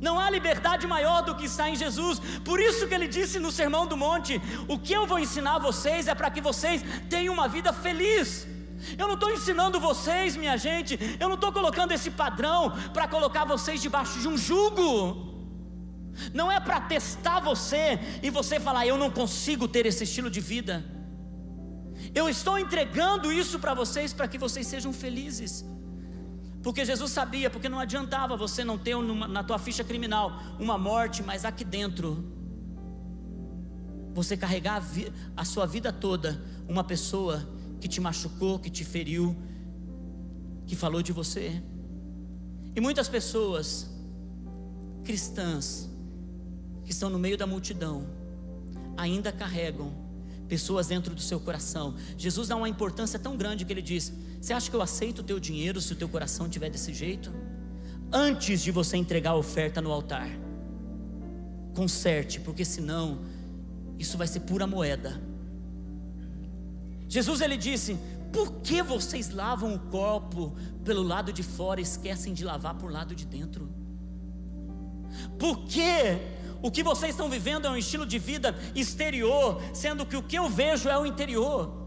não 0.00 0.18
há 0.18 0.28
liberdade 0.30 0.86
maior 0.86 1.22
do 1.22 1.34
que 1.34 1.46
está 1.46 1.68
em 1.68 1.76
Jesus. 1.76 2.20
Por 2.44 2.60
isso 2.60 2.86
que 2.86 2.94
ele 2.94 3.08
disse 3.08 3.38
no 3.38 3.50
Sermão 3.50 3.86
do 3.86 3.96
Monte: 3.96 4.40
O 4.68 4.78
que 4.78 4.92
eu 4.92 5.06
vou 5.06 5.18
ensinar 5.18 5.56
a 5.56 5.58
vocês 5.70 6.06
é 6.06 6.14
para 6.14 6.30
que 6.30 6.40
vocês 6.40 6.84
tenham 7.08 7.34
uma 7.34 7.48
vida 7.48 7.72
feliz. 7.72 8.46
Eu 8.98 9.06
não 9.06 9.14
estou 9.14 9.30
ensinando 9.30 9.80
vocês, 9.80 10.36
minha 10.36 10.56
gente, 10.56 10.98
eu 11.18 11.28
não 11.28 11.34
estou 11.34 11.52
colocando 11.52 11.92
esse 11.92 12.10
padrão 12.10 12.72
para 12.92 13.08
colocar 13.08 13.44
vocês 13.44 13.80
debaixo 13.80 14.18
de 14.20 14.28
um 14.28 14.36
jugo. 14.36 15.28
Não 16.32 16.50
é 16.50 16.58
para 16.58 16.80
testar 16.80 17.40
você 17.40 17.98
e 18.22 18.30
você 18.30 18.58
falar, 18.58 18.86
eu 18.86 18.96
não 18.96 19.10
consigo 19.10 19.68
ter 19.68 19.86
esse 19.86 20.04
estilo 20.04 20.30
de 20.30 20.40
vida. 20.40 20.84
Eu 22.14 22.28
estou 22.28 22.58
entregando 22.58 23.32
isso 23.32 23.58
para 23.58 23.74
vocês 23.74 24.12
para 24.12 24.28
que 24.28 24.38
vocês 24.38 24.66
sejam 24.66 24.92
felizes. 24.92 25.64
Porque 26.62 26.84
Jesus 26.84 27.12
sabia, 27.12 27.48
porque 27.50 27.68
não 27.68 27.78
adiantava 27.78 28.36
você 28.36 28.64
não 28.64 28.76
ter 28.76 28.96
na 29.28 29.44
tua 29.44 29.58
ficha 29.58 29.84
criminal 29.84 30.40
uma 30.58 30.76
morte, 30.76 31.22
mas 31.22 31.44
aqui 31.44 31.64
dentro 31.64 32.34
você 34.12 34.36
carregar 34.36 34.82
a, 34.82 35.42
a 35.42 35.44
sua 35.44 35.66
vida 35.66 35.92
toda 35.92 36.42
uma 36.68 36.82
pessoa 36.82 37.48
que 37.80 37.88
te 37.88 38.00
machucou, 38.00 38.58
que 38.58 38.70
te 38.70 38.84
feriu, 38.84 39.36
que 40.66 40.76
falou 40.76 41.02
de 41.02 41.12
você. 41.12 41.62
E 42.74 42.80
muitas 42.80 43.08
pessoas 43.08 43.90
cristãs 45.04 45.88
que 46.84 46.90
estão 46.90 47.08
no 47.08 47.18
meio 47.18 47.36
da 47.36 47.46
multidão 47.46 48.06
ainda 48.96 49.32
carregam 49.32 49.92
pessoas 50.48 50.86
dentro 50.86 51.14
do 51.14 51.20
seu 51.20 51.38
coração. 51.38 51.94
Jesus 52.16 52.48
dá 52.48 52.56
uma 52.56 52.68
importância 52.68 53.18
tão 53.18 53.36
grande 53.36 53.64
que 53.64 53.72
ele 53.72 53.82
diz: 53.82 54.12
Você 54.40 54.52
acha 54.52 54.68
que 54.68 54.76
eu 54.76 54.82
aceito 54.82 55.20
o 55.20 55.22
teu 55.22 55.38
dinheiro 55.38 55.80
se 55.80 55.92
o 55.92 55.96
teu 55.96 56.08
coração 56.08 56.48
tiver 56.48 56.70
desse 56.70 56.92
jeito? 56.92 57.32
Antes 58.12 58.62
de 58.62 58.70
você 58.70 58.96
entregar 58.96 59.30
a 59.30 59.36
oferta 59.36 59.82
no 59.82 59.92
altar, 59.92 60.28
conserte, 61.74 62.40
porque 62.40 62.64
senão 62.64 63.20
isso 63.98 64.16
vai 64.16 64.26
ser 64.26 64.40
pura 64.40 64.66
moeda. 64.66 65.20
Jesus 67.08 67.40
ele 67.40 67.56
disse: 67.56 67.98
Por 68.32 68.60
que 68.60 68.82
vocês 68.82 69.30
lavam 69.30 69.74
o 69.74 69.78
copo 69.78 70.54
pelo 70.84 71.02
lado 71.02 71.32
de 71.32 71.42
fora 71.42 71.80
e 71.80 71.82
esquecem 71.82 72.34
de 72.34 72.44
lavar 72.44 72.74
por 72.74 72.92
lado 72.92 73.14
de 73.14 73.24
dentro? 73.24 73.72
Por 75.38 75.64
que 75.64 76.18
o 76.60 76.70
que 76.70 76.82
vocês 76.82 77.12
estão 77.12 77.30
vivendo 77.30 77.66
é 77.66 77.70
um 77.70 77.76
estilo 77.76 78.04
de 78.04 78.18
vida 78.18 78.54
exterior, 78.74 79.60
sendo 79.72 80.04
que 80.04 80.16
o 80.16 80.22
que 80.22 80.36
eu 80.36 80.48
vejo 80.48 80.88
é 80.88 80.98
o 80.98 81.06
interior? 81.06 81.78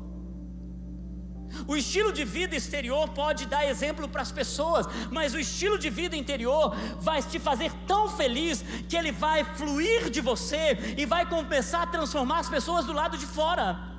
O 1.68 1.76
estilo 1.76 2.14
de 2.14 2.24
vida 2.24 2.56
exterior 2.56 3.10
pode 3.10 3.46
dar 3.46 3.68
exemplo 3.68 4.08
para 4.08 4.22
as 4.22 4.32
pessoas, 4.32 4.88
mas 5.12 5.34
o 5.34 5.40
estilo 5.40 5.78
de 5.78 5.90
vida 5.90 6.16
interior 6.16 6.74
vai 7.00 7.22
te 7.22 7.40
fazer 7.40 7.72
tão 7.86 8.08
feliz 8.10 8.64
que 8.88 8.96
ele 8.96 9.12
vai 9.12 9.44
fluir 9.44 10.10
de 10.10 10.22
você 10.22 10.96
e 10.98 11.06
vai 11.06 11.28
começar 11.28 11.84
a 11.84 11.88
transformar 11.88 12.40
as 12.40 12.50
pessoas 12.50 12.86
do 12.86 12.94
lado 12.94 13.18
de 13.18 13.26
fora. 13.26 13.91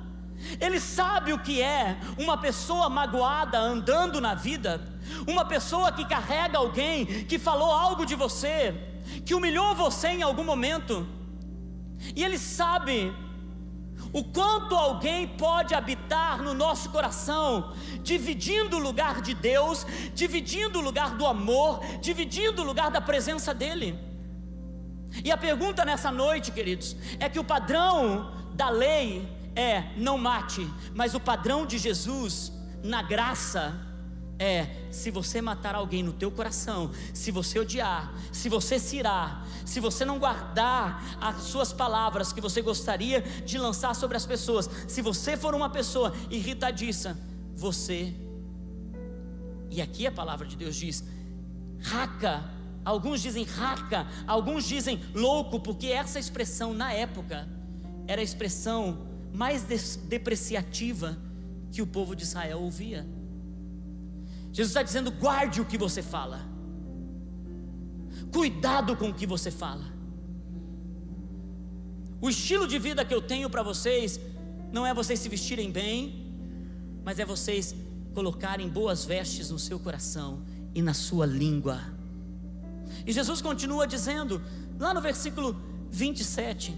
Ele 0.59 0.79
sabe 0.79 1.33
o 1.33 1.39
que 1.39 1.61
é 1.61 1.97
uma 2.17 2.37
pessoa 2.37 2.89
magoada 2.89 3.57
andando 3.59 4.19
na 4.19 4.35
vida, 4.35 4.81
uma 5.27 5.45
pessoa 5.45 5.91
que 5.91 6.05
carrega 6.05 6.57
alguém 6.57 7.05
que 7.05 7.39
falou 7.39 7.71
algo 7.71 8.05
de 8.05 8.15
você, 8.15 8.73
que 9.25 9.33
humilhou 9.33 9.75
você 9.75 10.09
em 10.09 10.21
algum 10.21 10.43
momento, 10.43 11.07
e 12.15 12.23
ele 12.23 12.37
sabe 12.37 13.13
o 14.11 14.23
quanto 14.23 14.75
alguém 14.75 15.27
pode 15.27 15.73
habitar 15.73 16.41
no 16.41 16.53
nosso 16.53 16.89
coração, 16.89 17.73
dividindo 18.01 18.77
o 18.77 18.79
lugar 18.79 19.21
de 19.21 19.33
Deus, 19.33 19.85
dividindo 20.13 20.79
o 20.79 20.81
lugar 20.81 21.15
do 21.15 21.25
amor, 21.25 21.79
dividindo 21.99 22.61
o 22.61 22.65
lugar 22.65 22.91
da 22.91 23.01
presença 23.01 23.53
dEle. 23.53 23.97
E 25.23 25.31
a 25.31 25.37
pergunta 25.37 25.85
nessa 25.85 26.11
noite, 26.11 26.51
queridos, 26.51 26.95
é 27.19 27.27
que 27.29 27.39
o 27.39 27.43
padrão 27.43 28.31
da 28.53 28.69
lei 28.69 29.27
é 29.55 29.91
não 29.97 30.17
mate, 30.17 30.67
mas 30.93 31.13
o 31.13 31.19
padrão 31.19 31.65
de 31.65 31.77
Jesus 31.77 32.51
na 32.83 33.01
graça 33.01 33.73
é 34.39 34.67
se 34.91 35.11
você 35.11 35.41
matar 35.41 35.75
alguém 35.75 36.03
no 36.03 36.11
teu 36.11 36.31
coração, 36.31 36.91
se 37.13 37.31
você 37.31 37.59
odiar, 37.59 38.13
se 38.31 38.49
você 38.49 38.79
se 38.79 38.97
irar, 38.97 39.45
se 39.65 39.79
você 39.79 40.03
não 40.03 40.19
guardar 40.19 41.17
as 41.21 41.43
suas 41.43 41.71
palavras 41.71 42.33
que 42.33 42.41
você 42.41 42.61
gostaria 42.61 43.21
de 43.21 43.57
lançar 43.57 43.95
sobre 43.95 44.17
as 44.17 44.25
pessoas, 44.25 44.69
se 44.87 45.01
você 45.01 45.37
for 45.37 45.53
uma 45.53 45.69
pessoa 45.69 46.13
irritadiça, 46.29 47.17
você 47.55 48.13
e 49.73 49.81
aqui 49.81 50.05
a 50.05 50.11
palavra 50.11 50.45
de 50.45 50.55
Deus 50.55 50.75
diz, 50.75 51.03
raca, 51.81 52.43
alguns 52.85 53.23
dizem 53.23 53.43
raca, 53.43 54.05
alguns 54.27 54.65
dizem 54.65 55.01
louco, 55.15 55.59
porque 55.59 55.87
essa 55.87 56.19
expressão 56.19 56.75
na 56.75 56.93
época 56.93 57.47
era 58.07 58.21
a 58.21 58.23
expressão 58.23 59.12
mais 59.33 59.63
depreciativa 60.07 61.17
que 61.71 61.81
o 61.81 61.87
povo 61.87 62.15
de 62.15 62.23
Israel 62.23 62.59
ouvia. 62.61 63.05
Jesus 64.51 64.69
está 64.69 64.83
dizendo: 64.83 65.11
guarde 65.11 65.59
o 65.59 65.65
que 65.65 65.77
você 65.77 66.03
fala, 66.03 66.39
cuidado 68.31 68.95
com 68.95 69.09
o 69.09 69.13
que 69.13 69.25
você 69.25 69.49
fala. 69.49 69.91
O 72.21 72.29
estilo 72.29 72.67
de 72.67 72.79
vida 72.79 73.03
que 73.03 73.13
eu 73.13 73.21
tenho 73.21 73.49
para 73.49 73.63
vocês 73.63 74.19
não 74.71 74.85
é 74.85 74.93
vocês 74.93 75.19
se 75.19 75.27
vestirem 75.27 75.71
bem, 75.71 76.31
mas 77.03 77.19
é 77.19 77.25
vocês 77.25 77.75
colocarem 78.13 78.69
boas 78.69 79.03
vestes 79.03 79.49
no 79.49 79.59
seu 79.59 79.79
coração 79.79 80.41
e 80.73 80.81
na 80.81 80.93
sua 80.93 81.25
língua. 81.25 81.81
E 83.05 83.11
Jesus 83.11 83.41
continua 83.41 83.85
dizendo, 83.85 84.41
lá 84.79 84.93
no 84.93 85.01
versículo 85.01 85.55
27, 85.91 86.73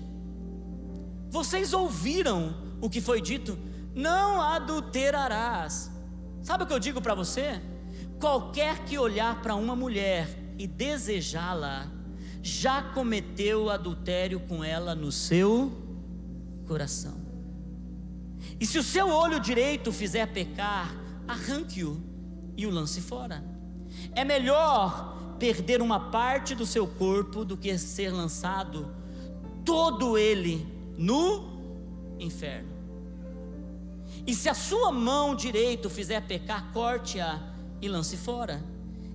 vocês 1.36 1.74
ouviram 1.74 2.56
o 2.80 2.90
que 2.90 3.02
foi 3.02 3.20
dito: 3.20 3.60
não 3.94 4.42
adulterarás. 4.42 5.92
Sabe 6.42 6.64
o 6.64 6.68
que 6.68 6.72
eu 6.72 6.80
digo 6.80 7.02
para 7.02 7.14
você? 7.14 7.62
Qualquer 8.22 8.86
que 8.86 8.98
olhar 8.98 9.42
para 9.42 9.54
uma 9.54 9.76
mulher 9.76 10.30
e 10.58 10.66
desejá-la, 10.66 11.92
já 12.42 12.82
cometeu 12.82 13.70
adultério 13.70 14.40
com 14.40 14.64
ela 14.64 14.96
no 14.96 15.12
seu 15.12 15.74
coração. 16.66 17.18
E 18.58 18.66
se 18.66 18.80
o 18.80 18.84
seu 18.84 19.10
olho 19.10 19.38
direito 19.38 19.92
fizer 19.92 20.28
pecar, 20.28 20.96
arranque-o 21.28 22.02
e 22.56 22.66
o 22.66 22.70
lance 22.70 23.02
fora. 23.02 23.44
É 24.14 24.24
melhor 24.24 25.36
perder 25.38 25.82
uma 25.82 26.12
parte 26.12 26.56
do 26.56 26.66
seu 26.66 26.88
corpo 26.88 27.44
do 27.44 27.58
que 27.58 27.78
ser 27.78 28.12
lançado 28.12 28.96
todo 29.66 30.18
ele 30.18 30.75
no 30.98 31.56
inferno. 32.20 32.76
E 34.26 34.34
se 34.34 34.50
a 34.50 34.54
sua 34.54 34.92
mão 34.92 35.36
direita 35.36 35.90
fizer 35.90 36.22
pecar, 36.22 36.72
corte-a 36.72 37.42
e 37.82 37.88
lance 37.88 38.18
fora. 38.18 38.64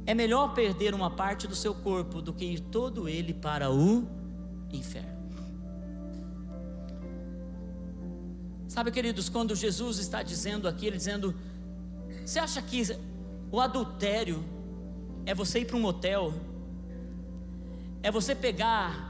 É 0.06 0.14
melhor 0.14 0.54
perder 0.54 0.94
uma 0.94 1.10
parte 1.10 1.46
do 1.46 1.54
seu 1.54 1.74
corpo 1.74 2.22
do 2.22 2.32
que 2.32 2.44
ir 2.44 2.60
todo 2.60 3.08
ele 3.08 3.34
para 3.34 3.70
o 3.70 4.06
inferno. 4.72 5.20
Sabe, 8.66 8.90
queridos, 8.90 9.28
quando 9.28 9.54
Jesus 9.54 9.98
está 9.98 10.22
dizendo 10.22 10.68
aqui, 10.68 10.86
ele 10.86 10.96
dizendo: 10.96 11.34
Você 12.24 12.38
acha 12.38 12.62
que 12.62 12.82
o 13.50 13.60
adultério 13.60 14.44
é 15.26 15.34
você 15.34 15.60
ir 15.60 15.64
para 15.64 15.76
um 15.76 15.80
motel? 15.80 16.32
É 18.02 18.10
você 18.10 18.34
pegar 18.34 19.09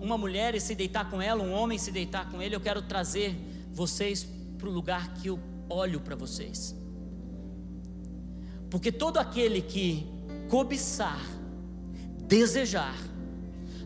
uma 0.00 0.18
mulher 0.18 0.54
e 0.54 0.60
se 0.60 0.74
deitar 0.74 1.10
com 1.10 1.20
ela, 1.20 1.42
um 1.42 1.52
homem 1.52 1.78
se 1.78 1.90
deitar 1.90 2.30
com 2.30 2.40
ele, 2.42 2.54
eu 2.54 2.60
quero 2.60 2.82
trazer 2.82 3.36
vocês 3.72 4.26
para 4.58 4.68
o 4.68 4.72
lugar 4.72 5.14
que 5.14 5.28
eu 5.28 5.38
olho 5.68 6.00
para 6.00 6.16
vocês. 6.16 6.74
Porque 8.70 8.92
todo 8.92 9.18
aquele 9.18 9.62
que 9.62 10.06
cobiçar, 10.48 11.20
desejar 12.26 12.94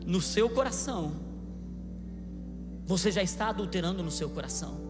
no 0.04 0.20
seu 0.20 0.50
coração, 0.50 1.12
você 2.84 3.10
já 3.10 3.22
está 3.22 3.48
adulterando 3.48 4.02
no 4.02 4.10
seu 4.10 4.28
coração. 4.30 4.80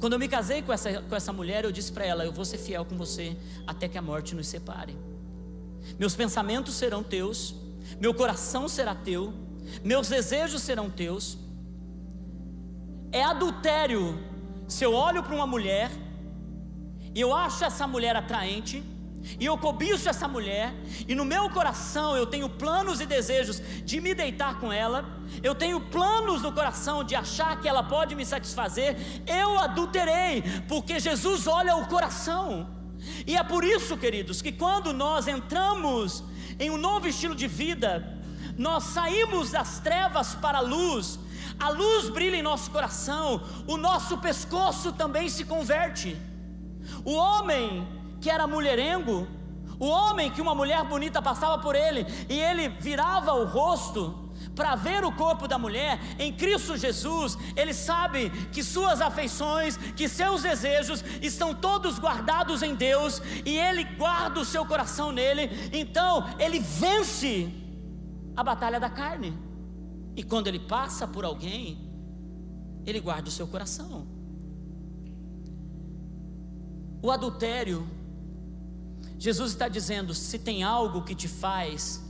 Quando 0.00 0.12
eu 0.12 0.18
me 0.18 0.28
casei 0.28 0.62
com 0.62 0.72
essa, 0.72 1.02
com 1.02 1.14
essa 1.14 1.32
mulher, 1.32 1.64
eu 1.64 1.72
disse 1.72 1.92
para 1.92 2.06
ela: 2.06 2.24
Eu 2.24 2.32
vou 2.32 2.44
ser 2.44 2.58
fiel 2.58 2.84
com 2.84 2.96
você 2.96 3.36
até 3.66 3.88
que 3.88 3.98
a 3.98 4.02
morte 4.02 4.34
nos 4.34 4.46
separe. 4.46 4.96
Meus 5.98 6.14
pensamentos 6.14 6.74
serão 6.74 7.02
teus, 7.02 7.54
meu 8.00 8.14
coração 8.14 8.68
será 8.68 8.94
teu, 8.94 9.32
meus 9.84 10.08
desejos 10.08 10.62
serão 10.62 10.90
teus. 10.90 11.38
É 13.10 13.22
adultério 13.22 14.18
se 14.66 14.84
eu 14.84 14.92
olho 14.92 15.22
para 15.22 15.34
uma 15.34 15.46
mulher 15.46 15.90
e 17.14 17.20
eu 17.20 17.34
acho 17.34 17.64
essa 17.64 17.86
mulher 17.86 18.14
atraente, 18.14 18.82
e 19.38 19.44
eu 19.44 19.58
cobiço 19.58 20.08
essa 20.08 20.28
mulher, 20.28 20.72
e 21.06 21.14
no 21.14 21.24
meu 21.24 21.50
coração 21.50 22.16
eu 22.16 22.26
tenho 22.26 22.48
planos 22.48 23.00
e 23.00 23.06
desejos 23.06 23.60
de 23.84 24.00
me 24.00 24.14
deitar 24.14 24.60
com 24.60 24.72
ela, 24.72 25.04
eu 25.42 25.54
tenho 25.54 25.80
planos 25.80 26.42
no 26.42 26.52
coração 26.52 27.02
de 27.02 27.14
achar 27.14 27.60
que 27.60 27.68
ela 27.68 27.82
pode 27.82 28.14
me 28.14 28.24
satisfazer, 28.24 28.96
eu 29.26 29.58
adulterei, 29.58 30.42
porque 30.68 31.00
Jesus 31.00 31.46
olha 31.46 31.76
o 31.76 31.86
coração. 31.86 32.68
E 33.26 33.36
é 33.36 33.42
por 33.42 33.64
isso, 33.64 33.96
queridos, 33.96 34.42
que 34.42 34.52
quando 34.52 34.92
nós 34.92 35.28
entramos 35.28 36.24
em 36.58 36.70
um 36.70 36.76
novo 36.76 37.06
estilo 37.06 37.34
de 37.34 37.46
vida, 37.46 38.17
nós 38.58 38.84
saímos 38.84 39.52
das 39.52 39.78
trevas 39.78 40.34
para 40.34 40.58
a 40.58 40.60
luz, 40.62 41.18
a 41.58 41.68
luz 41.70 42.08
brilha 42.10 42.36
em 42.36 42.42
nosso 42.42 42.70
coração, 42.70 43.40
o 43.66 43.76
nosso 43.76 44.18
pescoço 44.18 44.92
também 44.92 45.28
se 45.28 45.44
converte. 45.44 46.16
O 47.04 47.12
homem 47.12 47.86
que 48.20 48.28
era 48.28 48.46
mulherengo, 48.46 49.28
o 49.78 49.86
homem 49.86 50.30
que 50.30 50.40
uma 50.40 50.56
mulher 50.56 50.82
bonita 50.84 51.22
passava 51.22 51.58
por 51.58 51.76
ele 51.76 52.04
e 52.28 52.38
ele 52.38 52.68
virava 52.68 53.32
o 53.32 53.44
rosto 53.44 54.28
para 54.56 54.74
ver 54.74 55.04
o 55.04 55.12
corpo 55.12 55.46
da 55.46 55.56
mulher 55.56 56.00
em 56.18 56.32
Cristo 56.32 56.76
Jesus, 56.76 57.38
ele 57.54 57.72
sabe 57.72 58.30
que 58.52 58.62
suas 58.62 59.00
afeições, 59.00 59.76
que 59.76 60.08
seus 60.08 60.42
desejos 60.42 61.04
estão 61.22 61.54
todos 61.54 61.98
guardados 61.98 62.62
em 62.62 62.74
Deus 62.74 63.22
e 63.44 63.56
ele 63.56 63.84
guarda 63.84 64.40
o 64.40 64.44
seu 64.44 64.66
coração 64.66 65.12
nele, 65.12 65.70
então 65.72 66.28
ele 66.40 66.58
vence 66.58 67.67
a 68.38 68.44
batalha 68.44 68.78
da 68.78 68.88
carne. 68.88 69.36
E 70.14 70.22
quando 70.22 70.46
ele 70.46 70.60
passa 70.60 71.08
por 71.08 71.24
alguém, 71.24 71.90
ele 72.86 73.00
guarda 73.00 73.28
o 73.28 73.32
seu 73.32 73.48
coração. 73.48 74.06
O 77.02 77.10
adultério, 77.10 77.84
Jesus 79.18 79.50
está 79.50 79.66
dizendo: 79.66 80.14
se 80.14 80.38
tem 80.38 80.62
algo 80.62 81.02
que 81.02 81.16
te 81.16 81.26
faz 81.26 82.00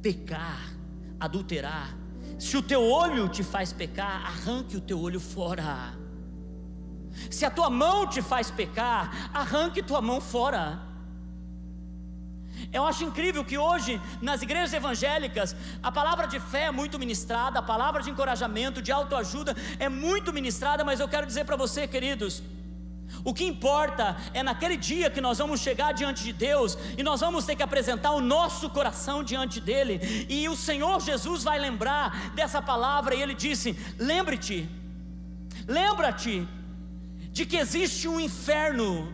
pecar, 0.00 0.72
adulterar, 1.18 1.98
se 2.38 2.56
o 2.56 2.62
teu 2.62 2.84
olho 2.84 3.28
te 3.28 3.42
faz 3.42 3.72
pecar, 3.72 4.24
arranque 4.24 4.76
o 4.76 4.80
teu 4.80 5.00
olho 5.00 5.18
fora. 5.18 5.98
Se 7.28 7.44
a 7.44 7.50
tua 7.50 7.68
mão 7.68 8.06
te 8.06 8.22
faz 8.22 8.52
pecar, 8.52 9.32
arranque 9.34 9.82
tua 9.82 10.00
mão 10.00 10.20
fora. 10.20 10.89
Eu 12.72 12.84
acho 12.86 13.02
incrível 13.02 13.44
que 13.44 13.58
hoje, 13.58 14.00
nas 14.22 14.42
igrejas 14.42 14.72
evangélicas, 14.72 15.56
a 15.82 15.90
palavra 15.90 16.26
de 16.26 16.38
fé 16.38 16.64
é 16.64 16.70
muito 16.70 16.98
ministrada, 16.98 17.58
a 17.58 17.62
palavra 17.62 18.00
de 18.02 18.10
encorajamento, 18.10 18.80
de 18.80 18.92
autoajuda 18.92 19.56
é 19.78 19.88
muito 19.88 20.32
ministrada, 20.32 20.84
mas 20.84 21.00
eu 21.00 21.08
quero 21.08 21.26
dizer 21.26 21.44
para 21.44 21.56
você, 21.56 21.88
queridos, 21.88 22.42
o 23.24 23.34
que 23.34 23.44
importa 23.44 24.16
é 24.32 24.42
naquele 24.42 24.76
dia 24.76 25.10
que 25.10 25.20
nós 25.20 25.38
vamos 25.38 25.60
chegar 25.60 25.92
diante 25.92 26.22
de 26.22 26.32
Deus 26.32 26.78
e 26.96 27.02
nós 27.02 27.20
vamos 27.20 27.44
ter 27.44 27.56
que 27.56 27.62
apresentar 27.62 28.12
o 28.12 28.20
nosso 28.20 28.70
coração 28.70 29.22
diante 29.24 29.60
dele, 29.60 30.26
e 30.28 30.48
o 30.48 30.56
Senhor 30.56 31.00
Jesus 31.00 31.42
vai 31.42 31.58
lembrar 31.58 32.32
dessa 32.34 32.62
palavra, 32.62 33.14
e 33.16 33.22
ele 33.22 33.34
disse: 33.34 33.76
Lembre-te, 33.98 34.68
lembra-te 35.66 36.46
de 37.32 37.44
que 37.44 37.56
existe 37.56 38.06
um 38.08 38.20
inferno, 38.20 39.12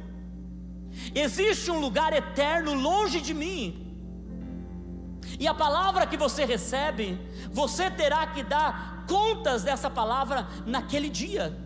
existe 1.15 1.71
um 1.71 1.81
lugar 1.81 2.13
eterno 2.13 2.75
longe 2.75 3.21
de 3.21 3.35
mim. 3.35 3.83
E 5.39 5.47
a 5.47 5.55
palavra 5.55 6.07
que 6.07 6.17
você 6.17 6.45
recebe, 6.45 7.19
você 7.51 7.91
terá 7.91 8.27
que 8.29 8.43
dar 8.43 9.05
contas 9.07 9.63
dessa 9.63 9.91
palavra 9.91 10.47
naquele 10.65 11.09
dia. 11.09 11.57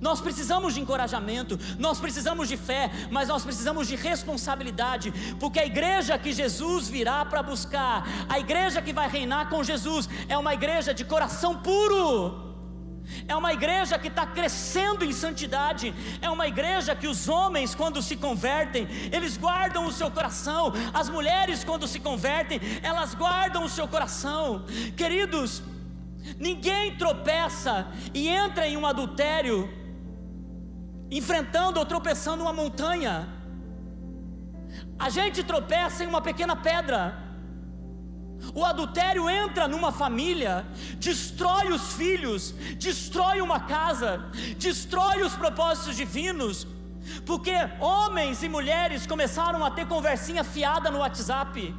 Nós 0.00 0.20
precisamos 0.20 0.74
de 0.74 0.80
encorajamento, 0.80 1.58
nós 1.78 1.98
precisamos 1.98 2.48
de 2.48 2.56
fé, 2.56 2.90
mas 3.10 3.28
nós 3.28 3.44
precisamos 3.44 3.88
de 3.88 3.96
responsabilidade, 3.96 5.12
porque 5.40 5.60
a 5.60 5.66
igreja 5.66 6.18
que 6.18 6.32
Jesus 6.32 6.88
virá 6.88 7.24
para 7.24 7.42
buscar, 7.42 8.06
a 8.28 8.38
igreja 8.38 8.82
que 8.82 8.92
vai 8.92 9.08
reinar 9.08 9.48
com 9.48 9.62
Jesus, 9.62 10.08
é 10.28 10.36
uma 10.36 10.54
igreja 10.54 10.92
de 10.92 11.04
coração 11.04 11.56
puro. 11.58 12.45
É 13.28 13.34
uma 13.36 13.52
igreja 13.52 13.98
que 13.98 14.08
está 14.08 14.26
crescendo 14.26 15.04
em 15.04 15.12
santidade. 15.12 15.94
É 16.20 16.30
uma 16.30 16.46
igreja 16.46 16.94
que 16.94 17.06
os 17.06 17.28
homens, 17.28 17.74
quando 17.74 18.02
se 18.02 18.16
convertem, 18.16 18.86
eles 19.12 19.36
guardam 19.36 19.86
o 19.86 19.92
seu 19.92 20.10
coração. 20.10 20.72
As 20.92 21.08
mulheres, 21.08 21.64
quando 21.64 21.86
se 21.86 22.00
convertem, 22.00 22.60
elas 22.82 23.14
guardam 23.14 23.64
o 23.64 23.68
seu 23.68 23.86
coração. 23.88 24.64
Queridos, 24.96 25.62
ninguém 26.38 26.96
tropeça 26.96 27.86
e 28.12 28.28
entra 28.28 28.66
em 28.66 28.76
um 28.76 28.86
adultério 28.86 29.68
enfrentando 31.10 31.78
ou 31.78 31.86
tropeçando 31.86 32.42
uma 32.42 32.52
montanha. 32.52 33.28
A 34.98 35.08
gente 35.08 35.42
tropeça 35.44 36.04
em 36.04 36.06
uma 36.06 36.20
pequena 36.20 36.56
pedra. 36.56 37.25
O 38.54 38.64
adultério 38.64 39.28
entra 39.28 39.68
numa 39.68 39.92
família, 39.92 40.64
destrói 40.98 41.72
os 41.72 41.92
filhos, 41.92 42.52
destrói 42.78 43.40
uma 43.40 43.60
casa, 43.60 44.24
destrói 44.58 45.22
os 45.22 45.34
propósitos 45.34 45.96
divinos, 45.96 46.66
porque 47.24 47.52
homens 47.80 48.42
e 48.42 48.48
mulheres 48.48 49.06
começaram 49.06 49.64
a 49.64 49.70
ter 49.70 49.86
conversinha 49.86 50.44
fiada 50.44 50.90
no 50.90 50.98
WhatsApp. 50.98 51.74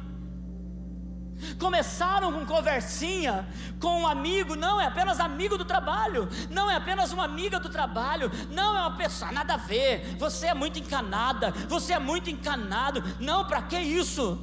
Começaram 1.58 2.32
com 2.32 2.44
conversinha 2.44 3.46
com 3.78 4.02
um 4.02 4.06
amigo, 4.06 4.56
não 4.56 4.80
é 4.80 4.86
apenas 4.86 5.20
amigo 5.20 5.56
do 5.56 5.64
trabalho, 5.64 6.28
não 6.50 6.68
é 6.68 6.74
apenas 6.74 7.12
uma 7.12 7.24
amiga 7.24 7.60
do 7.60 7.68
trabalho, 7.68 8.30
não 8.50 8.76
é 8.76 8.80
uma 8.80 8.96
pessoa, 8.96 9.30
nada 9.30 9.54
a 9.54 9.56
ver, 9.56 10.16
você 10.18 10.46
é 10.46 10.54
muito 10.54 10.80
encanada, 10.80 11.52
você 11.68 11.92
é 11.92 11.98
muito 11.98 12.28
encanado, 12.28 13.02
não, 13.20 13.44
para 13.46 13.62
que 13.62 13.78
isso? 13.78 14.38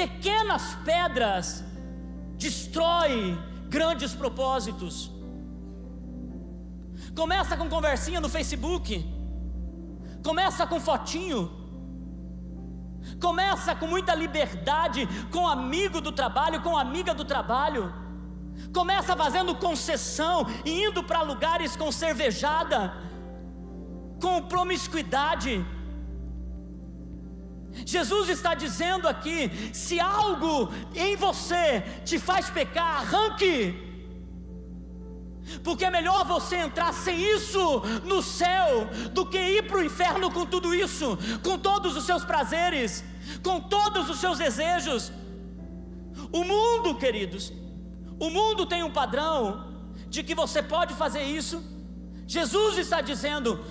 Pequenas 0.00 0.64
pedras 0.84 1.64
destrói 2.44 3.12
grandes 3.76 4.14
propósitos. 4.14 5.10
Começa 7.20 7.56
com 7.56 7.68
conversinha 7.76 8.20
no 8.20 8.28
Facebook, 8.28 8.88
começa 10.22 10.66
com 10.66 10.78
fotinho, 10.78 11.40
Começa 13.20 13.74
com 13.74 13.86
muita 13.86 14.14
liberdade 14.14 15.08
com 15.30 15.46
amigo 15.46 16.00
do 16.00 16.12
trabalho, 16.12 16.62
com 16.62 16.76
amiga 16.76 17.14
do 17.14 17.24
trabalho. 17.24 17.94
Começa 18.74 19.16
fazendo 19.16 19.54
concessão 19.54 20.46
e 20.64 20.84
indo 20.84 21.02
para 21.04 21.22
lugares 21.22 21.76
com 21.76 21.90
cervejada, 21.92 22.92
com 24.20 24.42
promiscuidade. 24.42 25.64
Jesus 27.84 28.28
está 28.28 28.54
dizendo 28.54 29.06
aqui: 29.08 29.50
se 29.72 30.00
algo 30.00 30.72
em 30.94 31.16
você 31.16 31.82
te 32.04 32.18
faz 32.18 32.48
pecar, 32.48 33.00
arranque. 33.00 33.86
Porque 35.62 35.84
é 35.84 35.90
melhor 35.90 36.24
você 36.24 36.56
entrar 36.56 36.92
sem 36.92 37.20
isso 37.36 37.80
no 38.04 38.20
céu 38.22 38.88
do 39.12 39.24
que 39.26 39.38
ir 39.38 39.66
para 39.66 39.78
o 39.78 39.84
inferno 39.84 40.30
com 40.30 40.44
tudo 40.44 40.74
isso, 40.74 41.16
com 41.42 41.56
todos 41.58 41.96
os 41.96 42.04
seus 42.04 42.24
prazeres, 42.24 43.04
com 43.42 43.60
todos 43.60 44.10
os 44.10 44.18
seus 44.18 44.38
desejos. 44.38 45.12
O 46.32 46.42
mundo, 46.42 46.96
queridos, 46.96 47.52
o 48.18 48.28
mundo 48.28 48.66
tem 48.66 48.82
um 48.82 48.90
padrão 48.90 49.66
de 50.08 50.22
que 50.22 50.34
você 50.34 50.62
pode 50.62 50.94
fazer 50.94 51.22
isso. 51.22 51.62
Jesus 52.26 52.78
está 52.78 53.00
dizendo: 53.00 53.64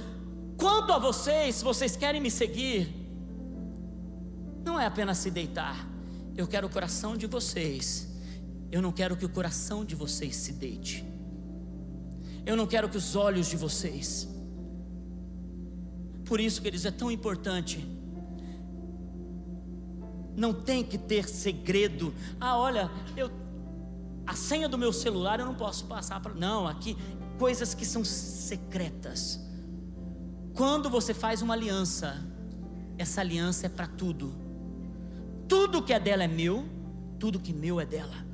quanto 0.58 0.94
a 0.94 0.98
vocês, 0.98 1.62
vocês 1.62 1.96
querem 1.98 2.22
me 2.22 2.32
seguir, 2.32 3.05
não 4.66 4.80
é 4.80 4.86
apenas 4.86 5.20
se 5.20 5.32
deitar, 5.32 5.88
eu 6.36 6.46
quero 6.48 6.68
o 6.68 6.70
coração 6.70 7.16
de 7.16 7.28
vocês, 7.28 8.10
eu 8.72 8.82
não 8.82 8.92
quero 8.92 9.16
que 9.16 9.26
o 9.26 9.30
coração 9.30 9.86
de 9.86 9.96
vocês 9.96 10.36
se 10.36 10.52
deite. 10.52 11.06
Eu 12.46 12.58
não 12.58 12.68
quero 12.68 12.90
que 12.90 12.98
os 12.98 13.16
olhos 13.16 13.48
de 13.48 13.56
vocês. 13.56 14.28
Por 16.26 16.40
isso, 16.40 16.62
queridos, 16.62 16.86
é 16.86 16.92
tão 16.92 17.10
importante. 17.10 17.88
Não 20.36 20.54
tem 20.54 20.84
que 20.84 20.98
ter 20.98 21.28
segredo. 21.28 22.14
Ah, 22.40 22.58
olha, 22.58 22.92
eu 23.16 23.32
a 24.28 24.34
senha 24.34 24.68
do 24.68 24.78
meu 24.78 24.92
celular 24.92 25.40
eu 25.40 25.46
não 25.46 25.54
posso 25.54 25.86
passar 25.86 26.20
para. 26.20 26.34
Não, 26.34 26.68
aqui 26.68 26.98
coisas 27.38 27.74
que 27.74 27.86
são 27.86 28.04
secretas. 28.04 29.40
Quando 30.54 30.90
você 30.90 31.14
faz 31.14 31.42
uma 31.42 31.54
aliança, 31.54 32.26
essa 32.98 33.22
aliança 33.22 33.68
é 33.68 33.70
para 33.70 33.88
tudo. 33.88 34.45
Tudo 35.48 35.82
que 35.82 35.94
é 35.94 36.00
dela 36.00 36.24
é 36.24 36.28
meu, 36.28 36.68
tudo 37.20 37.40
que 37.40 37.54
meu 37.54 37.80
é 37.80 37.86
dela. 37.86 38.26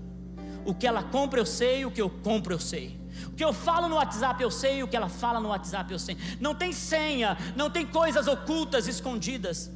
O 0.65 0.73
que 0.73 0.85
ela 0.85 1.03
compra 1.03 1.39
eu 1.39 1.45
sei, 1.45 1.85
o 1.85 1.91
que 1.91 2.01
eu 2.01 2.09
compro 2.09 2.53
eu 2.53 2.59
sei. 2.59 2.99
O 3.27 3.31
que 3.31 3.43
eu 3.43 3.53
falo 3.53 3.87
no 3.87 3.95
WhatsApp 3.95 4.41
eu 4.41 4.51
sei, 4.51 4.83
o 4.83 4.87
que 4.87 4.95
ela 4.95 5.09
fala 5.09 5.39
no 5.39 5.49
WhatsApp 5.49 5.91
eu 5.91 5.99
sei. 5.99 6.17
Não 6.39 6.55
tem 6.55 6.71
senha, 6.71 7.37
não 7.55 7.69
tem 7.69 7.85
coisas 7.85 8.27
ocultas, 8.27 8.87
escondidas. 8.87 9.71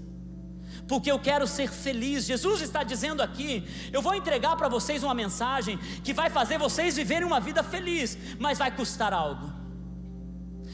Porque 0.87 1.11
eu 1.11 1.19
quero 1.19 1.47
ser 1.47 1.69
feliz. 1.69 2.25
Jesus 2.25 2.61
está 2.61 2.83
dizendo 2.83 3.21
aqui: 3.21 3.63
eu 3.91 4.01
vou 4.01 4.13
entregar 4.13 4.55
para 4.55 4.67
vocês 4.67 5.03
uma 5.03 5.13
mensagem 5.13 5.77
que 6.03 6.13
vai 6.13 6.29
fazer 6.29 6.57
vocês 6.57 6.95
viverem 6.95 7.25
uma 7.25 7.39
vida 7.39 7.63
feliz, 7.63 8.17
mas 8.39 8.57
vai 8.57 8.71
custar 8.71 9.13
algo. 9.13 9.51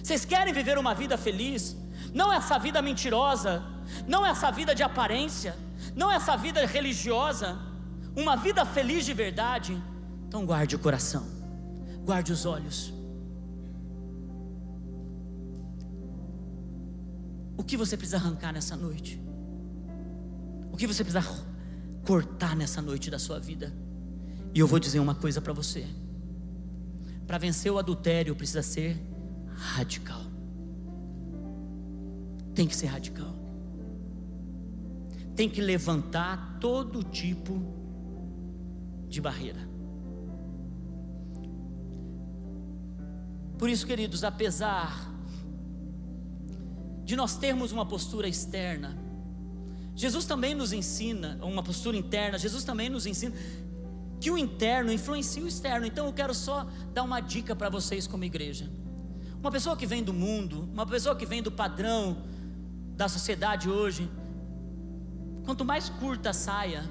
Vocês 0.03 0.25
querem 0.25 0.53
viver 0.53 0.77
uma 0.77 0.93
vida 0.93 1.17
feliz? 1.17 1.77
Não 2.13 2.33
essa 2.33 2.57
vida 2.57 2.81
mentirosa, 2.81 3.63
não 4.07 4.25
essa 4.25 4.51
vida 4.51 4.75
de 4.75 4.83
aparência, 4.83 5.55
não 5.95 6.11
essa 6.11 6.35
vida 6.35 6.65
religiosa, 6.65 7.57
uma 8.15 8.35
vida 8.35 8.65
feliz 8.65 9.05
de 9.05 9.13
verdade. 9.13 9.81
Então 10.27 10.45
guarde 10.45 10.75
o 10.75 10.79
coração, 10.79 11.25
guarde 12.05 12.31
os 12.31 12.45
olhos. 12.45 12.93
O 17.57 17.63
que 17.63 17.77
você 17.77 17.95
precisa 17.95 18.17
arrancar 18.17 18.51
nessa 18.51 18.75
noite? 18.75 19.21
O 20.71 20.77
que 20.77 20.87
você 20.87 21.03
precisa 21.03 21.23
cortar 22.05 22.55
nessa 22.55 22.81
noite 22.81 23.11
da 23.11 23.19
sua 23.19 23.39
vida? 23.39 23.73
E 24.53 24.59
eu 24.59 24.67
vou 24.67 24.79
dizer 24.79 24.99
uma 24.99 25.15
coisa 25.15 25.41
para 25.41 25.53
você: 25.53 25.85
para 27.27 27.37
vencer 27.37 27.71
o 27.71 27.77
adultério 27.77 28.35
precisa 28.35 28.63
ser 28.63 28.99
radical. 29.55 30.21
Tem 32.55 32.67
que 32.67 32.75
ser 32.75 32.87
radical. 32.87 33.40
Tem 35.35 35.49
que 35.49 35.61
levantar 35.61 36.57
todo 36.59 37.03
tipo 37.03 37.61
de 39.07 39.19
barreira. 39.21 39.69
Por 43.57 43.69
isso, 43.69 43.85
queridos, 43.85 44.23
apesar 44.23 45.09
de 47.03 47.15
nós 47.15 47.35
termos 47.35 47.71
uma 47.71 47.85
postura 47.85 48.27
externa, 48.27 48.97
Jesus 49.95 50.25
também 50.25 50.55
nos 50.55 50.73
ensina, 50.73 51.37
uma 51.43 51.61
postura 51.61 51.95
interna, 51.95 52.37
Jesus 52.37 52.63
também 52.63 52.89
nos 52.89 53.05
ensina 53.05 53.35
que 54.19 54.31
o 54.31 54.37
interno 54.37 54.91
influencia 54.91 55.43
o 55.43 55.47
externo. 55.47 55.85
Então 55.85 56.05
eu 56.05 56.13
quero 56.13 56.33
só 56.33 56.67
dar 56.93 57.03
uma 57.03 57.19
dica 57.19 57.55
para 57.55 57.69
vocês 57.69 58.07
como 58.07 58.23
igreja. 58.23 58.71
Uma 59.39 59.51
pessoa 59.51 59.75
que 59.75 59.85
vem 59.85 60.03
do 60.03 60.13
mundo, 60.13 60.69
uma 60.71 60.85
pessoa 60.85 61.15
que 61.15 61.25
vem 61.25 61.41
do 61.41 61.51
padrão 61.51 62.23
da 62.95 63.09
sociedade 63.09 63.67
hoje, 63.67 64.09
quanto 65.51 65.65
mais 65.65 65.89
curta 65.89 66.29
a 66.29 66.33
saia, 66.33 66.89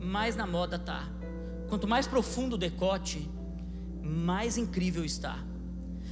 mais 0.00 0.36
na 0.36 0.46
moda 0.46 0.78
tá. 0.78 1.06
Quanto 1.68 1.86
mais 1.86 2.06
profundo 2.06 2.54
o 2.54 2.58
decote, 2.58 3.30
mais 4.02 4.56
incrível 4.56 5.04
está. 5.04 5.36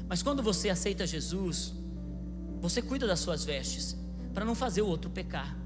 Mas 0.07 0.23
quando 0.23 0.43
você 0.43 0.69
aceita 0.69 1.07
Jesus, 1.07 1.73
você 2.61 2.83
cuida 2.83 3.07
das 3.07 3.21
suas 3.21 3.43
vestes, 3.43 3.97
para 4.35 4.45
não 4.45 4.55
fazer 4.55 4.83
o 4.83 4.87
outro 4.87 5.09
pecar. 5.09 5.57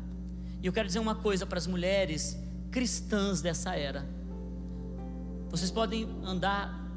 E 0.62 0.66
eu 0.68 0.72
quero 0.72 0.86
dizer 0.86 1.00
uma 1.00 1.16
coisa 1.16 1.44
para 1.44 1.58
as 1.58 1.66
mulheres 1.66 2.38
cristãs 2.70 3.42
dessa 3.42 3.74
era: 3.74 4.08
vocês 5.48 5.72
podem 5.72 6.08
andar 6.22 6.88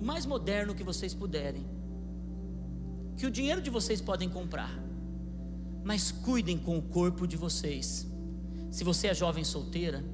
o 0.00 0.02
mais 0.02 0.24
moderno 0.24 0.74
que 0.74 0.82
vocês 0.82 1.12
puderem, 1.12 1.68
que 3.18 3.26
o 3.26 3.30
dinheiro 3.30 3.60
de 3.60 3.68
vocês 3.68 4.00
podem 4.00 4.30
comprar, 4.30 4.72
mas 5.84 6.10
cuidem 6.10 6.58
com 6.58 6.78
o 6.78 6.82
corpo 6.82 7.26
de 7.26 7.36
vocês. 7.36 8.06
Se 8.70 8.84
você 8.84 9.08
é 9.08 9.14
jovem 9.14 9.44
solteira, 9.44 10.04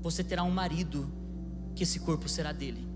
você 0.00 0.22
terá 0.22 0.42
um 0.42 0.50
marido 0.50 1.10
que 1.74 1.82
esse 1.82 2.00
corpo 2.00 2.28
será 2.28 2.52
dele. 2.52 2.86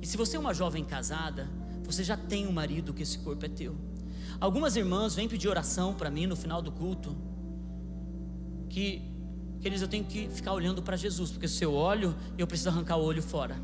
E 0.00 0.06
se 0.06 0.16
você 0.16 0.36
é 0.36 0.40
uma 0.40 0.54
jovem 0.54 0.84
casada, 0.84 1.48
você 1.84 2.04
já 2.04 2.16
tem 2.16 2.46
um 2.46 2.52
marido 2.52 2.92
que 2.92 3.02
esse 3.02 3.18
corpo 3.18 3.44
é 3.44 3.48
teu. 3.48 3.76
Algumas 4.40 4.76
irmãs 4.76 5.14
vêm 5.14 5.28
pedir 5.28 5.48
oração 5.48 5.94
para 5.94 6.10
mim 6.10 6.26
no 6.26 6.36
final 6.36 6.62
do 6.62 6.70
culto, 6.70 7.16
que, 8.68 9.02
queridos, 9.60 9.82
eu 9.82 9.88
tenho 9.88 10.04
que 10.04 10.28
ficar 10.28 10.52
olhando 10.52 10.82
para 10.82 10.96
Jesus, 10.96 11.30
porque 11.30 11.48
se 11.48 11.64
eu 11.64 11.72
olho, 11.72 12.14
eu 12.36 12.46
preciso 12.46 12.68
arrancar 12.68 12.96
o 12.96 13.02
olho 13.02 13.22
fora. 13.22 13.56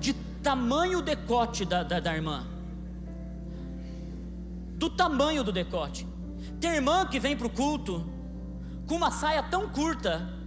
De 0.00 0.14
tamanho 0.42 1.02
decote 1.02 1.64
da, 1.64 1.82
da, 1.82 2.00
da 2.00 2.14
irmã, 2.14 2.46
do 4.76 4.88
tamanho 4.88 5.44
do 5.44 5.52
decote. 5.52 6.06
Tem 6.60 6.74
irmã 6.74 7.06
que 7.06 7.20
vem 7.20 7.36
para 7.36 7.46
o 7.46 7.50
culto 7.50 8.06
com 8.86 8.96
uma 8.96 9.10
saia 9.10 9.42
tão 9.42 9.68
curta 9.68 10.38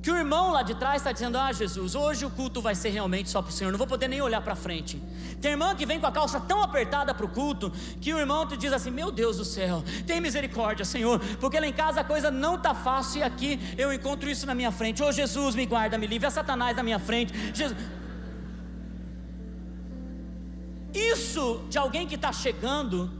que 0.00 0.10
o 0.10 0.16
irmão 0.16 0.52
lá 0.52 0.62
de 0.62 0.74
trás 0.74 1.02
está 1.02 1.12
dizendo: 1.12 1.36
Ah, 1.36 1.52
Jesus, 1.52 1.94
hoje 1.94 2.24
o 2.24 2.30
culto 2.30 2.62
vai 2.62 2.74
ser 2.74 2.90
realmente 2.90 3.28
só 3.28 3.42
para 3.42 3.50
o 3.50 3.52
Senhor, 3.52 3.70
não 3.70 3.78
vou 3.78 3.86
poder 3.86 4.08
nem 4.08 4.22
olhar 4.22 4.40
para 4.40 4.54
frente. 4.54 5.00
Tem 5.40 5.50
irmã 5.50 5.74
que 5.74 5.84
vem 5.84 6.00
com 6.00 6.06
a 6.06 6.12
calça 6.12 6.40
tão 6.40 6.62
apertada 6.62 7.12
para 7.12 7.26
o 7.26 7.28
culto 7.28 7.70
que 8.00 8.14
o 8.14 8.18
irmão 8.18 8.46
te 8.46 8.56
diz 8.56 8.72
assim: 8.72 8.90
Meu 8.90 9.10
Deus 9.10 9.36
do 9.36 9.44
céu, 9.44 9.84
tem 10.06 10.20
misericórdia, 10.20 10.84
Senhor, 10.84 11.20
porque 11.40 11.58
lá 11.60 11.66
em 11.66 11.72
casa 11.72 12.00
a 12.00 12.04
coisa 12.04 12.30
não 12.30 12.54
está 12.54 12.74
fácil 12.74 13.20
e 13.20 13.22
aqui 13.22 13.60
eu 13.76 13.92
encontro 13.92 14.30
isso 14.30 14.46
na 14.46 14.54
minha 14.54 14.72
frente. 14.72 15.02
Oh, 15.02 15.12
Jesus, 15.12 15.54
me 15.54 15.66
guarda, 15.66 15.98
me 15.98 16.06
livre, 16.06 16.26
é 16.26 16.30
Satanás 16.30 16.76
na 16.76 16.82
minha 16.82 16.98
frente. 16.98 17.32
Jesus. 17.52 17.76
Isso 20.94 21.64
de 21.68 21.76
alguém 21.76 22.06
que 22.06 22.14
está 22.14 22.32
chegando 22.32 23.10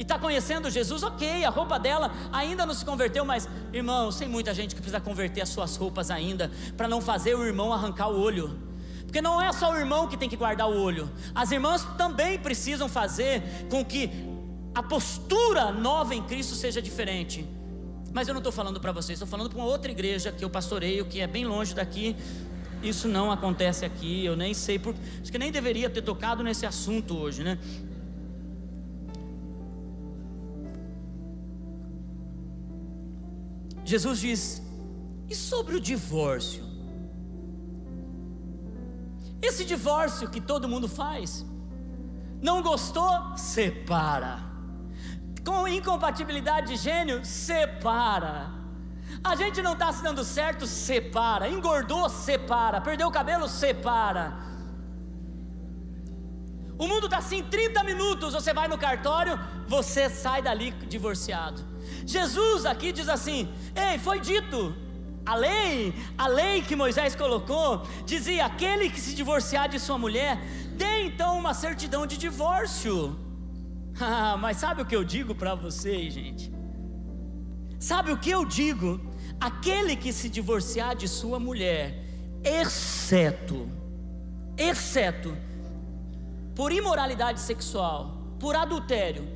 e 0.00 0.02
está 0.02 0.18
conhecendo 0.18 0.70
Jesus, 0.70 1.02
ok, 1.02 1.44
a 1.44 1.50
roupa 1.50 1.78
dela 1.78 2.10
ainda 2.32 2.64
não 2.64 2.72
se 2.72 2.82
converteu, 2.86 3.22
mas 3.22 3.46
irmãos, 3.70 4.16
tem 4.16 4.26
muita 4.26 4.54
gente 4.54 4.74
que 4.74 4.80
precisa 4.80 4.98
converter 4.98 5.42
as 5.42 5.50
suas 5.50 5.76
roupas 5.76 6.10
ainda, 6.10 6.50
para 6.74 6.88
não 6.88 7.02
fazer 7.02 7.34
o 7.34 7.44
irmão 7.44 7.70
arrancar 7.70 8.08
o 8.08 8.18
olho. 8.18 8.58
Porque 9.04 9.20
não 9.20 9.38
é 9.38 9.52
só 9.52 9.70
o 9.70 9.76
irmão 9.76 10.08
que 10.08 10.16
tem 10.16 10.26
que 10.26 10.38
guardar 10.38 10.70
o 10.70 10.74
olho, 10.74 11.10
as 11.34 11.52
irmãs 11.52 11.86
também 11.98 12.38
precisam 12.38 12.88
fazer 12.88 13.42
com 13.68 13.84
que 13.84 14.10
a 14.74 14.82
postura 14.82 15.70
nova 15.70 16.14
em 16.14 16.22
Cristo 16.22 16.54
seja 16.54 16.80
diferente. 16.80 17.46
Mas 18.10 18.26
eu 18.26 18.32
não 18.32 18.40
estou 18.40 18.52
falando 18.52 18.80
para 18.80 18.92
vocês, 18.92 19.18
estou 19.18 19.28
falando 19.28 19.50
para 19.50 19.58
uma 19.58 19.66
outra 19.66 19.90
igreja 19.90 20.32
que 20.32 20.42
eu 20.42 20.48
pastoreio, 20.48 21.04
que 21.04 21.20
é 21.20 21.26
bem 21.26 21.44
longe 21.44 21.74
daqui. 21.74 22.16
Isso 22.82 23.06
não 23.06 23.30
acontece 23.30 23.84
aqui, 23.84 24.24
eu 24.24 24.34
nem 24.34 24.54
sei, 24.54 24.78
por, 24.78 24.94
acho 25.20 25.30
que 25.30 25.36
nem 25.36 25.52
deveria 25.52 25.90
ter 25.90 26.00
tocado 26.00 26.42
nesse 26.42 26.64
assunto 26.64 27.18
hoje, 27.18 27.42
né? 27.42 27.58
Jesus 33.92 34.20
diz: 34.26 34.42
e 35.28 35.34
sobre 35.34 35.74
o 35.76 35.80
divórcio? 35.80 36.64
Esse 39.48 39.64
divórcio 39.64 40.30
que 40.34 40.40
todo 40.40 40.68
mundo 40.72 40.88
faz, 41.00 41.44
não 42.48 42.62
gostou? 42.62 43.12
Separa. 43.36 44.34
Com 45.44 45.66
incompatibilidade 45.66 46.68
de 46.72 46.76
gênio, 46.76 47.24
separa. 47.24 48.36
A 49.24 49.34
gente 49.34 49.60
não 49.66 49.72
está 49.72 49.92
se 49.92 50.02
dando 50.02 50.22
certo, 50.22 50.66
separa. 50.66 51.48
Engordou, 51.48 52.08
separa. 52.08 52.80
Perdeu 52.80 53.08
o 53.08 53.16
cabelo, 53.18 53.48
separa. 53.48 54.24
O 56.80 56.88
mundo 56.88 57.04
está 57.04 57.18
assim, 57.18 57.42
30 57.42 57.84
minutos. 57.84 58.32
Você 58.32 58.54
vai 58.54 58.66
no 58.66 58.78
cartório, 58.78 59.38
você 59.68 60.08
sai 60.08 60.40
dali 60.40 60.70
divorciado. 60.88 61.62
Jesus 62.06 62.64
aqui 62.64 62.90
diz 62.90 63.06
assim: 63.06 63.52
Ei, 63.76 63.98
foi 63.98 64.18
dito, 64.18 64.74
a 65.26 65.34
lei, 65.34 65.94
a 66.16 66.26
lei 66.26 66.62
que 66.62 66.74
Moisés 66.74 67.14
colocou, 67.14 67.86
dizia: 68.06 68.46
aquele 68.46 68.88
que 68.88 68.98
se 68.98 69.14
divorciar 69.14 69.68
de 69.68 69.78
sua 69.78 69.98
mulher, 69.98 70.40
dê 70.74 71.02
então 71.02 71.38
uma 71.38 71.52
certidão 71.52 72.06
de 72.06 72.16
divórcio. 72.16 72.98
Ah, 74.02 74.34
mas 74.38 74.56
sabe 74.56 74.80
o 74.80 74.86
que 74.86 74.96
eu 74.96 75.04
digo 75.04 75.34
para 75.34 75.54
vocês, 75.54 76.14
gente? 76.14 76.50
Sabe 77.78 78.10
o 78.12 78.16
que 78.16 78.30
eu 78.30 78.46
digo? 78.46 78.98
Aquele 79.38 79.94
que 79.94 80.10
se 80.10 80.30
divorciar 80.30 80.94
de 80.96 81.06
sua 81.06 81.38
mulher, 81.38 82.02
exceto, 82.42 83.68
exceto, 84.56 85.36
por 86.60 86.72
imoralidade 86.72 87.40
sexual, 87.40 88.18
por 88.38 88.54
adultério, 88.54 89.26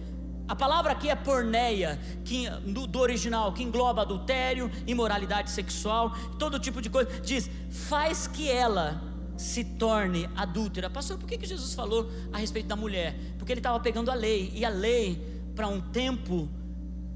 a 0.47 0.55
palavra 0.55 0.93
aqui 0.93 1.09
é 1.09 1.15
porneia, 1.15 1.99
que, 2.23 2.51
do, 2.51 3.01
original, 3.01 3.51
que 3.55 3.63
engloba 3.63 4.03
adultério, 4.03 4.71
imoralidade 4.87 5.51
sexual, 5.51 6.15
todo 6.39 6.59
tipo 6.59 6.83
de 6.83 6.91
coisa. 6.91 7.11
Diz: 7.23 7.51
faz 7.71 8.27
que 8.27 8.51
ela 8.51 9.01
se 9.39 9.65
torne 9.65 10.29
adúltera. 10.37 10.91
Pastor, 10.91 11.17
por 11.17 11.27
que, 11.27 11.39
que 11.39 11.47
Jesus 11.47 11.73
falou 11.73 12.11
a 12.31 12.37
respeito 12.37 12.69
da 12.69 12.77
mulher? 12.77 13.19
Porque 13.39 13.55
ele 13.55 13.61
estava 13.61 13.81
pegando 13.81 14.11
a 14.11 14.15
lei, 14.15 14.53
e 14.55 14.63
a 14.63 14.69
lei, 14.69 15.17
para 15.57 15.67
um 15.67 15.81
tempo 15.81 16.47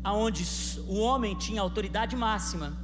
onde 0.03 0.43
o 0.87 1.01
homem 1.01 1.35
tinha 1.35 1.61
autoridade 1.61 2.17
máxima, 2.17 2.79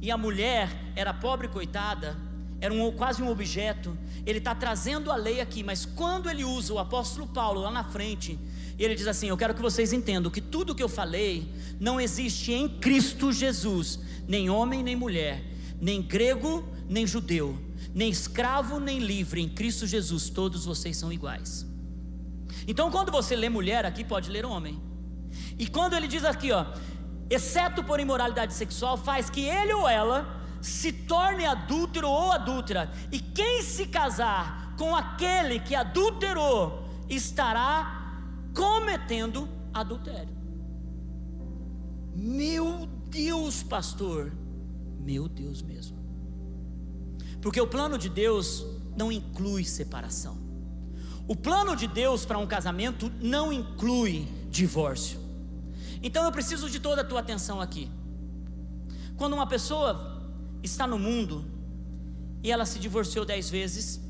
e 0.00 0.10
a 0.10 0.16
mulher 0.16 0.70
era 0.96 1.12
pobre 1.12 1.46
coitada, 1.46 2.16
era 2.60 2.72
um, 2.72 2.92
quase 2.92 3.22
um 3.22 3.30
objeto. 3.30 3.96
Ele 4.26 4.38
está 4.38 4.54
trazendo 4.54 5.10
a 5.10 5.16
lei 5.16 5.40
aqui, 5.40 5.62
mas 5.62 5.84
quando 5.84 6.28
ele 6.28 6.44
usa 6.44 6.74
o 6.74 6.78
apóstolo 6.78 7.26
Paulo 7.26 7.60
lá 7.60 7.70
na 7.70 7.84
frente 7.84 8.38
ele 8.84 8.94
diz 8.94 9.06
assim: 9.06 9.28
Eu 9.28 9.36
quero 9.36 9.54
que 9.54 9.60
vocês 9.60 9.92
entendam 9.92 10.30
que 10.30 10.40
tudo 10.40 10.74
que 10.74 10.82
eu 10.82 10.88
falei 10.88 11.52
não 11.78 12.00
existe 12.00 12.52
em 12.52 12.68
Cristo 12.68 13.32
Jesus, 13.32 14.00
nem 14.26 14.48
homem 14.48 14.82
nem 14.82 14.96
mulher, 14.96 15.44
nem 15.80 16.00
grego 16.00 16.66
nem 16.88 17.06
judeu. 17.06 17.58
nem 17.94 18.10
escravo 18.10 18.78
nem 18.78 18.98
livre, 19.00 19.40
em 19.40 19.48
Cristo 19.48 19.86
Jesus, 19.86 20.28
todos 20.28 20.64
vocês 20.64 20.96
são 20.96 21.12
iguais. 21.12 21.66
Então, 22.66 22.90
quando 22.90 23.10
você 23.10 23.34
lê 23.34 23.48
mulher, 23.48 23.84
aqui 23.84 24.04
pode 24.04 24.30
ler 24.30 24.44
homem. 24.44 24.80
E 25.58 25.66
quando 25.66 25.94
ele 25.94 26.06
diz 26.06 26.24
aqui, 26.24 26.52
ó, 26.52 26.66
exceto 27.28 27.82
por 27.82 27.98
imoralidade 27.98 28.54
sexual, 28.54 28.96
faz 28.96 29.28
que 29.28 29.40
ele 29.40 29.72
ou 29.72 29.88
ela 29.88 30.39
se 30.60 30.92
torne 30.92 31.44
adúltero 31.44 32.08
ou 32.08 32.32
adúltera. 32.32 32.90
E 33.10 33.18
quem 33.18 33.62
se 33.62 33.86
casar 33.86 34.74
com 34.76 34.94
aquele 34.94 35.60
que 35.60 35.74
adulterou 35.74 36.84
estará 37.08 38.22
cometendo 38.54 39.48
adultério. 39.72 40.34
Meu 42.14 42.86
Deus, 43.08 43.62
pastor. 43.62 44.32
Meu 44.98 45.28
Deus 45.28 45.62
mesmo. 45.62 45.98
Porque 47.40 47.60
o 47.60 47.66
plano 47.66 47.96
de 47.96 48.08
Deus 48.08 48.64
não 48.96 49.10
inclui 49.10 49.64
separação. 49.64 50.38
O 51.26 51.36
plano 51.36 51.76
de 51.76 51.86
Deus 51.86 52.24
para 52.24 52.38
um 52.38 52.46
casamento 52.46 53.10
não 53.20 53.52
inclui 53.52 54.28
divórcio. 54.50 55.20
Então 56.02 56.24
eu 56.24 56.32
preciso 56.32 56.68
de 56.68 56.80
toda 56.80 57.02
a 57.02 57.04
tua 57.04 57.20
atenção 57.20 57.60
aqui. 57.60 57.90
Quando 59.16 59.34
uma 59.34 59.46
pessoa 59.46 60.09
está 60.62 60.86
no 60.86 60.98
mundo 60.98 61.44
e 62.42 62.50
ela 62.50 62.64
se 62.64 62.78
divorciou 62.78 63.24
dez 63.24 63.50
vezes, 63.50 64.00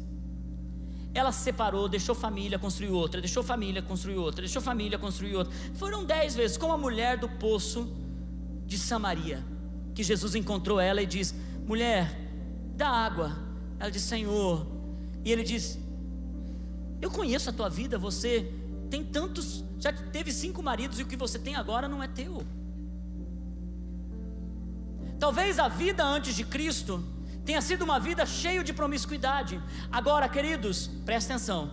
ela 1.12 1.32
se 1.32 1.42
separou, 1.42 1.88
deixou 1.88 2.14
família, 2.14 2.58
construiu 2.58 2.94
outra, 2.94 3.20
deixou 3.20 3.42
família, 3.42 3.82
construiu 3.82 4.22
outra, 4.22 4.42
deixou 4.42 4.62
família, 4.62 4.98
construiu 4.98 5.38
outra. 5.38 5.52
Foram 5.74 6.04
dez 6.04 6.34
vezes, 6.36 6.56
como 6.56 6.72
a 6.72 6.78
mulher 6.78 7.18
do 7.18 7.28
poço 7.28 7.92
de 8.64 8.78
Samaria, 8.78 9.44
que 9.94 10.02
Jesus 10.04 10.36
encontrou 10.36 10.78
ela 10.78 11.02
e 11.02 11.06
diz: 11.06 11.34
Mulher, 11.66 12.16
dá 12.76 12.88
água. 12.88 13.36
Ela 13.78 13.90
diz: 13.90 14.02
Senhor. 14.02 14.66
E 15.24 15.32
ele 15.32 15.42
diz: 15.42 15.78
Eu 17.02 17.10
conheço 17.10 17.50
a 17.50 17.52
tua 17.52 17.68
vida, 17.68 17.98
você 17.98 18.52
tem 18.88 19.04
tantos, 19.04 19.64
já 19.78 19.92
teve 19.92 20.30
cinco 20.32 20.62
maridos 20.62 21.00
e 21.00 21.02
o 21.02 21.06
que 21.06 21.16
você 21.16 21.38
tem 21.38 21.56
agora 21.56 21.88
não 21.88 22.00
é 22.02 22.06
teu. 22.06 22.44
Talvez 25.20 25.58
a 25.58 25.68
vida 25.68 26.02
antes 26.02 26.34
de 26.34 26.44
Cristo 26.44 27.04
tenha 27.44 27.60
sido 27.60 27.82
uma 27.82 28.00
vida 28.00 28.24
cheia 28.24 28.64
de 28.64 28.72
promiscuidade. 28.72 29.62
Agora, 29.92 30.26
queridos, 30.28 30.88
presta 31.04 31.34
atenção. 31.34 31.70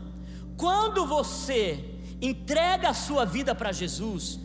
Quando 0.57 1.05
você 1.05 1.95
entrega 2.21 2.89
a 2.89 2.93
sua 2.93 3.23
vida 3.25 3.55
para 3.55 3.71
Jesus 3.71 4.39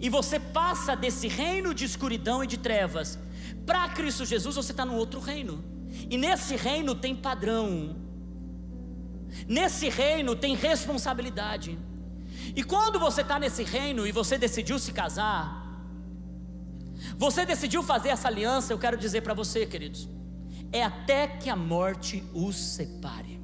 e 0.00 0.08
você 0.08 0.38
passa 0.38 0.94
desse 0.94 1.26
reino 1.26 1.74
de 1.74 1.84
escuridão 1.84 2.44
e 2.44 2.46
de 2.46 2.58
trevas 2.58 3.18
para 3.66 3.88
Cristo 3.88 4.24
Jesus, 4.24 4.54
você 4.54 4.70
está 4.70 4.84
no 4.84 4.94
outro 4.94 5.18
reino. 5.18 5.64
E 6.08 6.16
nesse 6.16 6.54
reino 6.54 6.94
tem 6.94 7.16
padrão. 7.16 7.96
Nesse 9.48 9.88
reino 9.88 10.36
tem 10.36 10.54
responsabilidade. 10.54 11.76
E 12.54 12.62
quando 12.62 13.00
você 13.00 13.22
está 13.22 13.38
nesse 13.38 13.64
reino 13.64 14.06
e 14.06 14.12
você 14.12 14.38
decidiu 14.38 14.78
se 14.78 14.92
casar, 14.92 15.67
você 17.16 17.44
decidiu 17.46 17.82
fazer 17.82 18.10
essa 18.10 18.28
aliança, 18.28 18.72
eu 18.72 18.78
quero 18.78 18.96
dizer 18.96 19.22
para 19.22 19.34
você, 19.34 19.66
queridos, 19.66 20.08
é 20.72 20.82
até 20.82 21.26
que 21.26 21.48
a 21.48 21.56
morte 21.56 22.22
os 22.34 22.56
separe. 22.56 23.38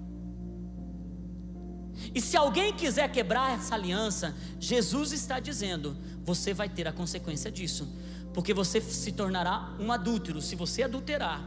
E 2.14 2.20
se 2.20 2.36
alguém 2.36 2.72
quiser 2.72 3.10
quebrar 3.10 3.54
essa 3.54 3.74
aliança, 3.74 4.34
Jesus 4.58 5.12
está 5.12 5.38
dizendo: 5.40 5.96
você 6.22 6.52
vai 6.52 6.68
ter 6.68 6.86
a 6.86 6.92
consequência 6.92 7.50
disso, 7.50 7.88
porque 8.32 8.52
você 8.52 8.80
se 8.80 9.12
tornará 9.12 9.74
um 9.78 9.92
adúltero 9.92 10.40
se 10.40 10.56
você 10.56 10.82
adulterar. 10.82 11.44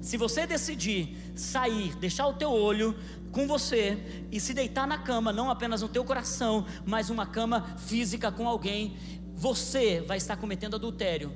Se 0.00 0.16
você 0.16 0.46
decidir 0.46 1.16
sair, 1.34 1.94
deixar 1.96 2.26
o 2.26 2.34
teu 2.34 2.50
olho 2.50 2.96
com 3.30 3.46
você 3.46 4.26
e 4.30 4.40
se 4.40 4.52
deitar 4.52 4.86
na 4.86 4.98
cama, 4.98 5.32
não 5.32 5.50
apenas 5.50 5.82
no 5.82 5.88
teu 5.88 6.04
coração, 6.04 6.66
mas 6.84 7.08
uma 7.08 7.26
cama 7.26 7.76
física 7.78 8.30
com 8.30 8.48
alguém, 8.48 8.96
você 9.42 10.00
vai 10.00 10.18
estar 10.18 10.36
cometendo 10.36 10.76
adultério. 10.76 11.32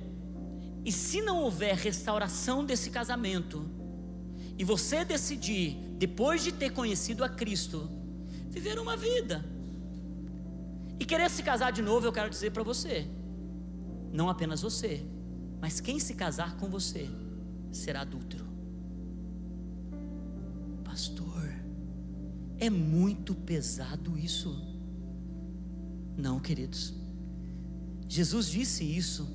E 0.84 0.92
se 0.92 1.20
não 1.20 1.42
houver 1.42 1.74
restauração 1.74 2.64
desse 2.64 2.88
casamento, 2.88 3.68
e 4.57 4.62
você 4.62 5.04
decidir, 5.04 5.76
depois 5.98 6.44
de 6.44 6.52
ter 6.52 6.70
conhecido 6.70 7.24
a 7.24 7.28
Cristo, 7.28 7.90
viver 8.48 8.78
uma 8.78 8.96
vida, 8.96 9.44
e 11.00 11.04
querer 11.04 11.28
se 11.28 11.42
casar 11.42 11.72
de 11.72 11.82
novo, 11.82 12.07
eu 12.07 12.12
quero 12.12 12.30
dizer 12.30 12.52
para 12.52 12.62
você: 12.62 13.09
não 14.12 14.30
apenas 14.30 14.62
você, 14.62 15.04
mas 15.61 15.80
quem 15.80 15.98
se 15.98 16.14
casar 16.14 16.57
com 16.59 16.68
você 16.68 17.11
será 17.72 18.02
adúltero. 18.02 18.46
Pastor, 20.84 21.52
é 22.57 22.70
muito 22.70 23.34
pesado 23.34 24.16
isso. 24.16 24.57
Não, 26.16 26.38
queridos. 26.38 27.05
Jesus 28.09 28.48
disse 28.48 28.84
isso 28.84 29.28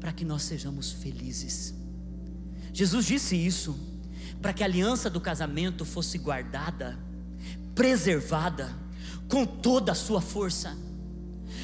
para 0.00 0.12
que 0.12 0.24
nós 0.24 0.42
sejamos 0.42 0.90
felizes. 0.92 1.74
Jesus 2.72 3.06
disse 3.06 3.36
isso 3.36 3.78
para 4.40 4.52
que 4.52 4.62
a 4.62 4.66
aliança 4.66 5.10
do 5.10 5.20
casamento 5.20 5.84
fosse 5.84 6.18
guardada, 6.18 6.98
preservada, 7.74 8.72
com 9.28 9.44
toda 9.44 9.92
a 9.92 9.94
sua 9.94 10.20
força. 10.20 10.76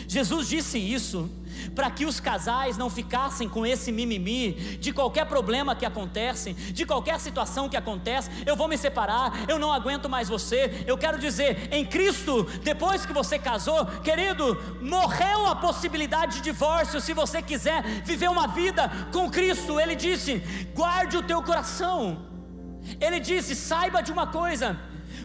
Jesus 0.09 0.49
disse 0.49 0.79
isso 0.79 1.31
para 1.75 1.91
que 1.91 2.05
os 2.05 2.21
casais 2.21 2.77
não 2.77 2.91
ficassem 2.91 3.49
com 3.49 3.67
esse 3.67 3.91
mimimi 3.93 4.53
de 4.79 4.93
qualquer 4.93 5.27
problema 5.27 5.75
que 5.75 5.87
acontece, 5.87 6.55
de 6.55 6.85
qualquer 6.85 7.19
situação 7.21 7.69
que 7.69 7.77
acontece, 7.77 8.31
eu 8.47 8.57
vou 8.57 8.69
me 8.69 8.77
separar, 8.77 9.33
eu 9.49 9.59
não 9.59 9.73
aguento 9.73 10.09
mais 10.09 10.29
você. 10.29 10.85
Eu 10.87 10.99
quero 10.99 11.19
dizer, 11.19 11.69
em 11.73 11.85
Cristo, 11.85 12.45
depois 12.63 13.07
que 13.07 13.13
você 13.13 13.39
casou, 13.39 13.87
querido, 14.03 14.57
morreu 14.81 15.47
a 15.47 15.57
possibilidade 15.57 16.37
de 16.37 16.43
divórcio 16.43 17.01
se 17.01 17.13
você 17.13 17.41
quiser 17.43 17.83
viver 18.05 18.29
uma 18.29 18.47
vida 18.49 18.91
com 19.13 19.31
Cristo. 19.31 19.81
Ele 19.81 19.95
disse: 19.95 20.43
guarde 20.75 21.17
o 21.17 21.23
teu 21.23 21.43
coração. 21.43 22.27
Ele 23.01 23.21
disse: 23.21 23.55
saiba 23.55 24.03
de 24.03 24.13
uma 24.13 24.27
coisa, 24.27 24.79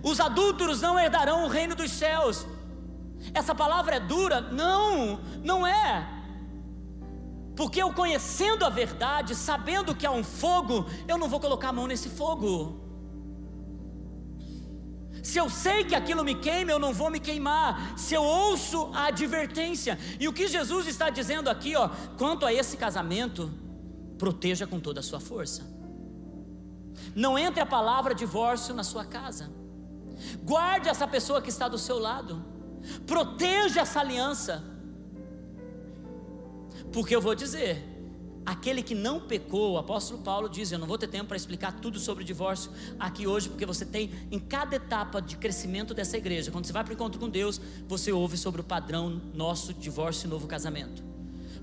os 0.03 0.19
adúlteros 0.19 0.81
não 0.81 0.99
herdarão 0.99 1.45
o 1.45 1.49
reino 1.49 1.75
dos 1.75 1.91
céus. 1.91 2.45
Essa 3.33 3.53
palavra 3.53 3.95
é 3.95 3.99
dura? 3.99 4.41
Não, 4.41 5.19
não 5.43 5.67
é. 5.67 6.18
Porque 7.60 7.82
eu 7.84 7.91
conhecendo 7.91 8.64
a 8.64 8.70
verdade, 8.70 9.36
sabendo 9.36 9.93
que 9.93 10.05
há 10.05 10.12
um 10.12 10.24
fogo, 10.24 10.86
eu 11.10 11.18
não 11.18 11.28
vou 11.28 11.41
colocar 11.41 11.70
a 11.70 11.74
mão 11.74 11.88
nesse 11.88 12.07
fogo. 12.07 12.80
Se 15.22 15.38
eu 15.38 15.49
sei 15.49 15.84
que 15.84 15.93
aquilo 15.93 16.24
me 16.24 16.36
queima, 16.36 16.72
eu 16.72 16.80
não 16.80 16.93
vou 16.93 17.10
me 17.10 17.20
queimar. 17.20 17.99
Se 17.99 18.14
eu 18.14 18.24
ouço 18.24 18.89
a 18.93 19.07
advertência. 19.07 19.99
E 20.22 20.26
o 20.26 20.32
que 20.32 20.47
Jesus 20.47 20.88
está 20.88 21.10
dizendo 21.10 21.49
aqui, 21.49 21.76
ó, 21.76 21.89
quanto 22.18 22.45
a 22.45 22.53
esse 22.53 22.78
casamento, 22.78 23.53
proteja 24.18 24.66
com 24.66 24.80
toda 24.80 25.01
a 25.01 25.03
sua 25.03 25.20
força. 25.20 25.70
Não 27.14 27.38
entre 27.38 27.60
a 27.60 27.66
palavra 27.66 28.16
divórcio 28.16 28.74
na 28.74 28.86
sua 28.86 29.03
casa. 29.03 29.51
Guarde 30.45 30.88
essa 30.88 31.05
pessoa 31.05 31.41
que 31.41 31.49
está 31.49 31.68
do 31.68 31.78
seu 31.78 31.99
lado. 31.99 32.41
Proteja 33.05 33.82
essa 33.82 33.99
aliança. 33.99 34.64
Porque 36.91 37.15
eu 37.15 37.21
vou 37.21 37.35
dizer, 37.35 37.83
aquele 38.45 38.81
que 38.81 38.95
não 38.95 39.19
pecou, 39.19 39.73
o 39.73 39.77
apóstolo 39.77 40.21
Paulo 40.21 40.49
diz: 40.49 40.71
Eu 40.71 40.79
não 40.79 40.87
vou 40.87 40.97
ter 40.97 41.07
tempo 41.07 41.27
para 41.27 41.37
explicar 41.37 41.73
tudo 41.79 41.99
sobre 41.99 42.23
o 42.23 42.25
divórcio 42.25 42.71
aqui 42.99 43.27
hoje, 43.27 43.49
porque 43.49 43.65
você 43.65 43.85
tem 43.85 44.11
em 44.31 44.39
cada 44.39 44.75
etapa 44.75 45.21
de 45.21 45.37
crescimento 45.37 45.93
dessa 45.93 46.17
igreja, 46.17 46.51
quando 46.51 46.65
você 46.65 46.73
vai 46.73 46.83
para 46.83 46.91
o 46.91 46.93
encontro 46.93 47.19
com 47.19 47.29
Deus, 47.29 47.61
você 47.87 48.11
ouve 48.11 48.37
sobre 48.37 48.61
o 48.61 48.63
padrão 48.63 49.21
nosso 49.33 49.73
divórcio 49.73 50.27
e 50.27 50.29
novo 50.29 50.47
casamento. 50.47 51.03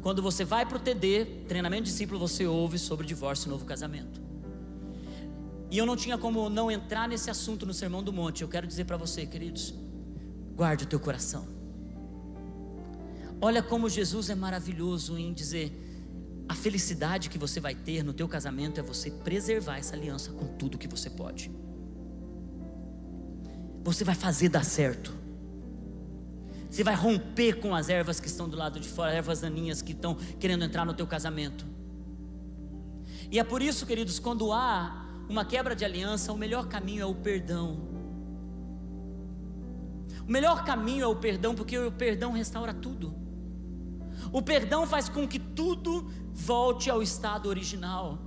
Quando 0.01 0.23
você 0.23 0.45
vai 0.45 0.65
para 0.65 0.77
o 0.77 0.81
TD, 0.81 1.25
treinamento 1.49 1.85
discípulo, 1.85 2.19
você 2.19 2.47
ouve 2.47 2.79
sobre 2.79 3.05
divórcio 3.05 3.49
e 3.49 3.51
novo 3.51 3.65
casamento. 3.65 4.21
E 5.69 5.79
eu 5.79 5.85
não 5.85 5.97
tinha 5.97 6.17
como 6.17 6.49
não 6.49 6.71
entrar 6.71 7.09
nesse 7.09 7.29
assunto 7.29 7.67
no 7.67 7.75
Sermão 7.75 8.03
do 8.03 8.13
Monte. 8.13 8.43
Eu 8.43 8.49
quero 8.49 8.67
dizer 8.69 8.85
para 8.85 8.97
você, 8.97 9.27
queridos, 9.27 9.75
guarde 10.55 10.85
o 10.85 10.87
teu 10.87 11.01
coração. 11.01 11.56
Olha 13.41 13.63
como 13.63 13.89
Jesus 13.89 14.31
é 14.31 14.35
maravilhoso 14.35 15.19
em 15.19 15.33
dizer: 15.33 15.73
a 16.49 16.55
felicidade 16.55 17.29
que 17.29 17.39
você 17.39 17.61
vai 17.61 17.75
ter 17.75 18.03
no 18.03 18.13
teu 18.13 18.29
casamento 18.29 18.81
é 18.81 18.83
você 18.83 19.11
preservar 19.11 19.79
essa 19.79 19.95
aliança 19.95 20.33
com 20.33 20.47
tudo 20.57 20.79
que 20.79 20.89
você 20.89 21.11
pode. 21.11 21.51
Você 23.85 24.05
vai 24.05 24.15
fazer 24.15 24.49
dar 24.49 24.65
certo. 24.65 25.15
Você 26.71 26.83
vai 26.83 26.95
romper 26.95 27.61
com 27.61 27.75
as 27.75 27.89
ervas 27.89 28.21
que 28.21 28.27
estão 28.27 28.49
do 28.49 28.57
lado 28.57 28.81
de 28.81 28.89
fora, 28.89 29.13
ervas 29.13 29.41
daninhas 29.41 29.81
que 29.81 29.93
estão 29.93 30.15
querendo 30.15 30.65
entrar 30.65 30.85
no 30.85 30.95
teu 30.95 31.07
casamento. 31.07 31.67
E 33.31 33.39
é 33.39 33.45
por 33.45 33.63
isso, 33.63 33.87
queridos, 33.87 34.19
quando 34.19 34.53
há 34.53 35.05
uma 35.29 35.45
quebra 35.45 35.75
de 35.75 35.85
aliança, 35.85 36.33
o 36.33 36.39
melhor 36.39 36.69
caminho 36.69 37.03
é 37.03 37.07
o 37.07 37.15
perdão. 37.15 37.89
O 40.27 40.31
melhor 40.31 40.65
caminho 40.65 41.05
é 41.05 41.07
o 41.07 41.17
perdão, 41.17 41.55
porque 41.55 41.79
o 41.79 41.91
perdão 41.91 42.33
restaura 42.33 42.75
tudo. 42.75 43.26
O 44.33 44.43
perdão 44.43 44.87
faz 44.87 45.09
com 45.09 45.27
que 45.27 45.39
tudo 45.39 46.11
volte 46.33 46.91
ao 46.91 47.03
estado 47.03 47.49
original. 47.49 48.19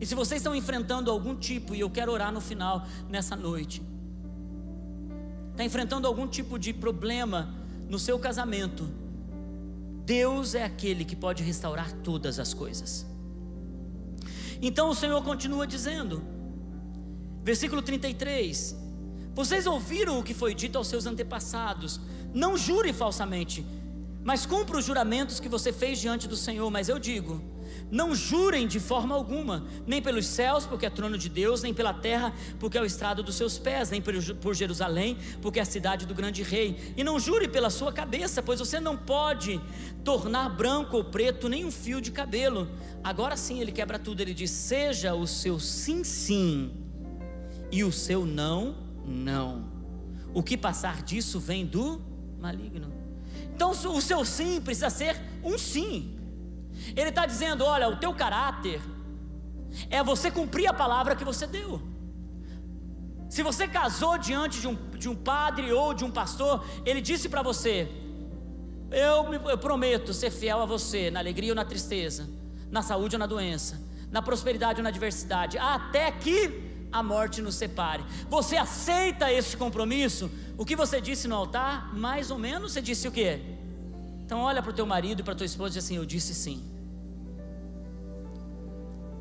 E 0.00 0.06
se 0.06 0.14
vocês 0.14 0.40
estão 0.40 0.54
enfrentando 0.54 1.10
algum 1.10 1.36
tipo, 1.36 1.74
e 1.74 1.80
eu 1.80 1.90
quero 1.90 2.10
orar 2.10 2.32
no 2.32 2.40
final, 2.40 2.86
nessa 3.08 3.36
noite, 3.36 3.82
está 5.52 5.64
enfrentando 5.64 6.08
algum 6.08 6.26
tipo 6.26 6.58
de 6.58 6.72
problema 6.72 7.54
no 7.88 7.98
seu 7.98 8.18
casamento, 8.18 8.88
Deus 10.04 10.54
é 10.54 10.64
aquele 10.64 11.04
que 11.04 11.14
pode 11.14 11.42
restaurar 11.42 11.92
todas 11.92 12.38
as 12.38 12.52
coisas. 12.52 13.06
Então 14.60 14.88
o 14.88 14.94
Senhor 14.94 15.22
continua 15.22 15.66
dizendo, 15.66 16.22
versículo 17.42 17.82
33: 17.82 18.76
Vocês 19.34 19.66
ouviram 19.66 20.18
o 20.18 20.22
que 20.22 20.34
foi 20.34 20.54
dito 20.54 20.78
aos 20.78 20.88
seus 20.88 21.06
antepassados, 21.06 22.00
não 22.34 22.56
jure 22.56 22.92
falsamente, 22.92 23.64
mas 24.24 24.46
cumpra 24.46 24.78
os 24.78 24.84
juramentos 24.84 25.40
que 25.40 25.48
você 25.48 25.72
fez 25.72 25.98
diante 25.98 26.28
do 26.28 26.36
Senhor. 26.36 26.70
Mas 26.70 26.88
eu 26.88 26.98
digo: 26.98 27.42
não 27.90 28.14
jurem 28.14 28.66
de 28.66 28.80
forma 28.80 29.14
alguma, 29.14 29.66
nem 29.86 30.00
pelos 30.00 30.26
céus, 30.26 30.64
porque 30.64 30.86
é 30.86 30.90
trono 30.90 31.18
de 31.18 31.28
Deus, 31.28 31.62
nem 31.62 31.74
pela 31.74 31.92
terra, 31.92 32.32
porque 32.58 32.78
é 32.78 32.80
o 32.80 32.86
estrado 32.86 33.22
dos 33.22 33.34
seus 33.34 33.58
pés, 33.58 33.90
nem 33.90 34.00
por 34.00 34.54
Jerusalém, 34.54 35.18
porque 35.40 35.58
é 35.58 35.62
a 35.62 35.66
cidade 35.66 36.06
do 36.06 36.14
grande 36.14 36.42
rei. 36.42 36.94
E 36.96 37.04
não 37.04 37.18
jure 37.18 37.48
pela 37.48 37.70
sua 37.70 37.92
cabeça, 37.92 38.42
pois 38.42 38.60
você 38.60 38.80
não 38.80 38.96
pode 38.96 39.60
tornar 40.04 40.48
branco 40.50 40.96
ou 40.96 41.04
preto 41.04 41.48
nem 41.48 41.64
um 41.64 41.70
fio 41.70 42.00
de 42.00 42.10
cabelo. 42.10 42.68
Agora 43.04 43.36
sim 43.36 43.60
ele 43.60 43.72
quebra 43.72 43.98
tudo, 43.98 44.20
ele 44.20 44.34
diz: 44.34 44.50
seja 44.50 45.14
o 45.14 45.26
seu 45.26 45.58
sim, 45.58 46.04
sim, 46.04 46.72
e 47.70 47.82
o 47.82 47.92
seu 47.92 48.24
não, 48.24 48.76
não. 49.04 49.70
O 50.32 50.42
que 50.42 50.56
passar 50.56 51.02
disso 51.02 51.38
vem 51.38 51.66
do 51.66 52.00
maligno. 52.38 53.01
Então 53.54 53.70
o 53.70 54.00
seu 54.00 54.24
sim 54.24 54.60
precisa 54.60 54.90
ser 54.90 55.20
um 55.44 55.58
sim. 55.58 56.18
Ele 56.96 57.10
está 57.10 57.26
dizendo: 57.26 57.64
olha, 57.64 57.88
o 57.88 57.96
teu 57.96 58.14
caráter 58.14 58.80
é 59.90 60.02
você 60.02 60.30
cumprir 60.30 60.66
a 60.66 60.74
palavra 60.74 61.16
que 61.16 61.24
você 61.24 61.46
deu. 61.46 61.80
Se 63.28 63.42
você 63.42 63.66
casou 63.66 64.18
diante 64.18 64.60
de 64.60 64.68
um, 64.68 64.74
de 64.74 65.08
um 65.08 65.14
padre 65.14 65.72
ou 65.72 65.94
de 65.94 66.04
um 66.04 66.10
pastor, 66.10 66.64
ele 66.84 67.00
disse 67.00 67.28
para 67.28 67.42
você: 67.42 67.88
eu, 68.90 69.32
eu 69.48 69.58
prometo 69.58 70.12
ser 70.12 70.30
fiel 70.30 70.60
a 70.60 70.66
você 70.66 71.10
na 71.10 71.20
alegria 71.20 71.52
ou 71.52 71.56
na 71.56 71.64
tristeza, 71.64 72.28
na 72.70 72.82
saúde 72.82 73.16
ou 73.16 73.20
na 73.20 73.26
doença, 73.26 73.80
na 74.10 74.20
prosperidade 74.20 74.80
ou 74.80 74.82
na 74.82 74.90
adversidade, 74.90 75.56
até 75.56 76.10
que 76.10 76.71
a 76.92 77.02
morte 77.02 77.40
nos 77.40 77.54
separe. 77.54 78.04
Você 78.28 78.56
aceita 78.56 79.32
esse 79.32 79.56
compromisso? 79.56 80.30
O 80.58 80.64
que 80.64 80.76
você 80.76 81.00
disse 81.00 81.26
no 81.26 81.34
altar, 81.34 81.94
mais 81.94 82.30
ou 82.30 82.38
menos, 82.38 82.72
você 82.72 82.82
disse 82.82 83.08
o 83.08 83.12
quê? 83.12 83.40
Então 84.24 84.40
olha 84.40 84.62
para 84.62 84.70
o 84.70 84.74
teu 84.74 84.86
marido 84.86 85.20
e 85.20 85.22
para 85.22 85.34
tua 85.34 85.46
esposa 85.46 85.72
e 85.72 85.74
diz 85.74 85.84
assim: 85.84 85.96
Eu 85.96 86.04
disse 86.04 86.34
sim. 86.34 86.62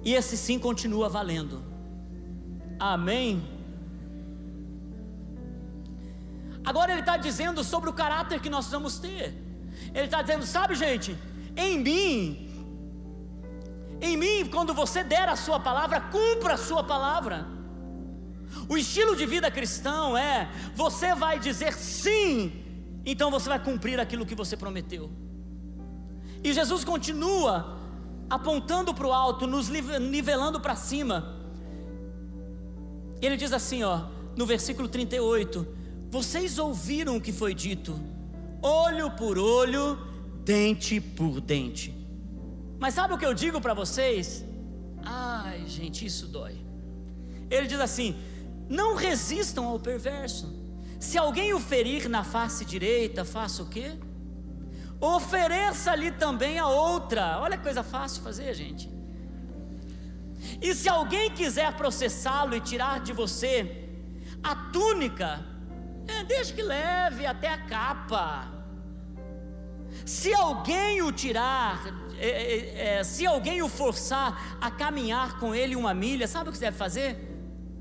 E 0.04 0.14
esse 0.14 0.36
sim 0.36 0.60
continua 0.60 1.08
valendo. 1.08 1.64
Amém? 2.80 3.42
Agora 6.66 6.92
ele 6.92 7.02
está 7.02 7.18
dizendo 7.18 7.64
sobre 7.64 7.90
o 7.90 7.94
caráter 7.94 8.40
que 8.40 8.50
nós 8.50 8.68
vamos 8.70 9.00
ter. 9.00 9.34
Ele 9.94 10.06
está 10.06 10.22
dizendo, 10.22 10.46
sabe, 10.46 10.76
gente, 10.76 11.18
em 11.56 11.80
mim, 11.80 12.52
em 14.02 14.16
mim, 14.18 14.46
quando 14.46 14.74
você 14.74 15.04
der 15.04 15.28
a 15.30 15.36
sua 15.36 15.60
palavra, 15.60 16.02
cumpra 16.02 16.54
a 16.54 16.58
sua 16.58 16.84
palavra. 16.84 17.46
O 18.68 18.78
estilo 18.78 19.16
de 19.16 19.26
vida 19.26 19.50
cristão 19.50 20.18
é: 20.18 20.50
você 20.76 21.14
vai 21.16 21.40
dizer 21.40 21.74
sim, 21.74 22.52
então 23.06 23.32
você 23.32 23.50
vai 23.50 23.64
cumprir 23.64 24.00
aquilo 24.00 24.26
que 24.26 24.36
você 24.36 24.56
prometeu. 24.56 25.10
E 26.44 26.54
Jesus 26.54 26.84
continua 26.84 27.78
apontando 28.30 28.94
para 28.94 29.08
o 29.08 29.14
alto, 29.14 29.46
nos 29.46 29.70
nivelando 29.70 30.60
para 30.60 30.76
cima. 30.76 31.38
Ele 33.22 33.38
diz 33.38 33.54
assim, 33.54 33.84
ó, 33.84 34.06
no 34.36 34.46
versículo 34.46 34.88
38: 34.88 35.68
Vocês 36.10 36.58
ouviram 36.58 37.18
o 37.18 37.22
que 37.22 37.32
foi 37.32 37.54
dito, 37.54 38.00
olho 38.62 39.12
por 39.12 39.38
olho, 39.38 40.00
dente 40.44 41.00
por 41.00 41.40
dente. 41.40 41.94
Mas 42.80 42.96
sabe 42.96 43.14
o 43.14 43.18
que 43.18 43.26
eu 43.26 43.34
digo 43.34 43.62
para 43.62 43.76
vocês? 43.76 44.44
Ai, 45.04 45.64
gente, 45.68 46.06
isso 46.06 46.28
dói. 46.28 46.56
Ele 47.50 47.68
diz 47.68 47.80
assim: 47.80 48.16
Não 48.80 48.96
resistam 48.96 49.66
ao 49.66 49.80
perverso. 49.80 50.46
Se 51.00 51.18
alguém 51.18 51.54
o 51.54 51.60
ferir 51.60 52.08
na 52.08 52.24
face 52.24 52.64
direita, 52.64 53.26
faça 53.26 53.64
o 53.64 53.70
quê? 53.76 53.98
ofereça-lhe 55.02 56.12
também 56.12 56.60
a 56.60 56.68
outra. 56.68 57.40
Olha 57.40 57.58
que 57.58 57.64
coisa 57.64 57.84
fácil 57.84 58.22
fazer, 58.22 58.54
gente. 58.54 58.90
E 60.62 60.76
se 60.76 60.88
alguém 60.88 61.32
quiser 61.32 61.74
processá-lo 61.74 62.56
e 62.56 62.62
tirar 62.62 63.00
de 63.00 63.12
você 63.12 63.90
a 64.44 64.56
túnica, 64.56 65.44
é, 66.08 66.24
deixe 66.24 66.54
que 66.54 66.62
leve 66.62 67.26
até 67.26 67.50
a 67.50 67.58
capa. 67.58 68.48
Se 70.06 70.34
alguém 70.34 71.02
o 71.02 71.12
tirar, 71.12 71.84
é, 72.18 72.30
é, 72.30 72.98
é, 73.00 73.04
se 73.04 73.26
alguém 73.26 73.62
o 73.62 73.70
forçar 73.70 74.58
a 74.62 74.70
caminhar 74.70 75.40
com 75.40 75.54
ele 75.54 75.76
uma 75.76 75.94
milha, 75.94 76.28
sabe 76.28 76.50
o 76.50 76.52
que 76.52 76.58
você 76.58 76.66
deve 76.66 76.78
fazer? 76.78 77.31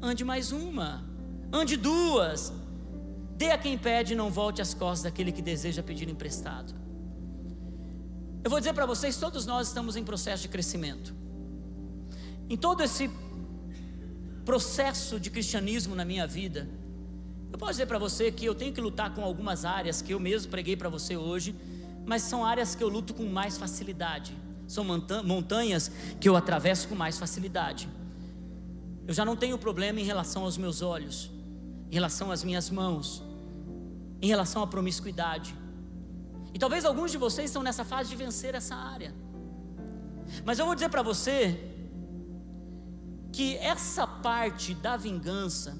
Ande 0.02 0.24
mais 0.24 0.50
uma, 0.50 1.04
ande 1.52 1.76
duas. 1.76 2.52
Dê 3.36 3.50
a 3.50 3.58
quem 3.58 3.76
pede 3.76 4.14
e 4.14 4.16
não 4.16 4.30
volte 4.30 4.62
as 4.62 4.72
costas 4.72 5.02
daquele 5.02 5.30
que 5.30 5.42
deseja 5.42 5.82
pedir 5.82 6.08
emprestado. 6.08 6.74
Eu 8.42 8.50
vou 8.50 8.58
dizer 8.58 8.72
para 8.72 8.86
vocês: 8.86 9.18
todos 9.18 9.44
nós 9.44 9.68
estamos 9.68 9.96
em 9.96 10.04
processo 10.04 10.42
de 10.42 10.48
crescimento. 10.48 11.14
Em 12.48 12.56
todo 12.56 12.82
esse 12.82 13.10
processo 14.44 15.20
de 15.20 15.30
cristianismo 15.30 15.94
na 15.94 16.04
minha 16.04 16.26
vida, 16.26 16.66
eu 17.52 17.58
posso 17.58 17.72
dizer 17.72 17.86
para 17.86 17.98
você 17.98 18.32
que 18.32 18.44
eu 18.46 18.54
tenho 18.54 18.72
que 18.72 18.80
lutar 18.80 19.14
com 19.14 19.22
algumas 19.22 19.66
áreas 19.66 20.00
que 20.00 20.14
eu 20.14 20.18
mesmo 20.18 20.50
preguei 20.50 20.76
para 20.76 20.88
você 20.88 21.16
hoje, 21.16 21.54
mas 22.06 22.22
são 22.22 22.44
áreas 22.44 22.74
que 22.74 22.82
eu 22.82 22.88
luto 22.88 23.12
com 23.12 23.26
mais 23.26 23.58
facilidade. 23.58 24.34
São 24.66 24.84
montanhas 25.24 25.90
que 26.18 26.28
eu 26.28 26.36
atravesso 26.36 26.88
com 26.88 26.94
mais 26.94 27.18
facilidade. 27.18 27.88
Eu 29.10 29.14
já 29.14 29.24
não 29.24 29.34
tenho 29.34 29.58
problema 29.58 29.98
em 30.00 30.04
relação 30.04 30.44
aos 30.44 30.56
meus 30.56 30.82
olhos, 30.82 31.32
em 31.90 31.94
relação 31.94 32.30
às 32.30 32.44
minhas 32.44 32.70
mãos, 32.70 33.20
em 34.22 34.28
relação 34.28 34.62
à 34.62 34.68
promiscuidade. 34.68 35.52
E 36.54 36.58
talvez 36.60 36.84
alguns 36.84 37.10
de 37.10 37.18
vocês 37.18 37.50
estão 37.50 37.60
nessa 37.60 37.84
fase 37.84 38.08
de 38.08 38.14
vencer 38.14 38.54
essa 38.54 38.76
área. 38.76 39.12
Mas 40.44 40.60
eu 40.60 40.64
vou 40.64 40.76
dizer 40.76 40.90
para 40.90 41.02
você 41.02 41.58
que 43.32 43.56
essa 43.56 44.06
parte 44.06 44.74
da 44.74 44.96
vingança, 44.96 45.76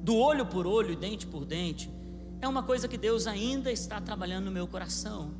do 0.00 0.14
olho 0.14 0.46
por 0.46 0.64
olho 0.64 0.92
e 0.92 0.96
dente 1.04 1.26
por 1.26 1.44
dente, 1.44 1.90
é 2.40 2.46
uma 2.46 2.62
coisa 2.62 2.86
que 2.86 2.96
Deus 2.96 3.26
ainda 3.26 3.72
está 3.72 4.00
trabalhando 4.00 4.44
no 4.44 4.52
meu 4.52 4.68
coração. 4.68 5.34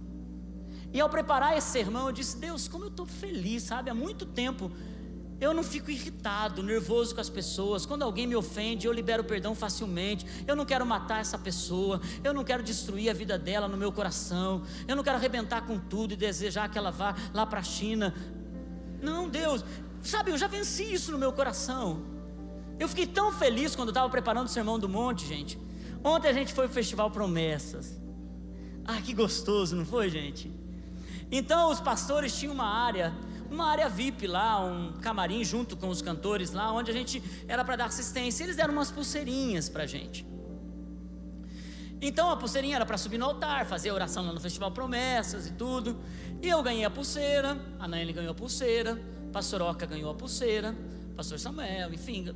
E 0.92 1.00
ao 1.00 1.08
preparar 1.08 1.56
esse 1.56 1.68
sermão, 1.68 2.08
eu 2.08 2.12
disse: 2.12 2.38
Deus, 2.38 2.66
como 2.66 2.86
eu 2.86 2.88
estou 2.88 3.06
feliz, 3.06 3.62
sabe? 3.62 3.88
Há 3.88 3.94
muito 3.94 4.26
tempo 4.26 4.72
eu 5.40 5.52
não 5.52 5.62
fico 5.62 5.90
irritado, 5.90 6.62
nervoso 6.62 7.14
com 7.14 7.20
as 7.20 7.28
pessoas. 7.28 7.84
Quando 7.84 8.02
alguém 8.02 8.26
me 8.26 8.36
ofende, 8.36 8.86
eu 8.86 8.92
libero 8.92 9.24
perdão 9.24 9.54
facilmente. 9.54 10.24
Eu 10.46 10.54
não 10.54 10.64
quero 10.64 10.86
matar 10.86 11.20
essa 11.20 11.38
pessoa. 11.38 12.00
Eu 12.22 12.32
não 12.32 12.44
quero 12.44 12.62
destruir 12.62 13.10
a 13.10 13.12
vida 13.12 13.38
dela 13.38 13.68
no 13.68 13.76
meu 13.76 13.92
coração. 13.92 14.62
Eu 14.86 14.96
não 14.96 15.02
quero 15.02 15.16
arrebentar 15.16 15.62
com 15.66 15.78
tudo 15.78 16.14
e 16.14 16.16
desejar 16.16 16.70
que 16.70 16.78
ela 16.78 16.90
vá 16.90 17.14
lá 17.32 17.44
para 17.44 17.60
a 17.60 17.62
China. 17.62 18.14
Não, 19.02 19.28
Deus, 19.28 19.64
sabe, 20.02 20.30
eu 20.30 20.38
já 20.38 20.46
venci 20.46 20.84
isso 20.92 21.12
no 21.12 21.18
meu 21.18 21.32
coração. 21.32 22.02
Eu 22.78 22.88
fiquei 22.88 23.06
tão 23.06 23.32
feliz 23.32 23.76
quando 23.76 23.88
estava 23.88 24.08
preparando 24.08 24.46
o 24.46 24.50
sermão 24.50 24.78
do 24.78 24.88
monte, 24.88 25.26
gente. 25.26 25.58
Ontem 26.02 26.28
a 26.28 26.32
gente 26.32 26.52
foi 26.52 26.66
para 26.66 26.72
o 26.72 26.74
Festival 26.74 27.10
Promessas. 27.10 28.00
Ah, 28.84 29.00
que 29.00 29.12
gostoso, 29.14 29.74
não 29.74 29.84
foi, 29.84 30.10
gente? 30.10 30.50
Então 31.30 31.70
os 31.70 31.80
pastores 31.80 32.36
tinham 32.36 32.54
uma 32.54 32.66
área 32.66 33.12
uma 33.50 33.66
área 33.66 33.88
VIP 33.88 34.26
lá, 34.26 34.64
um 34.64 34.92
camarim 35.00 35.44
junto 35.44 35.76
com 35.76 35.88
os 35.88 36.02
cantores 36.02 36.52
lá, 36.52 36.72
onde 36.72 36.90
a 36.90 36.94
gente 36.94 37.22
era 37.46 37.64
para 37.64 37.76
dar 37.76 37.86
assistência. 37.86 38.44
Eles 38.44 38.56
deram 38.56 38.72
umas 38.72 38.90
pulseirinhas 38.90 39.68
para 39.68 39.86
gente. 39.86 40.26
Então 42.00 42.30
a 42.30 42.36
pulseirinha 42.36 42.76
era 42.76 42.84
para 42.84 42.98
subir 42.98 43.18
no 43.18 43.24
altar, 43.24 43.64
fazer 43.66 43.90
oração 43.90 44.26
lá 44.26 44.32
no 44.32 44.40
Festival 44.40 44.70
Promessas 44.72 45.46
e 45.46 45.52
tudo. 45.52 45.98
E 46.42 46.48
eu 46.48 46.62
ganhei 46.62 46.84
a 46.84 46.90
pulseira, 46.90 47.58
a 47.78 47.88
Naine 47.88 48.12
ganhou 48.12 48.32
a 48.32 48.34
pulseira, 48.34 49.00
Pastor 49.32 49.62
Oca 49.62 49.86
ganhou 49.86 50.10
a 50.10 50.14
pulseira, 50.14 50.76
Pastor 51.16 51.38
Samuel, 51.38 51.94
enfim, 51.94 52.34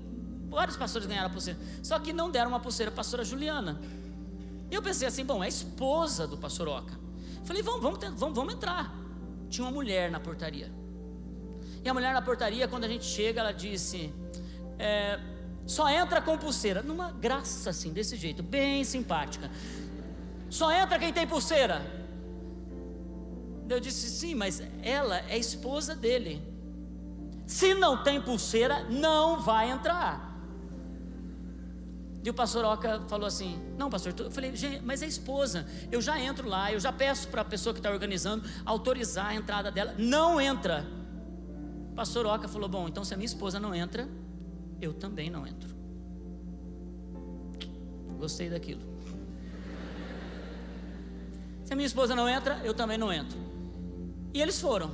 vários 0.48 0.76
pastores 0.76 1.06
ganharam 1.06 1.28
a 1.28 1.30
pulseira. 1.30 1.58
Só 1.82 1.98
que 1.98 2.12
não 2.12 2.30
deram 2.30 2.50
uma 2.50 2.60
pulseira 2.60 2.90
para 2.90 3.00
a 3.00 3.04
pastora 3.04 3.24
Juliana. 3.24 3.80
E 4.70 4.74
eu 4.74 4.82
pensei 4.82 5.06
assim, 5.06 5.24
bom, 5.24 5.42
é 5.42 5.46
a 5.46 5.48
esposa 5.48 6.26
do 6.26 6.36
pastor 6.36 6.68
Oca. 6.68 6.98
Falei, 7.44 7.62
vamos, 7.62 7.80
vamos, 7.80 8.34
vamos 8.34 8.54
entrar. 8.54 8.94
Tinha 9.48 9.66
uma 9.66 9.72
mulher 9.72 10.10
na 10.10 10.20
portaria. 10.20 10.70
E 11.84 11.88
a 11.88 11.94
mulher 11.94 12.12
na 12.12 12.22
portaria, 12.22 12.66
quando 12.68 12.84
a 12.84 12.88
gente 12.88 13.04
chega, 13.04 13.40
ela 13.40 13.52
disse: 13.52 14.12
é, 14.78 15.18
só 15.66 15.88
entra 15.88 16.20
com 16.20 16.36
pulseira. 16.38 16.82
Numa 16.82 17.10
graça 17.12 17.70
assim, 17.70 17.92
desse 17.92 18.16
jeito, 18.16 18.42
bem 18.42 18.84
simpática. 18.84 19.50
Só 20.48 20.72
entra 20.72 20.98
quem 20.98 21.12
tem 21.12 21.26
pulseira. 21.26 21.82
Eu 23.68 23.80
disse: 23.80 24.08
sim, 24.08 24.34
mas 24.34 24.62
ela 24.82 25.18
é 25.28 25.36
esposa 25.36 25.94
dele. 25.94 26.42
Se 27.46 27.74
não 27.74 28.02
tem 28.02 28.20
pulseira, 28.20 28.84
não 28.84 29.40
vai 29.40 29.70
entrar. 29.70 30.28
E 32.22 32.30
o 32.30 32.34
pastor 32.34 32.64
Oca 32.64 33.02
falou 33.08 33.26
assim: 33.26 33.58
Não, 33.76 33.88
pastor, 33.88 34.12
eu 34.18 34.30
falei, 34.30 34.52
mas 34.84 35.02
é 35.02 35.06
esposa. 35.06 35.66
Eu 35.90 36.00
já 36.00 36.18
entro 36.18 36.48
lá, 36.48 36.72
eu 36.72 36.80
já 36.80 36.92
peço 36.92 37.28
para 37.28 37.42
a 37.42 37.44
pessoa 37.44 37.72
que 37.72 37.78
está 37.78 37.90
organizando 37.90 38.46
autorizar 38.64 39.28
a 39.28 39.34
entrada 39.34 39.70
dela. 39.70 39.94
Não 39.96 40.40
entra. 40.40 40.86
Pastor 41.98 42.26
Oca 42.26 42.46
falou: 42.46 42.68
Bom, 42.68 42.86
então 42.86 43.04
se 43.04 43.12
a 43.12 43.16
minha 43.16 43.26
esposa 43.26 43.58
não 43.58 43.74
entra, 43.74 44.08
eu 44.80 44.94
também 44.94 45.28
não 45.28 45.44
entro. 45.44 45.74
Gostei 48.16 48.48
daquilo. 48.48 48.82
Se 51.64 51.72
a 51.72 51.76
minha 51.76 51.88
esposa 51.88 52.14
não 52.14 52.28
entra, 52.28 52.60
eu 52.62 52.72
também 52.72 52.96
não 52.96 53.12
entro. 53.12 53.36
E 54.32 54.40
eles 54.40 54.60
foram. 54.60 54.92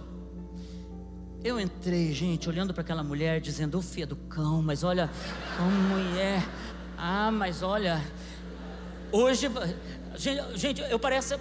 Eu 1.45 1.61
entrei, 1.61 2.11
gente, 2.15 2.49
olhando 2.49 2.73
para 2.73 2.81
aquela 2.81 3.03
mulher, 3.03 3.39
dizendo: 3.39 3.77
Ô 3.77 3.83
filha 3.83 4.07
do 4.07 4.17
cão, 4.17 4.63
mas 4.63 4.83
olha, 4.83 5.11
como 5.59 5.71
mulher. 5.71 6.43
Ah, 6.97 7.31
mas 7.31 7.63
olha, 7.63 8.03
hoje. 9.13 9.47
Gente, 10.17 10.59
gente, 10.59 10.81
eu 10.83 10.99
parece. 10.99 11.37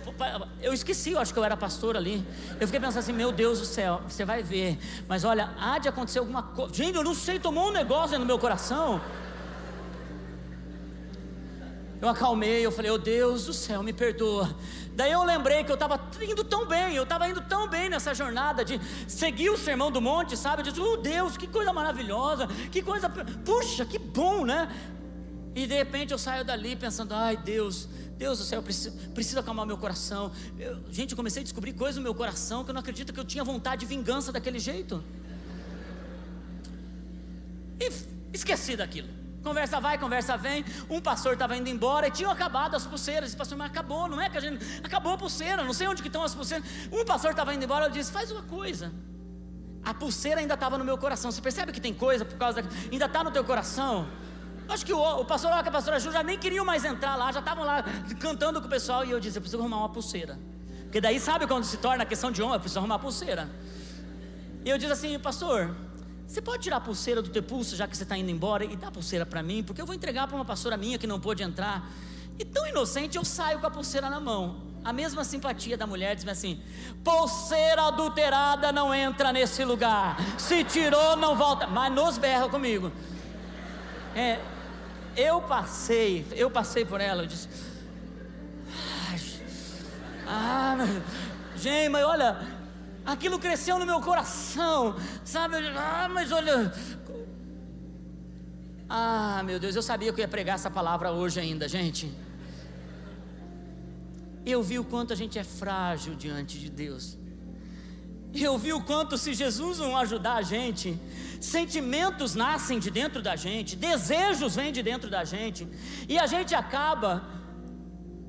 Eu 0.62 0.74
esqueci, 0.74 1.12
eu 1.12 1.20
acho 1.20 1.32
que 1.32 1.40
eu 1.40 1.44
era 1.44 1.56
pastor 1.56 1.96
ali. 1.96 2.26
Eu 2.60 2.68
fiquei 2.68 2.80
pensando 2.80 3.00
assim, 3.00 3.14
meu 3.14 3.32
Deus 3.32 3.60
do 3.60 3.66
céu, 3.66 4.02
você 4.08 4.26
vai 4.26 4.42
ver. 4.42 4.80
Mas 5.08 5.24
olha, 5.24 5.52
há 5.60 5.78
de 5.78 5.88
acontecer 5.88 6.20
alguma 6.20 6.42
coisa. 6.42 6.74
Gente, 6.74 6.96
eu 6.96 7.04
não 7.04 7.14
sei, 7.14 7.40
tomou 7.40 7.70
um 7.70 7.72
negócio 7.72 8.18
no 8.18 8.26
meu 8.26 8.40
coração. 8.40 9.00
Eu 12.02 12.10
acalmei, 12.10 12.66
eu 12.66 12.72
falei, 12.72 12.92
oh 12.92 12.98
Deus 12.98 13.46
do 13.46 13.54
céu, 13.54 13.82
me 13.82 13.94
perdoa. 13.94 14.54
Daí 14.94 15.12
eu 15.12 15.24
lembrei 15.24 15.64
que 15.64 15.72
eu 15.72 15.76
estava 15.76 16.00
indo 16.22 16.44
tão 16.44 16.66
bem, 16.66 16.96
eu 16.96 17.04
estava 17.04 17.30
indo 17.30 17.42
tão 17.42 17.70
bem 17.70 17.90
nessa 17.90 18.14
jornada 18.14 18.66
de 18.66 18.80
seguir 19.08 19.50
o 19.50 19.58
sermão 19.58 19.90
do 19.90 20.02
monte, 20.02 20.36
sabe? 20.36 20.62
Eu 20.62 20.66
disse, 20.66 20.82
oh 20.82 20.98
Deus, 20.98 21.38
que 21.38 21.48
coisa 21.48 21.72
maravilhosa, 21.72 22.48
que 22.72 22.82
coisa, 22.82 23.10
puxa, 23.46 23.86
que 23.86 23.98
bom, 23.98 24.44
né? 24.44 24.68
E 25.56 25.68
de 25.68 25.74
repente 25.74 26.12
eu 26.12 26.18
saio 26.18 26.44
dali 26.44 26.76
pensando, 26.76 27.14
ai 27.14 27.38
Deus, 27.38 27.88
Deus 28.18 28.40
do 28.40 28.46
céu, 28.46 28.60
eu 28.60 28.64
preciso, 28.64 28.98
preciso 29.10 29.40
acalmar 29.40 29.66
meu 29.66 29.78
coração. 29.78 30.32
Eu, 30.58 30.80
gente, 30.92 31.12
eu 31.12 31.18
comecei 31.18 31.42
a 31.42 31.44
descobrir 31.44 31.74
coisas 31.74 31.98
no 31.98 32.04
meu 32.04 32.16
coração 32.16 32.64
que 32.64 32.72
eu 32.72 32.74
não 32.74 32.82
acredito 32.82 33.14
que 33.14 33.20
eu 33.20 33.26
tinha 33.26 33.44
vontade 33.44 33.82
de 33.82 33.86
vingança 33.86 34.32
daquele 34.32 34.60
jeito. 34.60 35.04
E 37.80 37.92
esqueci 38.34 38.76
daquilo. 38.76 39.10
Conversa 39.44 39.80
vai, 39.80 39.98
conversa 39.98 40.38
vem. 40.38 40.64
Um 40.90 41.02
pastor 41.02 41.34
estava 41.34 41.56
indo 41.58 41.70
embora 41.70 42.08
e 42.08 42.12
tinham 42.12 42.32
acabado 42.32 42.76
as 42.76 42.88
pulseiras. 42.88 43.30
Esse 43.30 43.38
pastor, 43.38 43.58
mas 43.58 43.70
acabou, 43.70 44.08
não 44.08 44.22
é 44.22 44.30
que 44.30 44.38
a 44.38 44.42
gente. 44.42 44.64
Acabou 44.82 45.14
a 45.14 45.18
pulseira, 45.18 45.64
não 45.64 45.74
sei 45.74 45.88
onde 45.88 46.02
que 46.02 46.08
estão 46.08 46.24
as 46.24 46.34
pulseiras. 46.34 46.66
Um 46.92 47.04
pastor 47.04 47.32
estava 47.32 47.54
indo 47.54 47.64
embora, 47.64 47.86
eu 47.86 47.92
disse: 47.92 48.12
faz 48.12 48.32
uma 48.32 48.44
coisa. 48.44 48.92
A 49.84 49.94
pulseira 49.94 50.40
ainda 50.40 50.54
estava 50.54 50.78
no 50.78 50.86
meu 50.86 50.98
coração. 50.98 51.30
Você 51.30 51.42
percebe 51.42 51.74
que 51.74 51.82
tem 51.82 51.94
coisa 51.94 52.24
por 52.24 52.38
causa 52.38 52.62
da. 52.62 52.70
Ainda 52.90 53.06
está 53.06 53.22
no 53.22 53.32
teu 53.32 53.44
coração. 53.44 54.08
Acho 54.68 54.86
que 54.86 54.94
o, 54.94 55.22
o 55.22 55.26
pastor 55.26 55.52
e 55.52 55.54
a 55.54 55.72
pastora 55.72 56.00
Ju 56.00 56.12
já 56.12 56.24
nem 56.24 56.38
queriam 56.38 56.66
mais 56.66 56.86
entrar 56.86 57.16
lá, 57.16 57.32
já 57.32 57.40
estavam 57.40 57.64
lá 57.64 57.84
cantando 58.20 58.60
com 58.62 58.68
o 58.68 58.70
pessoal. 58.70 59.06
E 59.06 59.12
eu 59.12 59.20
disse: 59.20 59.38
eu 59.38 59.42
preciso 59.42 59.62
arrumar 59.62 59.78
uma 59.78 59.90
pulseira. 59.90 60.40
Porque 60.84 61.02
daí 61.02 61.20
sabe 61.20 61.48
quando 61.48 61.64
se 61.64 61.78
torna 61.78 62.06
questão 62.06 62.32
de 62.32 62.42
honra, 62.44 62.56
eu 62.56 62.60
preciso 62.60 62.80
arrumar 62.80 62.96
uma 62.96 63.02
pulseira. 63.02 63.50
E 64.64 64.70
eu 64.70 64.78
disse 64.78 64.94
assim, 64.94 65.18
pastor, 65.20 65.76
você 66.28 66.42
pode 66.42 66.64
tirar 66.64 66.78
a 66.78 66.82
pulseira 66.82 67.22
do 67.22 67.30
teu 67.30 67.44
pulso, 67.44 67.76
já 67.76 67.88
que 67.88 67.98
você 67.98 68.04
está 68.04 68.18
indo 68.18 68.30
embora, 68.30 68.64
e 68.64 68.76
dar 68.76 68.88
a 68.88 68.92
pulseira 68.92 69.26
para 69.26 69.44
mim, 69.44 69.64
porque 69.64 69.82
eu 69.82 69.86
vou 69.86 69.94
entregar 69.94 70.28
para 70.28 70.36
uma 70.36 70.46
pastora 70.46 70.78
minha 70.78 70.98
que 70.98 71.08
não 71.08 71.20
pôde 71.20 71.44
entrar. 71.44 71.90
E 72.40 72.46
tão 72.46 72.66
inocente, 72.68 73.18
eu 73.18 73.26
saio 73.26 73.60
com 73.60 73.68
a 73.68 73.72
pulseira 73.72 74.10
na 74.10 74.20
mão. 74.20 74.62
A 74.84 74.92
mesma 74.92 75.24
simpatia 75.24 75.78
da 75.78 75.88
mulher 75.88 76.16
diz 76.16 76.28
assim: 76.28 76.62
pulseira 77.04 77.88
adulterada 77.88 78.72
não 78.72 78.94
entra 78.94 79.32
nesse 79.32 79.64
lugar. 79.64 80.18
Se 80.38 80.64
tirou, 80.64 81.16
não 81.16 81.36
volta. 81.36 81.68
Mas 81.68 81.92
nos 81.92 82.18
berra 82.18 82.50
comigo. 82.50 82.92
É, 84.16 84.40
eu 85.16 85.42
passei, 85.42 86.26
eu 86.32 86.50
passei 86.50 86.86
por 86.86 87.00
ela, 87.02 87.24
eu 87.24 87.28
disse. 87.28 87.48
Ah, 90.28 90.76
gente, 91.56 91.90
mas 91.90 92.04
olha, 92.06 92.38
aquilo 93.06 93.38
cresceu 93.38 93.78
no 93.78 93.86
meu 93.86 94.02
coração, 94.02 94.96
sabe? 95.24 95.56
Ah, 95.76 96.10
mas 96.10 96.32
olha. 96.32 96.74
Ah, 98.90 99.42
meu 99.44 99.60
Deus, 99.60 99.76
eu 99.76 99.82
sabia 99.82 100.12
que 100.14 100.20
eu 100.20 100.24
ia 100.24 100.28
pregar 100.28 100.56
essa 100.56 100.70
palavra 100.70 101.12
hoje 101.12 101.40
ainda, 101.40 101.68
gente. 101.68 102.12
Eu 104.46 104.62
vi 104.62 104.78
o 104.78 104.84
quanto 104.84 105.14
a 105.14 105.16
gente 105.16 105.40
é 105.40 105.44
frágil 105.44 106.16
diante 106.16 106.60
de 106.60 106.70
Deus. 106.70 107.18
Eu 108.34 108.58
vi 108.58 108.74
o 108.74 108.82
quanto 108.82 109.18
se 109.18 109.34
Jesus 109.34 109.80
não 109.80 109.96
ajudar 109.96 110.36
a 110.36 110.42
gente, 110.42 111.00
sentimentos 111.40 112.34
nascem 112.34 112.80
de 112.80 112.90
dentro 112.90 113.22
da 113.22 113.36
gente, 113.36 113.76
desejos 113.76 114.56
vêm 114.56 114.72
de 114.72 114.82
dentro 114.82 115.10
da 115.10 115.24
gente, 115.24 115.68
e 116.10 116.18
a 116.18 116.26
gente 116.26 116.56
acaba 116.56 117.24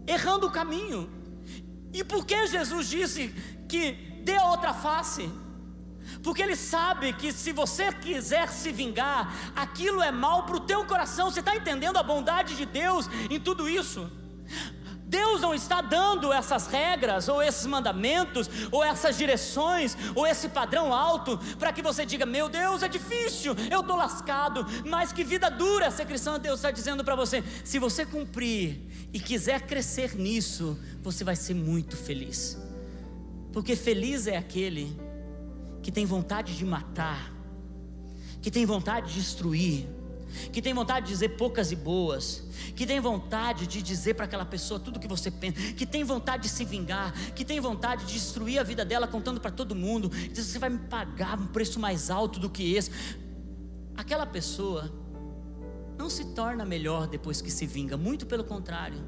errando 0.07 0.47
o 0.47 0.51
caminho. 0.51 1.11
E 1.93 2.05
por 2.05 2.27
que 2.27 2.47
Jesus 2.47 2.89
disse 2.89 3.35
que 3.69 3.93
dê 4.25 4.39
outra 4.39 4.75
face? 4.75 5.31
Porque 6.23 6.43
ele 6.43 6.57
sabe 6.57 7.13
que 7.15 7.33
se 7.33 7.53
você 7.53 7.93
quiser 7.93 8.49
se 8.49 8.71
vingar, 8.71 9.33
aquilo 9.57 10.03
é 10.03 10.11
mal 10.11 10.45
para 10.45 10.57
o 10.57 10.61
teu 10.61 10.85
coração. 10.85 11.31
Você 11.31 11.41
está 11.41 11.57
entendendo 11.57 11.97
a 11.97 12.03
bondade 12.03 12.57
de 12.57 12.67
Deus 12.67 13.09
em 13.31 13.41
tudo 13.41 13.69
isso? 13.69 14.11
Deus 15.15 15.41
não 15.41 15.55
está 15.55 15.81
dando 15.81 16.33
essas 16.33 16.67
regras, 16.67 17.29
ou 17.29 17.41
esses 17.41 17.65
mandamentos, 17.67 18.51
ou 18.73 18.83
essas 18.83 19.17
direções, 19.17 19.97
ou 20.13 20.27
esse 20.27 20.49
padrão 20.49 20.93
alto, 20.93 21.39
para 21.57 21.73
que 21.73 21.81
você 21.81 22.05
diga: 22.05 22.27
Meu 22.27 22.49
Deus, 22.49 22.83
é 22.83 22.89
difícil, 22.89 23.55
eu 23.71 23.81
estou 23.81 23.95
lascado, 23.95 24.67
mas 24.85 25.13
que 25.13 25.23
vida 25.23 25.49
dura 25.49 25.89
ser 25.93 26.05
cristão. 26.05 26.37
Deus 26.37 26.59
está 26.59 26.73
dizendo 26.73 27.05
para 27.05 27.15
você: 27.15 27.45
se 27.65 27.79
você 27.79 28.05
cumprir 28.05 28.81
e 29.13 29.21
quiser 29.21 29.61
crescer 29.63 30.17
nisso, 30.17 30.77
você 31.01 31.23
vai 31.23 31.37
ser 31.37 31.55
muito 31.55 31.97
feliz, 31.97 32.59
porque 33.53 33.77
feliz 33.77 34.27
é 34.27 34.37
aquele 34.37 34.99
que 35.81 35.93
tem 35.93 36.05
vontade 36.05 36.57
de 36.57 36.65
matar, 36.65 37.33
que 38.43 38.51
tem 38.51 38.67
vontade 38.67 39.13
de 39.13 39.21
destruir, 39.21 39.87
que 40.53 40.61
tem 40.61 40.75
vontade 40.75 41.07
de 41.07 41.13
dizer 41.13 41.31
poucas 41.31 41.73
e 41.73 41.77
boas, 41.77 42.43
que 42.75 42.87
tem 42.87 43.01
vontade 43.01 43.67
de 43.67 43.83
dizer 43.83 44.15
para 44.15 44.25
aquela 44.25 44.45
pessoa 44.45 44.79
tudo 44.81 44.97
o 44.97 45.01
que 45.01 45.09
você 45.09 45.31
pensa, 45.31 45.61
que 45.73 45.87
tem 45.87 46.05
vontade 46.05 46.45
de 46.45 46.49
se 46.49 46.65
vingar, 46.65 47.13
que 47.33 47.45
tem 47.45 47.61
vontade 47.61 48.05
de 48.07 48.15
destruir 48.15 48.59
a 48.59 48.63
vida 48.63 48.85
dela 48.85 49.07
contando 49.07 49.41
para 49.41 49.51
todo 49.51 49.75
mundo, 49.75 50.09
diz 50.09 50.47
você 50.47 50.59
vai 50.59 50.71
me 50.71 50.79
pagar 50.79 51.39
um 51.39 51.47
preço 51.47 51.79
mais 51.79 52.11
alto 52.11 52.39
do 52.39 52.51
que 52.51 52.75
esse. 52.75 52.91
Aquela 53.97 54.27
pessoa 54.27 54.93
não 55.97 56.11
se 56.11 56.25
torna 56.35 56.65
melhor 56.65 57.07
depois 57.07 57.41
que 57.41 57.51
se 57.51 57.67
vinga, 57.67 57.97
muito 57.97 58.27
pelo 58.27 58.45
contrário, 58.45 59.03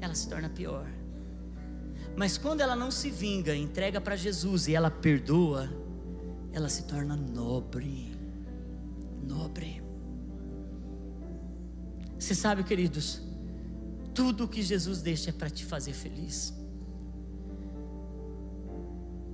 ela 0.00 0.14
se 0.14 0.28
torna 0.28 0.48
pior. 0.48 0.86
Mas 2.16 2.36
quando 2.36 2.60
ela 2.60 2.76
não 2.76 2.90
se 2.90 3.10
vinga, 3.10 3.54
entrega 3.54 4.00
para 4.00 4.16
Jesus 4.16 4.68
e 4.68 4.74
ela 4.74 4.90
perdoa, 4.90 5.70
ela 6.52 6.68
se 6.68 6.84
torna 6.84 7.16
nobre. 7.16 8.12
Nobre. 9.22 9.81
Você 12.22 12.36
sabe, 12.36 12.62
queridos, 12.62 13.20
tudo 14.14 14.46
que 14.46 14.62
Jesus 14.62 15.02
deixa 15.02 15.30
é 15.30 15.32
para 15.32 15.50
te 15.50 15.64
fazer 15.64 15.92
feliz. 15.92 16.54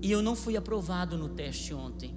E 0.01 0.11
eu 0.11 0.23
não 0.23 0.35
fui 0.35 0.57
aprovado 0.57 1.19
no 1.19 1.29
teste 1.29 1.75
ontem. 1.75 2.17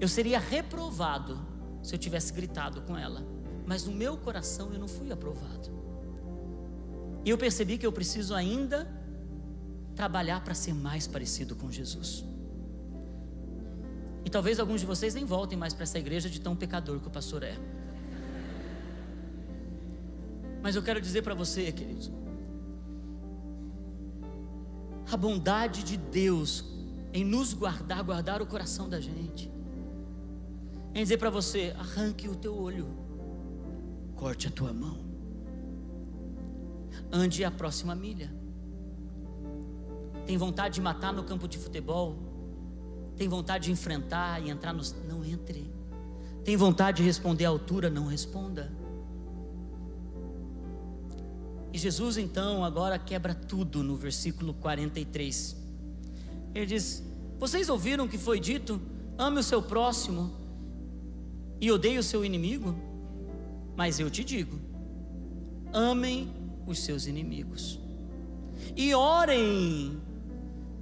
Eu 0.00 0.08
seria 0.08 0.40
reprovado 0.40 1.40
se 1.80 1.94
eu 1.94 1.98
tivesse 1.98 2.32
gritado 2.32 2.82
com 2.82 2.98
ela. 2.98 3.24
Mas 3.64 3.84
no 3.84 3.92
meu 3.92 4.16
coração 4.16 4.72
eu 4.72 4.80
não 4.80 4.88
fui 4.88 5.12
aprovado. 5.12 5.70
E 7.24 7.30
eu 7.30 7.38
percebi 7.38 7.78
que 7.78 7.86
eu 7.86 7.92
preciso 7.92 8.34
ainda 8.34 8.90
trabalhar 9.94 10.42
para 10.42 10.54
ser 10.54 10.74
mais 10.74 11.06
parecido 11.06 11.54
com 11.54 11.70
Jesus. 11.70 12.24
E 14.24 14.28
talvez 14.28 14.58
alguns 14.58 14.80
de 14.80 14.86
vocês 14.88 15.14
nem 15.14 15.24
voltem 15.24 15.56
mais 15.56 15.72
para 15.72 15.84
essa 15.84 16.00
igreja 16.00 16.28
de 16.28 16.40
tão 16.40 16.56
pecador 16.56 16.98
que 16.98 17.06
o 17.06 17.12
pastor 17.12 17.44
é. 17.44 17.56
Mas 20.62 20.76
eu 20.76 20.82
quero 20.82 21.00
dizer 21.00 21.22
para 21.22 21.34
você, 21.34 21.72
querido, 21.72 22.12
a 25.10 25.16
bondade 25.16 25.82
de 25.82 25.96
Deus 25.96 26.64
em 27.12 27.24
nos 27.24 27.52
guardar, 27.52 28.02
guardar 28.02 28.40
o 28.40 28.46
coração 28.46 28.88
da 28.88 29.00
gente, 29.00 29.50
em 30.94 31.02
dizer 31.02 31.18
para 31.18 31.30
você: 31.30 31.74
arranque 31.78 32.28
o 32.28 32.36
teu 32.36 32.56
olho, 32.56 32.88
corte 34.14 34.46
a 34.46 34.50
tua 34.50 34.72
mão, 34.72 34.98
ande 37.10 37.44
a 37.44 37.50
próxima 37.50 37.94
milha. 37.94 38.32
Tem 40.24 40.38
vontade 40.38 40.76
de 40.76 40.80
matar 40.80 41.12
no 41.12 41.24
campo 41.24 41.48
de 41.48 41.58
futebol? 41.58 42.16
Tem 43.16 43.28
vontade 43.28 43.64
de 43.64 43.72
enfrentar 43.72 44.40
e 44.40 44.48
entrar 44.48 44.72
nos. 44.72 44.94
Não 45.08 45.24
entre. 45.24 45.70
Tem 46.44 46.56
vontade 46.56 46.98
de 46.98 47.02
responder 47.02 47.44
à 47.44 47.48
altura? 47.48 47.90
Não 47.90 48.06
responda. 48.06 48.72
E 51.72 51.78
Jesus 51.78 52.18
então 52.18 52.64
agora 52.64 52.98
quebra 52.98 53.34
tudo 53.34 53.82
no 53.82 53.96
versículo 53.96 54.52
43. 54.54 55.56
Ele 56.54 56.66
diz: 56.66 57.02
Vocês 57.38 57.68
ouviram 57.68 58.04
o 58.04 58.08
que 58.08 58.18
foi 58.18 58.38
dito? 58.38 58.80
Ame 59.16 59.40
o 59.40 59.42
seu 59.42 59.62
próximo 59.62 60.32
e 61.60 61.70
odeie 61.70 61.98
o 61.98 62.02
seu 62.02 62.24
inimigo, 62.24 62.74
mas 63.76 64.00
eu 64.00 64.10
te 64.10 64.24
digo: 64.24 64.58
amem 65.72 66.32
os 66.66 66.80
seus 66.80 67.06
inimigos 67.06 67.78
e 68.76 68.94
orem 68.94 70.00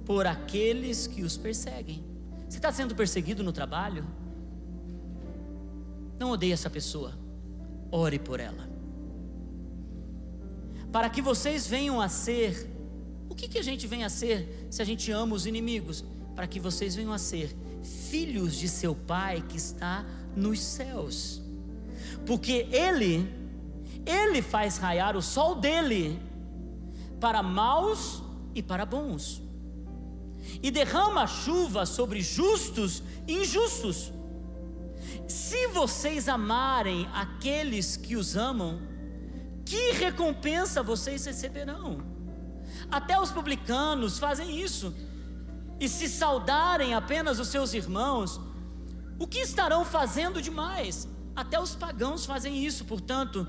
por 0.05 0.25
aqueles 0.25 1.07
que 1.07 1.23
os 1.23 1.37
perseguem. 1.37 2.03
Você 2.49 2.57
está 2.57 2.71
sendo 2.71 2.95
perseguido 2.95 3.43
no 3.43 3.53
trabalho? 3.53 4.05
Não 6.19 6.31
odeie 6.31 6.51
essa 6.51 6.69
pessoa, 6.69 7.13
ore 7.91 8.19
por 8.19 8.39
ela. 8.39 8.70
Para 10.91 11.09
que 11.09 11.21
vocês 11.21 11.65
venham 11.65 12.01
a 12.01 12.09
ser, 12.09 12.69
o 13.29 13.35
que, 13.35 13.47
que 13.47 13.57
a 13.57 13.63
gente 13.63 13.87
vem 13.87 14.03
a 14.03 14.09
ser 14.09 14.67
se 14.69 14.81
a 14.81 14.85
gente 14.85 15.11
ama 15.11 15.35
os 15.35 15.45
inimigos? 15.45 16.03
Para 16.35 16.47
que 16.47 16.59
vocês 16.59 16.95
venham 16.95 17.13
a 17.13 17.17
ser 17.17 17.55
filhos 18.09 18.55
de 18.55 18.67
seu 18.67 18.93
Pai 18.93 19.43
que 19.47 19.57
está 19.57 20.05
nos 20.35 20.59
céus, 20.59 21.41
porque 22.25 22.67
Ele, 22.71 23.27
Ele 24.05 24.41
faz 24.41 24.77
raiar 24.77 25.15
o 25.15 25.21
sol 25.21 25.55
dele 25.55 26.19
para 27.19 27.41
maus 27.41 28.21
e 28.53 28.61
para 28.61 28.85
bons, 28.85 29.41
e 30.61 30.69
derrama 30.69 31.25
chuva 31.25 31.85
sobre 31.85 32.21
justos 32.21 33.01
e 33.27 33.33
injustos. 33.33 34.11
Se 35.27 35.67
vocês 35.67 36.27
amarem 36.27 37.07
aqueles 37.13 37.95
que 37.95 38.15
os 38.15 38.35
amam, 38.35 38.90
que 39.65 39.91
recompensa 39.93 40.83
vocês 40.83 41.25
receberão? 41.25 42.01
Até 42.89 43.19
os 43.19 43.31
publicanos 43.31 44.19
fazem 44.19 44.59
isso. 44.59 44.93
E 45.79 45.89
se 45.89 46.07
saudarem 46.07 46.93
apenas 46.93 47.39
os 47.39 47.47
seus 47.47 47.73
irmãos, 47.73 48.39
o 49.17 49.25
que 49.25 49.39
estarão 49.39 49.83
fazendo 49.83 50.41
demais? 50.41 51.07
Até 51.35 51.59
os 51.59 51.75
pagãos 51.75 52.25
fazem 52.25 52.65
isso, 52.65 52.85
portanto, 52.85 53.47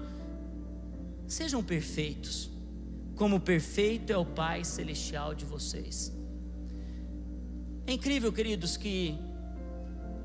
sejam 1.26 1.62
perfeitos, 1.62 2.50
como 3.16 3.40
perfeito 3.40 4.12
é 4.12 4.16
o 4.16 4.24
Pai 4.24 4.64
celestial 4.64 5.34
de 5.34 5.44
vocês. 5.44 6.12
É 7.86 7.92
incrível, 7.92 8.32
queridos, 8.32 8.76
que 8.76 9.18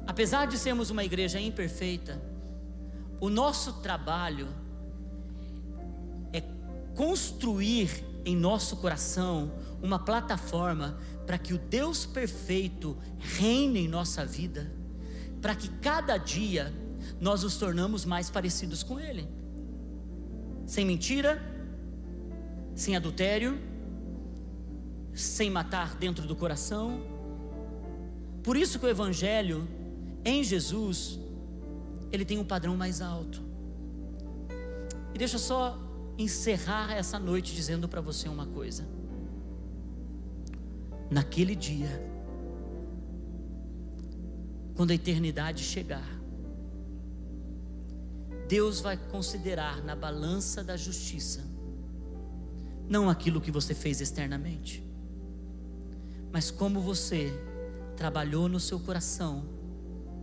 apesar 0.05 0.45
de 0.45 0.57
sermos 0.57 0.89
uma 0.89 1.03
igreja 1.03 1.39
imperfeita, 1.39 2.21
o 3.19 3.29
nosso 3.29 3.73
trabalho 3.81 4.47
construir 6.97 8.03
em 8.25 8.35
nosso 8.35 8.77
coração 8.77 9.51
uma 9.81 9.99
plataforma 9.99 10.97
para 11.27 11.37
que 11.37 11.53
o 11.53 11.57
Deus 11.59 12.07
perfeito 12.07 12.97
reine 13.19 13.81
em 13.81 13.87
nossa 13.87 14.25
vida, 14.25 14.73
para 15.39 15.53
que 15.53 15.69
cada 15.69 16.17
dia 16.17 16.73
nós 17.21 17.43
nos 17.43 17.55
tornamos 17.55 18.03
mais 18.03 18.31
parecidos 18.31 18.81
com 18.81 18.99
Ele, 18.99 19.27
sem 20.65 20.83
mentira, 20.85 21.39
sem 22.75 22.95
adultério, 22.95 23.59
sem 25.13 25.51
matar 25.51 25.95
dentro 25.97 26.27
do 26.27 26.35
coração. 26.35 26.99
Por 28.41 28.57
isso 28.57 28.79
que 28.79 28.85
o 28.87 28.89
Evangelho 28.89 29.67
em 30.25 30.43
Jesus, 30.43 31.19
ele 32.11 32.25
tem 32.25 32.39
um 32.39 32.43
padrão 32.43 32.75
mais 32.75 33.01
alto. 33.01 33.41
E 35.13 35.17
deixa 35.17 35.37
só 35.37 35.86
encerrar 36.18 36.93
essa 36.93 37.20
noite 37.20 37.53
dizendo 37.53 37.88
para 37.88 38.01
você 38.01 38.28
uma 38.28 38.45
coisa. 38.45 38.88
Naquele 41.09 41.55
dia, 41.55 41.89
quando 44.76 44.91
a 44.91 44.95
eternidade 44.95 45.63
chegar, 45.63 46.18
Deus 48.47 48.80
vai 48.80 48.97
considerar 48.97 49.84
na 49.84 49.95
balança 49.95 50.63
da 50.63 50.78
justiça, 50.78 51.43
não 52.89 53.09
aquilo 53.09 53.41
que 53.41 53.51
você 53.51 53.74
fez 53.74 53.99
externamente, 53.99 54.84
mas 56.32 56.49
como 56.49 56.80
você 56.80 57.32
trabalhou 57.95 58.47
no 58.47 58.59
seu 58.59 58.80
coração 58.80 59.43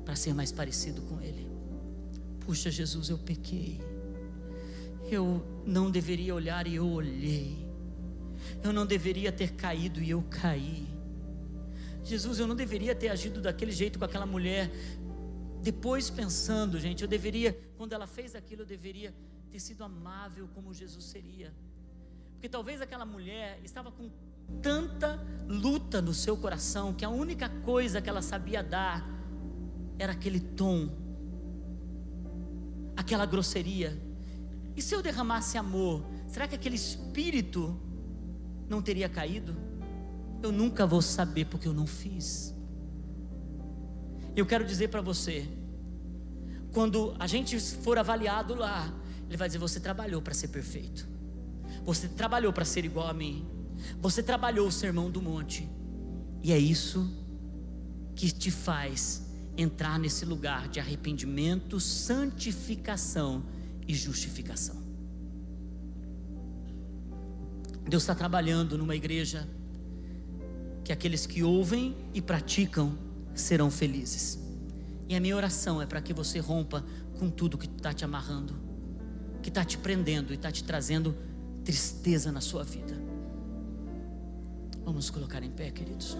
para 0.05 0.17
ser 0.17 0.33
mais 0.33 0.53
parecido 0.53 1.03
com 1.03 1.21
Ele. 1.21 1.51
Puxa, 2.41 2.71
Jesus, 2.71 3.09
eu 3.09 3.19
pequei. 3.19 3.81
Eu 5.15 5.45
não 5.65 5.91
deveria 5.91 6.35
olhar 6.35 6.67
e 6.67 6.75
eu 6.77 6.87
olhei. 6.87 7.65
Eu 8.63 8.73
não 8.73 8.85
deveria 8.85 9.31
ter 9.31 9.53
caído 9.53 10.03
e 10.03 10.11
eu 10.11 10.23
caí. 10.29 10.87
Jesus, 12.03 12.39
eu 12.39 12.47
não 12.47 12.55
deveria 12.55 12.95
ter 12.95 13.09
agido 13.09 13.41
daquele 13.41 13.73
jeito 13.73 13.99
com 13.99 14.05
aquela 14.05 14.27
mulher. 14.27 14.71
Depois 15.63 16.11
pensando, 16.11 16.79
gente, 16.79 17.03
eu 17.03 17.09
deveria, 17.09 17.59
quando 17.79 17.95
ela 17.95 18.07
fez 18.07 18.35
aquilo, 18.35 18.63
eu 18.63 18.67
deveria 18.67 19.15
ter 19.51 19.59
sido 19.59 19.83
amável 19.83 20.49
como 20.55 20.75
Jesus 20.75 21.05
seria. 21.05 21.51
Porque 22.33 22.49
talvez 22.49 22.83
aquela 22.83 23.07
mulher 23.07 23.59
estava 23.65 23.91
com 23.91 24.11
tanta 24.61 25.19
luta 25.49 26.03
no 26.03 26.13
seu 26.13 26.37
coração 26.37 26.93
que 26.93 27.05
a 27.05 27.09
única 27.09 27.49
coisa 27.49 28.03
que 28.03 28.09
ela 28.11 28.21
sabia 28.21 28.63
dar 28.63 29.09
era 29.99 30.13
aquele 30.13 30.41
tom, 30.41 30.91
aquela 32.95 33.25
grosseria. 33.25 33.99
E 34.77 34.83
se 34.83 34.95
eu 34.95 35.03
derramasse 35.03 35.57
amor, 35.57 36.05
será 36.27 36.49
que 36.49 36.55
aquele 36.55 36.77
espírito 36.77 37.79
não 38.69 38.83
teria 38.83 39.09
caído? 39.09 39.57
Eu 40.43 40.51
nunca 40.51 40.87
vou 40.87 41.01
saber 41.01 41.47
porque 41.47 41.69
eu 41.69 41.73
não 41.73 41.87
fiz. 41.87 42.55
Eu 44.37 44.45
quero 44.45 44.65
dizer 44.65 44.89
para 44.89 45.01
você, 45.01 45.49
quando 46.73 47.15
a 47.19 47.27
gente 47.27 47.59
for 47.59 47.99
avaliado 47.99 48.55
lá, 48.55 48.93
ele 49.29 49.37
vai 49.37 49.49
dizer: 49.49 49.59
Você 49.59 49.79
trabalhou 49.79 50.21
para 50.21 50.35
ser 50.35 50.49
perfeito, 50.49 51.07
você 51.85 52.09
trabalhou 52.09 52.53
para 52.53 52.65
ser 52.65 52.85
igual 52.85 53.07
a 53.07 53.15
mim, 53.15 53.47
você 54.01 54.23
trabalhou 54.23 54.67
o 54.67 54.73
sermão 54.73 55.09
do 55.09 55.23
monte, 55.23 55.69
e 56.43 56.53
é 56.53 56.59
isso 56.59 57.09
que 58.17 58.31
te 58.31 58.51
faz 58.51 59.25
entrar 59.57 59.99
nesse 60.01 60.25
lugar 60.25 60.69
de 60.69 60.81
arrependimento, 60.81 61.79
santificação 61.79 63.45
e 63.87 63.95
justificação. 63.95 64.77
Deus 67.89 68.03
está 68.03 68.15
trabalhando 68.15 68.79
numa 68.79 68.97
igreja 68.97 69.47
que 70.83 70.93
aqueles 70.93 71.27
que 71.27 71.43
ouvem 71.43 71.97
e 72.13 72.21
praticam 72.21 72.97
serão 73.35 73.71
felizes. 73.71 74.39
E 75.09 75.15
a 75.15 75.21
minha 75.21 75.37
oração 75.37 75.83
é 75.83 75.87
para 75.87 76.01
que 76.01 76.15
você 76.15 76.39
rompa 76.39 76.85
com 77.19 77.29
tudo 77.31 77.59
que 77.59 77.67
está 77.67 77.93
te 77.93 78.05
amarrando, 78.05 78.55
que 79.43 79.49
está 79.49 79.65
te 79.65 79.77
prendendo 79.77 80.33
e 80.33 80.37
está 80.37 80.51
te 80.51 80.65
trazendo 80.65 81.15
tristeza 81.63 82.33
na 82.33 82.41
sua 82.41 82.65
vida. 82.65 82.95
Vamos 84.85 85.11
colocar 85.11 85.43
em 85.43 85.51
pé, 85.51 85.71
queridos. 85.71 86.17